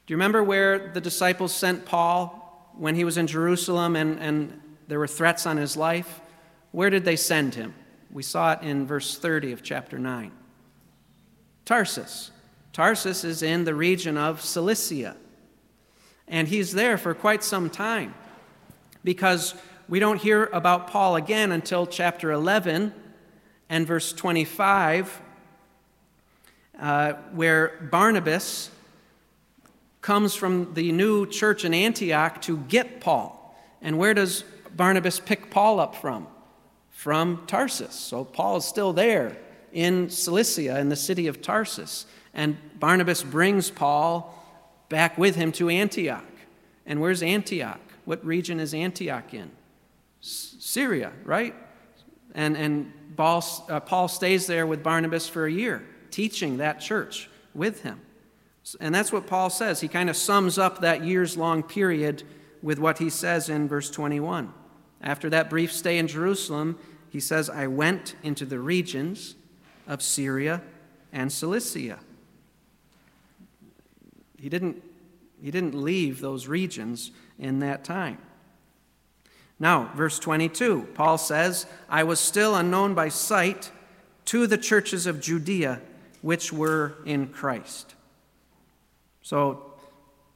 Do 0.06 0.14
you 0.14 0.16
remember 0.16 0.42
where 0.46 0.94
the 0.94 1.02
disciples 1.02 1.54
sent 1.54 1.84
Paul 1.84 2.72
when 2.78 2.96
he 2.96 3.04
was 3.04 3.18
in 3.18 3.28
Jerusalem 3.28 3.98
and, 3.98 4.18
and 4.22 4.62
there 4.88 4.98
were 4.98 5.08
threats 5.08 5.46
on 5.46 5.58
his 5.58 5.76
life? 5.76 6.22
Where 6.72 6.90
did 6.90 7.04
they 7.04 7.18
send 7.18 7.56
him? 7.56 7.74
We 8.14 8.24
saw 8.24 8.54
it 8.54 8.62
in 8.62 8.88
verse 8.88 9.18
30 9.18 9.52
of 9.52 9.62
chapter 9.62 10.00
9. 10.00 10.32
Tarsus. 11.66 12.32
Tarsus 12.72 13.26
is 13.26 13.44
in 13.44 13.66
the 13.66 13.76
region 13.76 14.18
of 14.18 14.40
Cilicia. 14.40 15.18
And 16.30 16.48
he's 16.48 16.72
there 16.72 16.98
for 16.98 17.14
quite 17.14 17.44
some 17.44 17.70
time 17.70 18.14
because 19.04 19.56
we 19.88 20.00
don't 20.00 20.20
hear 20.20 20.46
about 20.54 20.88
Paul 20.88 21.16
again 21.16 21.52
until 21.52 21.86
chapter 21.86 22.32
11 22.32 22.94
and 23.70 23.88
verse 23.88 24.14
25, 24.14 25.22
uh, 26.80 27.14
where 27.34 27.88
Barnabas 27.92 28.70
comes 30.02 30.36
from 30.36 30.74
the 30.74 30.92
new 30.92 31.26
church 31.26 31.66
in 31.66 31.74
Antioch 31.74 32.42
to 32.44 32.58
get 32.58 33.00
Paul. 33.00 33.58
And 33.82 33.98
where 33.98 34.14
does 34.14 34.44
Barnabas 34.76 35.20
pick 35.20 35.50
Paul 35.50 35.80
up 35.80 35.96
from? 35.96 36.28
from 37.04 37.44
Tarsus. 37.48 37.94
So 37.94 38.24
Paul 38.24 38.56
is 38.56 38.64
still 38.64 38.94
there 38.94 39.36
in 39.74 40.10
Cilicia, 40.10 40.80
in 40.80 40.88
the 40.88 40.96
city 40.96 41.28
of 41.28 41.42
Tarsus. 41.42 42.06
And 42.34 42.56
Barnabas 42.80 43.24
brings 43.24 43.70
Paul 43.70 44.34
back 44.88 45.18
with 45.18 45.36
him 45.36 45.52
to 45.54 45.68
Antioch. 45.68 46.24
And 46.86 47.02
where's 47.02 47.22
Antioch? 47.22 47.82
What 48.06 48.26
region 48.26 48.60
is 48.60 48.74
Antioch 48.74 49.34
in? 49.34 49.52
Syria, 50.22 51.12
right? 51.24 51.56
And, 52.34 52.56
and 52.58 52.94
Paul, 53.16 53.44
uh, 53.70 53.80
Paul 53.80 54.08
stays 54.08 54.48
there 54.48 54.66
with 54.66 54.84
Barnabas 54.84 55.28
for 55.28 55.46
a 55.46 55.52
year, 55.52 55.86
teaching 56.12 56.58
that 56.58 56.80
church 56.80 57.30
with 57.54 57.84
him. 57.84 58.02
And 58.80 58.96
that's 58.96 59.12
what 59.12 59.28
Paul 59.28 59.50
says. 59.50 59.82
He 59.82 59.88
kind 59.88 60.10
of 60.10 60.16
sums 60.16 60.58
up 60.58 60.82
that 60.82 61.04
years 61.04 61.38
long 61.38 61.64
period 61.64 62.24
with 62.62 62.80
what 62.80 62.98
he 62.98 63.10
says 63.10 63.50
in 63.50 63.68
verse 63.68 63.92
21. 63.92 64.54
After 65.02 65.30
that 65.30 65.50
brief 65.50 65.72
stay 65.72 65.98
in 65.98 66.08
Jerusalem, 66.08 66.80
he 67.10 67.20
says, 67.20 67.50
I 67.50 67.68
went 67.68 68.16
into 68.24 68.46
the 68.46 68.60
regions 68.60 69.36
of 69.86 70.02
Syria 70.02 70.62
and 71.12 71.32
Cilicia. 71.32 72.00
He 74.40 74.50
didn't, 74.50 74.82
he 75.42 75.52
didn't 75.52 75.76
leave 75.76 76.22
those 76.22 76.48
regions 76.48 77.12
in 77.40 77.60
that 77.60 77.84
time. 77.84 78.18
Now, 79.60 79.92
verse 79.96 80.20
22, 80.20 80.90
Paul 80.94 81.18
says, 81.18 81.66
I 81.90 82.04
was 82.04 82.20
still 82.20 82.56
unknown 82.56 82.94
by 82.94 83.10
sight 83.10 83.72
to 84.26 84.48
the 84.48 84.58
churches 84.58 85.06
of 85.06 85.22
Judea 85.22 85.82
which 86.24 86.52
were 86.52 86.96
in 87.06 87.28
Christ. 87.28 87.94
So, 89.22 89.74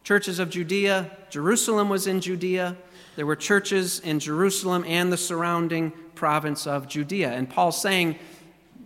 churches 0.04 0.38
of 0.38 0.50
Judea, 0.50 1.10
Jerusalem 1.30 1.90
was 1.90 2.08
in 2.08 2.22
Judea. 2.22 2.78
There 3.16 3.26
were 3.26 3.36
churches 3.36 4.00
in 4.02 4.20
Jerusalem 4.20 4.84
and 4.86 5.12
the 5.12 5.18
surrounding 5.18 5.92
province 6.14 6.68
of 6.68 6.88
Judea. 6.88 7.32
And 7.32 7.50
Paul's 7.50 7.82
saying, 7.82 8.20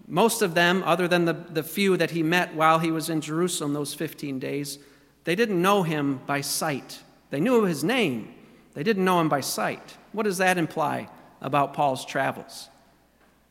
most 0.08 0.42
of 0.42 0.54
them, 0.54 0.84
other 0.86 1.08
than 1.08 1.26
the, 1.26 1.34
the 1.34 1.64
few 1.64 1.98
that 1.98 2.12
he 2.12 2.22
met 2.22 2.54
while 2.54 2.80
he 2.80 2.92
was 2.92 3.10
in 3.10 3.22
Jerusalem 3.22 3.74
those 3.74 3.94
15 3.94 4.40
days, 4.40 4.78
they 5.24 5.36
didn't 5.36 5.62
know 5.62 5.84
him 5.84 6.20
by 6.26 6.42
sight. 6.42 7.00
They 7.32 7.40
knew 7.40 7.64
his 7.64 7.84
name, 7.84 8.34
they 8.74 8.84
didn't 8.84 9.04
know 9.04 9.20
him 9.20 9.30
by 9.30 9.42
sight. 9.42 9.98
What 10.12 10.24
does 10.24 10.38
that 10.38 10.58
imply 10.58 11.10
about 11.42 11.74
Paul's 11.74 12.06
travels? 12.06 12.70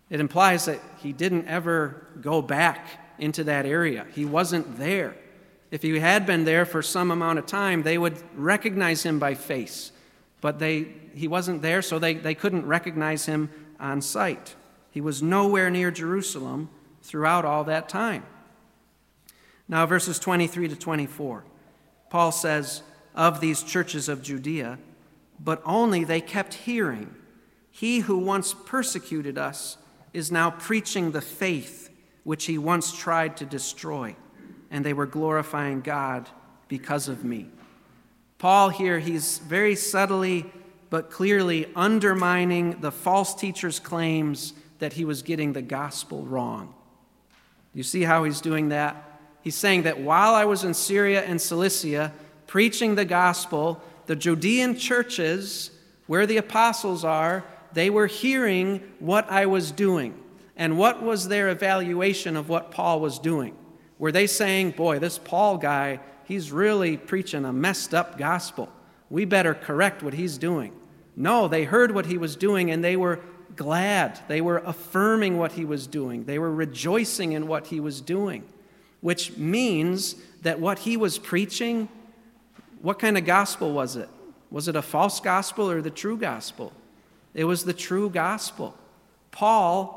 It 0.08 0.20
implies 0.20 0.66
that 0.66 0.80
he 0.98 1.12
didn't 1.12 1.48
ever 1.48 2.06
go 2.20 2.42
back 2.42 2.86
into 3.18 3.44
that 3.44 3.66
area, 3.66 4.06
he 4.14 4.24
wasn't 4.24 4.78
there. 4.78 5.16
If 5.70 5.82
he 5.82 5.98
had 6.00 6.26
been 6.26 6.44
there 6.44 6.64
for 6.64 6.82
some 6.82 7.10
amount 7.10 7.38
of 7.38 7.46
time, 7.46 7.82
they 7.82 7.96
would 7.96 8.16
recognize 8.34 9.04
him 9.04 9.18
by 9.18 9.34
face. 9.34 9.92
But 10.40 10.58
they, 10.58 10.88
he 11.14 11.28
wasn't 11.28 11.62
there, 11.62 11.80
so 11.80 11.98
they, 11.98 12.14
they 12.14 12.34
couldn't 12.34 12.66
recognize 12.66 13.26
him 13.26 13.50
on 13.78 14.02
sight. 14.02 14.56
He 14.90 15.00
was 15.00 15.22
nowhere 15.22 15.70
near 15.70 15.90
Jerusalem 15.92 16.70
throughout 17.02 17.44
all 17.44 17.64
that 17.64 17.88
time. 17.88 18.24
Now, 19.68 19.86
verses 19.86 20.18
23 20.18 20.68
to 20.68 20.76
24. 20.76 21.44
Paul 22.08 22.32
says, 22.32 22.82
Of 23.14 23.40
these 23.40 23.62
churches 23.62 24.08
of 24.08 24.22
Judea, 24.22 24.78
but 25.42 25.62
only 25.64 26.04
they 26.04 26.20
kept 26.20 26.54
hearing, 26.54 27.14
He 27.70 28.00
who 28.00 28.18
once 28.18 28.54
persecuted 28.54 29.38
us 29.38 29.78
is 30.12 30.30
now 30.30 30.50
preaching 30.50 31.10
the 31.10 31.20
faith 31.20 31.90
which 32.24 32.46
he 32.46 32.58
once 32.58 32.96
tried 32.96 33.36
to 33.38 33.46
destroy, 33.46 34.14
and 34.70 34.84
they 34.84 34.92
were 34.92 35.06
glorifying 35.06 35.80
God 35.80 36.28
because 36.68 37.08
of 37.08 37.24
me. 37.24 37.48
Paul 38.38 38.68
here, 38.70 38.98
he's 38.98 39.38
very 39.38 39.74
subtly 39.74 40.50
but 40.90 41.10
clearly 41.10 41.66
undermining 41.76 42.80
the 42.80 42.90
false 42.90 43.34
teacher's 43.34 43.78
claims 43.78 44.54
that 44.80 44.94
he 44.94 45.04
was 45.04 45.22
getting 45.22 45.52
the 45.52 45.62
gospel 45.62 46.24
wrong. 46.24 46.74
You 47.72 47.82
see 47.82 48.02
how 48.02 48.24
he's 48.24 48.40
doing 48.40 48.70
that? 48.70 49.20
He's 49.42 49.54
saying 49.54 49.82
that 49.82 50.00
while 50.00 50.34
I 50.34 50.44
was 50.44 50.64
in 50.64 50.74
Syria 50.74 51.22
and 51.22 51.40
Cilicia 51.40 52.12
preaching 52.50 52.96
the 52.96 53.04
gospel, 53.04 53.80
the 54.06 54.16
Judean 54.16 54.76
churches, 54.76 55.70
where 56.08 56.26
the 56.26 56.36
apostles 56.36 57.04
are, 57.04 57.44
they 57.74 57.88
were 57.88 58.08
hearing 58.08 58.82
what 58.98 59.30
I 59.30 59.46
was 59.46 59.70
doing. 59.70 60.20
And 60.56 60.76
what 60.76 61.00
was 61.00 61.28
their 61.28 61.48
evaluation 61.48 62.36
of 62.36 62.48
what 62.48 62.72
Paul 62.72 63.00
was 63.00 63.20
doing? 63.20 63.56
Were 64.00 64.10
they 64.10 64.26
saying, 64.26 64.72
boy, 64.72 64.98
this 64.98 65.16
Paul 65.16 65.58
guy, 65.58 66.00
he's 66.24 66.50
really 66.50 66.96
preaching 66.96 67.44
a 67.44 67.52
messed 67.52 67.94
up 67.94 68.18
gospel. 68.18 68.68
We 69.10 69.26
better 69.26 69.54
correct 69.54 70.02
what 70.02 70.14
he's 70.14 70.36
doing. 70.36 70.72
No, 71.14 71.46
they 71.46 71.62
heard 71.62 71.94
what 71.94 72.06
he 72.06 72.18
was 72.18 72.34
doing 72.34 72.72
and 72.72 72.82
they 72.82 72.96
were 72.96 73.20
glad. 73.54 74.18
They 74.26 74.40
were 74.40 74.58
affirming 74.58 75.38
what 75.38 75.52
he 75.52 75.64
was 75.64 75.86
doing. 75.86 76.24
They 76.24 76.40
were 76.40 76.52
rejoicing 76.52 77.30
in 77.30 77.46
what 77.46 77.68
he 77.68 77.78
was 77.78 78.00
doing, 78.00 78.42
which 79.02 79.36
means 79.36 80.16
that 80.42 80.58
what 80.58 80.80
he 80.80 80.96
was 80.96 81.16
preaching, 81.16 81.88
what 82.82 82.98
kind 82.98 83.18
of 83.18 83.24
gospel 83.24 83.72
was 83.72 83.96
it? 83.96 84.08
Was 84.50 84.68
it 84.68 84.76
a 84.76 84.82
false 84.82 85.20
gospel 85.20 85.70
or 85.70 85.80
the 85.80 85.90
true 85.90 86.16
gospel? 86.16 86.72
It 87.34 87.44
was 87.44 87.64
the 87.64 87.72
true 87.72 88.10
gospel. 88.10 88.76
Paul 89.30 89.96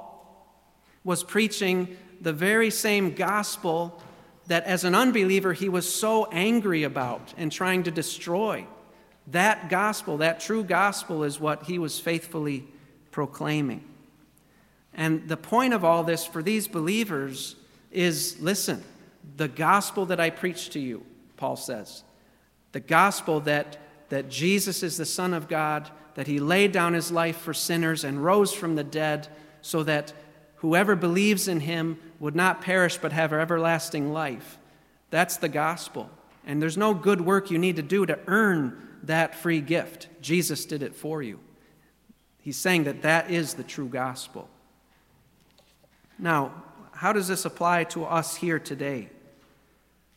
was 1.04 1.24
preaching 1.24 1.98
the 2.22 2.34
very 2.34 2.70
same 2.70 3.14
gospel 3.14 4.02
that 4.48 4.64
as 4.66 4.84
an 4.84 4.96
unbeliever 4.96 5.54
he 5.54 5.70
was 5.70 5.92
so 5.92 6.26
angry 6.32 6.84
about 6.84 7.34
and 7.38 7.52
trying 7.52 7.84
to 7.84 7.92
destroy. 7.92 8.66
That 9.28 9.70
gospel, 9.70 10.18
that 10.18 10.40
true 10.40 10.64
gospel, 10.64 11.24
is 11.24 11.40
what 11.40 11.64
he 11.64 11.80
was 11.80 12.00
faithfully 12.00 12.68
proclaiming. 13.12 13.84
And 14.94 15.28
the 15.28 15.38
point 15.38 15.74
of 15.74 15.84
all 15.84 16.04
this 16.04 16.26
for 16.26 16.44
these 16.44 16.68
believers 16.68 17.56
is 17.92 18.40
listen, 18.40 18.84
the 19.38 19.48
gospel 19.48 20.06
that 20.08 20.20
I 20.20 20.30
preach 20.30 20.70
to 20.72 20.80
you, 20.80 21.06
Paul 21.38 21.56
says, 21.56 22.04
the 22.74 22.80
gospel 22.80 23.40
that, 23.42 23.78
that 24.10 24.30
Jesus 24.30 24.84
is 24.84 24.98
the 24.98 25.06
Son 25.06 25.34
of 25.34 25.48
God, 25.48 25.90
that 26.16 26.28
he 26.28 26.40
laid 26.40 26.72
down 26.72 26.94
his 26.94 27.12
life 27.12 27.38
for 27.38 27.54
sinners 27.54 28.04
and 28.04 28.24
rose 28.24 28.54
from 28.54 28.76
the 28.76 28.84
dead 28.84 29.30
so 29.62 29.84
that 29.84 30.14
whoever 30.58 30.96
believes 30.96 31.48
in 31.48 31.62
him 31.62 31.98
would 32.20 32.36
not 32.36 32.62
perish 32.62 32.98
but 32.98 33.14
have 33.14 33.32
everlasting 33.32 34.12
life. 34.12 34.58
That's 35.10 35.38
the 35.38 35.50
gospel. 35.50 36.10
And 36.46 36.62
there's 36.62 36.78
no 36.78 36.94
good 36.94 37.22
work 37.22 37.50
you 37.50 37.58
need 37.58 37.78
to 37.78 37.82
do 37.82 38.06
to 38.06 38.20
earn 38.28 38.90
that 39.04 39.36
free 39.36 39.62
gift. 39.62 40.08
Jesus 40.22 40.66
did 40.66 40.84
it 40.84 40.96
for 40.96 41.22
you. 41.22 41.40
He's 42.40 42.58
saying 42.58 42.86
that 42.86 43.04
that 43.04 43.32
is 43.32 43.54
the 43.54 43.64
true 43.64 43.88
gospel. 43.88 44.50
Now, 46.20 46.64
how 46.92 47.14
does 47.14 47.28
this 47.28 47.46
apply 47.46 47.86
to 47.86 48.06
us 48.06 48.36
here 48.36 48.60
today? 48.60 49.10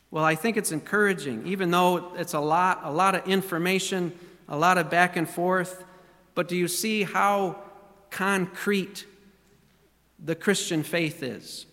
Well, 0.09 0.23
I 0.23 0.35
think 0.35 0.55
it's 0.55 0.71
encouraging, 0.71 1.45
even 1.45 1.71
though 1.71 2.13
it's 2.15 2.33
a 2.33 2.39
lot, 2.39 2.81
a 2.83 2.91
lot 2.91 3.15
of 3.15 3.27
information, 3.27 4.17
a 4.47 4.57
lot 4.57 4.77
of 4.77 4.89
back 4.89 5.17
and 5.17 5.29
forth. 5.29 5.83
But 6.33 6.47
do 6.47 6.55
you 6.55 6.67
see 6.67 7.03
how 7.03 7.57
concrete 8.09 9.05
the 10.23 10.35
Christian 10.35 10.83
faith 10.83 11.23
is? 11.23 11.65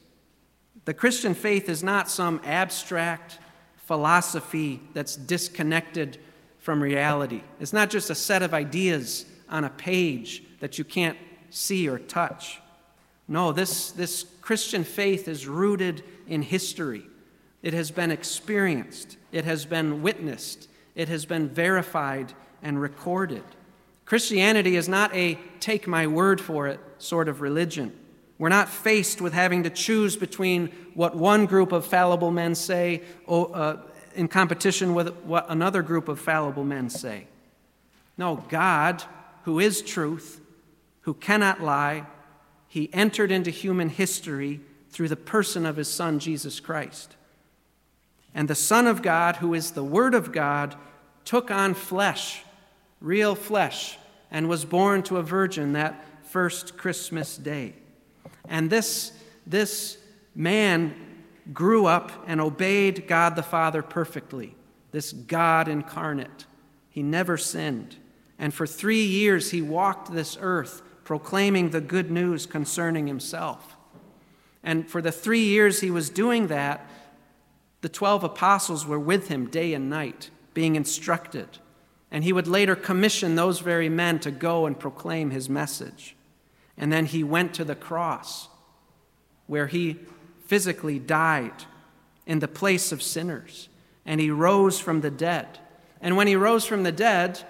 The 0.85 0.95
Christian 0.95 1.35
faith 1.35 1.69
is 1.69 1.83
not 1.83 2.11
some 2.11 2.41
abstract 2.45 3.39
philosophy 3.77 4.81
that's 4.93 5.17
disconnected 5.17 6.19
from 6.59 6.83
reality. 6.83 7.43
It's 7.61 7.73
not 7.73 7.91
just 7.91 8.11
a 8.11 8.15
set 8.15 8.43
of 8.43 8.53
ideas 8.55 9.27
on 9.49 9.65
a 9.65 9.71
page 9.71 10.43
that 10.61 10.79
you 10.79 10.85
can't 10.85 11.19
see 11.51 11.89
or 11.89 11.99
touch. 11.99 12.61
No, 13.29 13.53
this, 13.53 13.93
this 13.93 14.25
Christian 14.41 14.85
faith 14.85 15.29
is 15.29 15.47
rooted 15.47 16.03
in 16.27 16.43
history. 16.43 17.05
It 17.65 17.73
has 17.73 17.91
been 17.91 18.11
experienced, 18.11 19.17
it 19.33 19.47
has 19.47 19.65
been 19.65 20.03
witnessed, 20.03 20.69
it 20.95 21.09
has 21.09 21.25
been 21.25 21.49
verified 21.49 22.35
and 22.63 22.79
recorded. 22.79 23.43
Christianity 24.05 24.77
is 24.77 24.87
not 24.87 25.15
a 25.15 25.39
take 25.61 25.87
my 25.87 26.07
word 26.07 26.43
for 26.43 26.69
it 26.69 26.79
sort 26.99 27.27
of 27.27 27.41
religion. 27.41 27.99
We're 28.37 28.51
not 28.51 28.69
faced 28.69 29.23
with 29.23 29.33
having 29.33 29.63
to 29.63 29.71
choose 29.71 30.15
between 30.15 30.73
what 30.93 31.17
one 31.17 31.47
group 31.47 31.73
of 31.73 31.87
fallible 31.87 32.31
men 32.31 32.55
say 32.55 33.01
uh, 33.27 33.77
in 34.15 34.29
competition 34.29 34.93
with 34.93 35.15
what 35.25 35.47
another 35.49 35.81
group 35.81 36.09
of 36.09 36.21
fallible 36.21 36.65
men 36.65 36.91
say. 36.91 37.29
No, 38.19 38.45
God, 38.51 39.03
who 39.45 39.59
is 39.59 39.81
truth, 39.81 40.39
who 41.01 41.15
cannot 41.15 41.63
lie, 41.63 42.05
he 42.69 42.93
entered 42.93 43.31
into 43.31 43.51
human 43.51 43.89
history 43.89 44.61
through 44.91 45.09
the 45.09 45.17
person 45.17 45.65
of 45.65 45.77
his 45.77 45.89
Son, 45.89 46.19
Jesus 46.19 46.61
Christ. 46.61 47.17
And 48.35 48.49
the 48.49 48.55
Son 48.55 48.87
of 48.87 49.03
God, 49.03 49.37
who 49.37 49.55
is 49.55 49.71
the 49.71 49.85
Word 49.85 50.15
of 50.15 50.33
God, 50.33 50.75
took 51.25 51.51
on 51.51 51.75
flesh, 51.75 52.43
real 53.01 53.35
flesh, 53.35 53.99
and 54.31 54.49
was 54.49 54.65
born 54.65 55.03
to 55.05 55.19
a 55.19 55.23
virgin 55.23 55.75
that 55.75 56.05
first 56.25 56.77
Christmas 56.77 57.37
day. 57.37 57.75
And 58.49 58.69
this, 58.69 59.13
this 59.47 59.99
man 60.35 60.95
grew 61.53 61.87
up 61.87 62.11
and 62.27 62.41
obeyed 62.41 63.07
God 63.07 63.37
the 63.37 63.43
Father 63.43 63.83
perfectly, 63.83 64.57
this 64.91 65.13
God 65.13 65.69
incarnate. 65.69 66.47
He 66.91 67.03
never 67.03 67.37
sinned. 67.37 67.97
And 68.39 68.53
for 68.53 68.67
three 68.67 69.05
years, 69.05 69.51
he 69.51 69.63
walked 69.63 70.13
this 70.13 70.37
earth 70.41 70.83
proclaiming 71.05 71.71
the 71.71 71.81
good 71.81 72.11
news 72.11 72.47
concerning 72.47 73.07
himself. 73.07 73.77
And 74.63 74.91
for 74.91 75.03
the 75.03 75.13
three 75.13 75.45
years 75.45 75.81
he 75.81 75.91
was 75.91 76.09
doing 76.11 76.47
that, 76.49 76.89
the 77.85 77.89
12 77.91 78.25
apostles 78.25 78.87
were 78.87 78.99
with 78.99 79.29
him 79.29 79.45
day 79.45 79.75
and 79.75 79.91
night, 79.91 80.31
being 80.55 80.75
instructed. 80.75 81.47
And 82.11 82.25
he 82.25 82.33
would 82.33 82.49
later 82.49 82.75
commission 82.75 83.35
those 83.35 83.61
very 83.61 83.91
men 83.91 84.21
to 84.21 84.31
go 84.31 84.65
and 84.65 84.81
proclaim 84.81 85.29
his 85.29 85.51
message. 85.51 86.17
And 86.79 86.91
then 86.91 87.05
he 87.05 87.23
went 87.23 87.53
to 87.53 87.63
the 87.63 87.75
cross, 87.75 88.49
where 89.47 89.67
he 89.67 89.99
physically 90.47 90.99
died 90.99 91.65
in 92.25 92.39
the 92.39 92.49
place 92.49 92.91
of 92.91 93.03
sinners. 93.03 93.69
And 94.07 94.19
he 94.19 94.31
rose 94.31 94.81
from 94.81 95.03
the 95.03 95.11
dead. 95.11 95.59
And 96.01 96.17
when 96.17 96.27
he 96.27 96.37
rose 96.37 96.65
from 96.65 96.85
the 96.85 96.91
dead, 96.91 97.43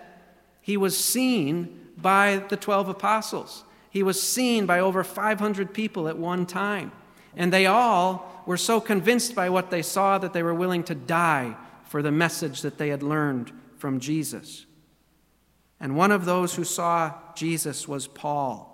he 0.61 0.77
was 0.77 0.99
seen 0.99 1.91
by 1.97 2.39
the 2.49 2.57
12 2.57 2.89
apostles. 2.89 3.63
He 3.89 4.03
was 4.03 4.21
seen 4.21 4.67
by 4.67 4.81
over 4.81 5.05
500 5.05 5.73
people 5.73 6.09
at 6.09 6.19
one 6.19 6.45
time. 6.45 6.91
And 7.37 7.53
they 7.53 7.67
all 7.67 8.34
were 8.47 8.57
so 8.57 8.81
convinced 8.81 9.35
by 9.35 9.49
what 9.51 9.71
they 9.71 9.83
saw 9.83 10.19
that 10.19 10.33
they 10.33 10.43
were 10.43 10.55
willing 10.55 10.85
to 10.85 10.95
die 10.95 11.57
for 11.85 12.03
the 12.03 12.13
message 12.13 12.63
that 12.63 12.79
they 12.79 12.89
had 12.89 13.03
learned 13.03 13.53
from 13.79 14.01
Jesus. 14.01 14.67
And 15.81 15.97
one 15.97 16.13
of 16.13 16.25
those 16.25 16.55
who 16.55 16.65
saw 16.65 17.13
Jesus 17.35 17.87
was 17.87 18.07
Paul. 18.07 18.71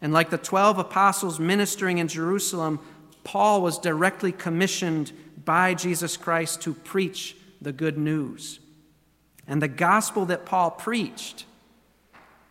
And 0.00 0.12
like 0.12 0.30
the 0.30 0.38
12 0.38 0.78
apostles 0.78 1.38
ministering 1.38 1.98
in 1.98 2.08
Jerusalem, 2.08 2.80
Paul 3.22 3.62
was 3.62 3.78
directly 3.78 4.32
commissioned 4.32 5.12
by 5.44 5.74
Jesus 5.74 6.16
Christ 6.16 6.62
to 6.62 6.74
preach 6.74 7.36
the 7.60 7.72
good 7.72 7.98
news. 7.98 8.60
And 9.46 9.60
the 9.60 9.68
gospel 9.68 10.26
that 10.26 10.46
Paul 10.46 10.70
preached, 10.70 11.44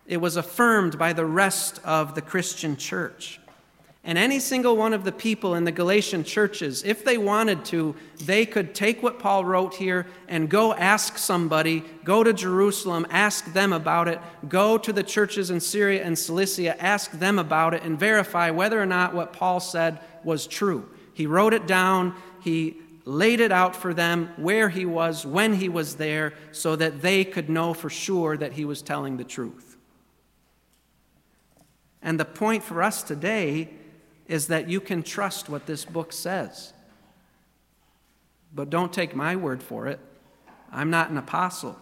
it 0.05 0.17
was 0.17 0.35
affirmed 0.35 0.97
by 0.97 1.13
the 1.13 1.25
rest 1.25 1.79
of 1.83 2.15
the 2.15 2.21
Christian 2.21 2.77
church. 2.77 3.39
And 4.03 4.17
any 4.17 4.39
single 4.39 4.77
one 4.77 4.93
of 4.93 5.03
the 5.03 5.11
people 5.11 5.55
in 5.55 5.65
the 5.65 5.73
Galatian 5.73 6.23
churches, 6.23 6.83
if 6.83 7.03
they 7.03 7.17
wanted 7.17 7.65
to, 7.65 7.95
they 8.23 8.45
could 8.45 8.73
take 8.73 9.03
what 9.03 9.19
Paul 9.19 9.43
wrote 9.43 9.75
here 9.75 10.07
and 10.29 10.49
go 10.49 10.73
ask 10.73 11.17
somebody, 11.17 11.83
go 12.05 12.23
to 12.23 12.31
Jerusalem, 12.31 13.05
ask 13.09 13.51
them 13.51 13.73
about 13.73 14.07
it, 14.07 14.19
go 14.47 14.77
to 14.77 14.93
the 14.93 15.03
churches 15.03 15.51
in 15.51 15.59
Syria 15.59 16.03
and 16.03 16.17
Cilicia, 16.17 16.81
ask 16.81 17.11
them 17.11 17.37
about 17.37 17.73
it, 17.73 17.83
and 17.83 17.99
verify 17.99 18.49
whether 18.51 18.81
or 18.81 18.85
not 18.85 19.13
what 19.13 19.33
Paul 19.33 19.59
said 19.59 19.99
was 20.23 20.47
true. 20.47 20.89
He 21.13 21.25
wrote 21.25 21.53
it 21.53 21.67
down, 21.67 22.15
he 22.41 22.77
laid 23.03 23.41
it 23.41 23.51
out 23.51 23.75
for 23.75 23.93
them 23.93 24.31
where 24.37 24.69
he 24.69 24.85
was, 24.85 25.25
when 25.25 25.55
he 25.55 25.67
was 25.67 25.95
there, 25.97 26.33
so 26.53 26.77
that 26.77 27.01
they 27.01 27.25
could 27.25 27.49
know 27.49 27.73
for 27.73 27.89
sure 27.89 28.37
that 28.37 28.53
he 28.53 28.63
was 28.63 28.81
telling 28.81 29.17
the 29.17 29.25
truth. 29.25 29.75
And 32.01 32.17
the 32.17 32.25
point 32.25 32.63
for 32.63 32.81
us 32.81 33.03
today 33.03 33.69
is 34.29 34.47
that 34.47 34.69
you 34.69 34.79
can 34.79 35.01
trust 35.03 35.49
what 35.49 35.65
this 35.65 35.83
book 35.83 36.13
says. 36.13 36.71
But 38.53 38.69
don't 38.69 38.93
take 38.93 39.15
my 39.15 39.35
word 39.35 39.61
for 39.61 39.87
it. 39.87 39.99
I'm 40.71 40.91
not 40.91 41.09
an 41.09 41.17
apostle. 41.17 41.77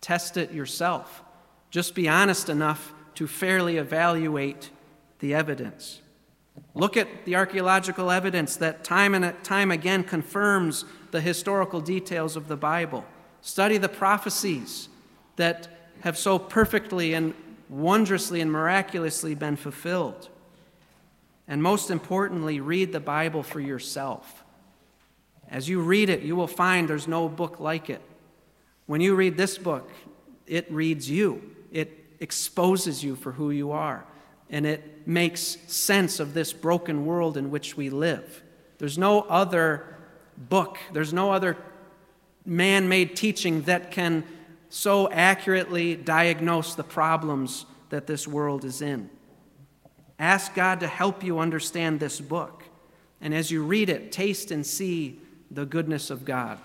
Test 0.00 0.36
it 0.36 0.50
yourself. 0.50 1.22
Just 1.70 1.94
be 1.94 2.08
honest 2.08 2.48
enough 2.48 2.92
to 3.14 3.28
fairly 3.28 3.76
evaluate 3.76 4.70
the 5.20 5.32
evidence. 5.32 6.00
Look 6.74 6.96
at 6.96 7.24
the 7.24 7.36
archaeological 7.36 8.10
evidence 8.10 8.56
that 8.56 8.82
time 8.82 9.14
and 9.14 9.32
time 9.44 9.70
again 9.70 10.02
confirms 10.02 10.84
the 11.12 11.20
historical 11.20 11.80
details 11.80 12.34
of 12.34 12.48
the 12.48 12.56
Bible. 12.56 13.04
Study 13.42 13.78
the 13.78 13.88
prophecies 13.88 14.88
that 15.36 15.68
have 16.00 16.18
so 16.18 16.36
perfectly 16.38 17.14
and 17.14 17.32
wondrously 17.68 18.40
and 18.40 18.50
miraculously 18.50 19.36
been 19.36 19.56
fulfilled. 19.56 20.28
And 21.46 21.62
most 21.62 21.90
importantly, 21.90 22.60
read 22.60 22.92
the 22.92 23.00
Bible 23.00 23.42
for 23.42 23.60
yourself. 23.60 24.44
As 25.48 25.68
you 25.68 25.80
read 25.80 26.08
it, 26.08 26.22
you 26.22 26.36
will 26.36 26.46
find 26.46 26.88
there's 26.88 27.08
no 27.08 27.28
book 27.28 27.60
like 27.60 27.90
it. 27.90 28.00
When 28.86 29.00
you 29.00 29.14
read 29.14 29.36
this 29.36 29.58
book, 29.58 29.90
it 30.46 30.70
reads 30.70 31.08
you, 31.08 31.54
it 31.70 32.16
exposes 32.20 33.02
you 33.02 33.16
for 33.16 33.32
who 33.32 33.50
you 33.50 33.72
are, 33.72 34.04
and 34.50 34.66
it 34.66 35.06
makes 35.06 35.40
sense 35.66 36.20
of 36.20 36.34
this 36.34 36.52
broken 36.52 37.06
world 37.06 37.36
in 37.36 37.50
which 37.50 37.76
we 37.76 37.90
live. 37.90 38.42
There's 38.78 38.98
no 38.98 39.22
other 39.22 39.96
book, 40.36 40.78
there's 40.92 41.12
no 41.12 41.30
other 41.30 41.56
man 42.44 42.88
made 42.88 43.16
teaching 43.16 43.62
that 43.62 43.90
can 43.90 44.24
so 44.68 45.10
accurately 45.10 45.94
diagnose 45.94 46.74
the 46.74 46.84
problems 46.84 47.64
that 47.90 48.06
this 48.06 48.26
world 48.26 48.64
is 48.64 48.82
in. 48.82 49.08
Ask 50.18 50.54
God 50.54 50.80
to 50.80 50.86
help 50.86 51.24
you 51.24 51.38
understand 51.38 51.98
this 51.98 52.20
book. 52.20 52.62
And 53.20 53.34
as 53.34 53.50
you 53.50 53.62
read 53.62 53.88
it, 53.88 54.12
taste 54.12 54.50
and 54.50 54.64
see 54.64 55.20
the 55.50 55.66
goodness 55.66 56.10
of 56.10 56.24
God. 56.24 56.58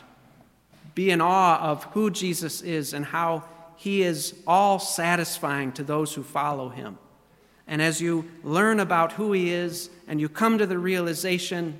Be 0.95 1.11
in 1.11 1.21
awe 1.21 1.59
of 1.59 1.85
who 1.85 2.09
Jesus 2.09 2.61
is 2.61 2.93
and 2.93 3.05
how 3.05 3.45
he 3.75 4.01
is 4.03 4.35
all 4.45 4.77
satisfying 4.79 5.71
to 5.73 5.83
those 5.83 6.13
who 6.13 6.23
follow 6.23 6.69
him. 6.69 6.97
And 7.65 7.81
as 7.81 8.01
you 8.01 8.29
learn 8.43 8.79
about 8.79 9.13
who 9.13 9.31
he 9.31 9.51
is 9.53 9.89
and 10.07 10.19
you 10.19 10.27
come 10.27 10.57
to 10.57 10.65
the 10.65 10.77
realization 10.77 11.77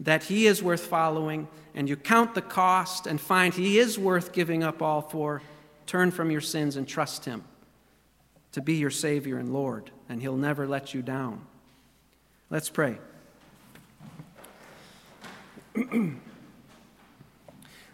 that 0.00 0.24
he 0.24 0.46
is 0.46 0.62
worth 0.62 0.86
following 0.86 1.46
and 1.74 1.88
you 1.88 1.96
count 1.96 2.34
the 2.34 2.42
cost 2.42 3.06
and 3.06 3.20
find 3.20 3.54
he 3.54 3.78
is 3.78 3.98
worth 3.98 4.32
giving 4.32 4.64
up 4.64 4.82
all 4.82 5.02
for, 5.02 5.42
turn 5.86 6.10
from 6.10 6.30
your 6.30 6.40
sins 6.40 6.76
and 6.76 6.88
trust 6.88 7.24
him 7.24 7.44
to 8.52 8.60
be 8.60 8.74
your 8.74 8.90
Savior 8.90 9.38
and 9.38 9.52
Lord, 9.52 9.90
and 10.08 10.20
He'll 10.20 10.36
never 10.36 10.66
let 10.66 10.94
you 10.94 11.02
down. 11.02 11.46
Let's 12.50 12.70
pray. 12.70 12.98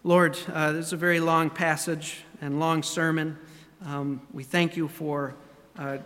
Lord, 0.04 0.38
uh, 0.52 0.72
this 0.72 0.86
is 0.86 0.92
a 0.92 0.96
very 0.96 1.20
long 1.20 1.50
passage 1.50 2.24
and 2.40 2.60
long 2.60 2.82
sermon. 2.82 3.38
Um, 3.84 4.20
we 4.32 4.44
thank 4.44 4.76
you 4.76 4.86
for 4.86 5.34
uh, 5.78 5.98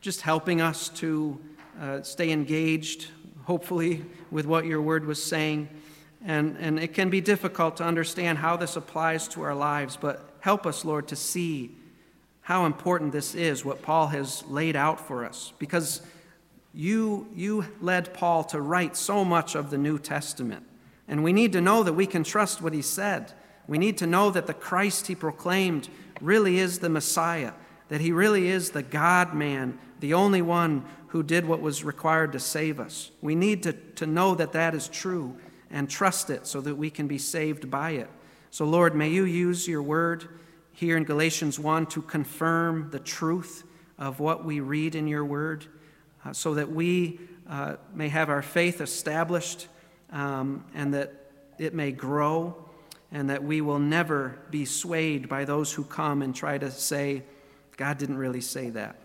just 0.00 0.20
helping 0.20 0.60
us 0.60 0.88
to 0.90 1.40
uh, 1.80 2.02
stay 2.02 2.30
engaged, 2.30 3.08
hopefully, 3.44 4.04
with 4.30 4.44
what 4.46 4.66
your 4.66 4.82
word 4.82 5.06
was 5.06 5.22
saying. 5.22 5.68
And, 6.24 6.56
and 6.58 6.78
it 6.78 6.94
can 6.94 7.10
be 7.10 7.20
difficult 7.20 7.76
to 7.78 7.84
understand 7.84 8.38
how 8.38 8.56
this 8.56 8.76
applies 8.76 9.26
to 9.28 9.42
our 9.42 9.54
lives, 9.54 9.96
but 9.96 10.28
help 10.40 10.66
us, 10.66 10.84
Lord, 10.84 11.08
to 11.08 11.16
see 11.16 11.76
how 12.42 12.66
important 12.66 13.12
this 13.12 13.34
is, 13.34 13.64
what 13.64 13.82
Paul 13.82 14.08
has 14.08 14.44
laid 14.46 14.76
out 14.76 15.00
for 15.00 15.24
us, 15.24 15.52
because 15.58 16.02
you, 16.74 17.28
you 17.34 17.66
led 17.80 18.12
Paul 18.14 18.44
to 18.44 18.60
write 18.60 18.96
so 18.96 19.24
much 19.24 19.54
of 19.54 19.70
the 19.70 19.78
New 19.78 19.98
Testament. 19.98 20.66
And 21.06 21.22
we 21.22 21.32
need 21.32 21.52
to 21.52 21.60
know 21.60 21.82
that 21.82 21.92
we 21.92 22.06
can 22.06 22.24
trust 22.24 22.62
what 22.62 22.72
he 22.72 22.82
said. 22.82 23.32
We 23.68 23.78
need 23.78 23.98
to 23.98 24.06
know 24.06 24.30
that 24.30 24.46
the 24.46 24.54
Christ 24.54 25.06
he 25.06 25.14
proclaimed 25.14 25.88
really 26.20 26.58
is 26.58 26.78
the 26.78 26.88
Messiah, 26.88 27.52
that 27.88 28.00
he 28.00 28.12
really 28.12 28.48
is 28.48 28.70
the 28.70 28.82
God 28.82 29.34
man, 29.34 29.78
the 30.00 30.14
only 30.14 30.42
one 30.42 30.84
who 31.08 31.22
did 31.22 31.46
what 31.46 31.60
was 31.60 31.84
required 31.84 32.32
to 32.32 32.40
save 32.40 32.80
us. 32.80 33.10
We 33.20 33.34
need 33.34 33.62
to, 33.64 33.72
to 33.72 34.06
know 34.06 34.34
that 34.34 34.52
that 34.52 34.74
is 34.74 34.88
true 34.88 35.36
and 35.70 35.88
trust 35.88 36.30
it 36.30 36.46
so 36.46 36.60
that 36.62 36.74
we 36.74 36.90
can 36.90 37.06
be 37.06 37.18
saved 37.18 37.70
by 37.70 37.92
it. 37.92 38.10
So, 38.50 38.64
Lord, 38.64 38.94
may 38.94 39.10
you 39.10 39.24
use 39.24 39.68
your 39.68 39.82
word 39.82 40.28
here 40.72 40.96
in 40.96 41.04
Galatians 41.04 41.58
1 41.58 41.86
to 41.86 42.02
confirm 42.02 42.90
the 42.90 42.98
truth 42.98 43.64
of 43.98 44.20
what 44.20 44.44
we 44.44 44.60
read 44.60 44.94
in 44.94 45.06
your 45.06 45.24
word 45.24 45.66
uh, 46.24 46.32
so 46.32 46.54
that 46.54 46.70
we 46.70 47.20
uh, 47.48 47.76
may 47.94 48.08
have 48.08 48.28
our 48.28 48.42
faith 48.42 48.80
established 48.80 49.68
um, 50.10 50.64
and 50.74 50.94
that 50.94 51.12
it 51.58 51.74
may 51.74 51.92
grow 51.92 52.56
and 53.10 53.28
that 53.28 53.44
we 53.44 53.60
will 53.60 53.78
never 53.78 54.38
be 54.50 54.64
swayed 54.64 55.28
by 55.28 55.44
those 55.44 55.72
who 55.72 55.84
come 55.84 56.22
and 56.22 56.34
try 56.34 56.56
to 56.56 56.70
say, 56.70 57.22
God 57.76 57.98
didn't 57.98 58.16
really 58.16 58.40
say 58.40 58.70
that. 58.70 58.96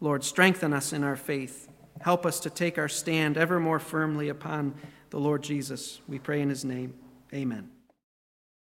Lord, 0.00 0.24
strengthen 0.24 0.72
us 0.72 0.92
in 0.92 1.04
our 1.04 1.16
faith. 1.16 1.68
Help 2.00 2.24
us 2.24 2.40
to 2.40 2.50
take 2.50 2.78
our 2.78 2.88
stand 2.88 3.36
ever 3.36 3.60
more 3.60 3.78
firmly 3.78 4.30
upon 4.30 4.74
the 5.10 5.20
Lord 5.20 5.42
Jesus. 5.42 6.00
We 6.08 6.18
pray 6.18 6.40
in 6.40 6.48
his 6.48 6.64
name. 6.64 6.94
Amen. 7.34 7.79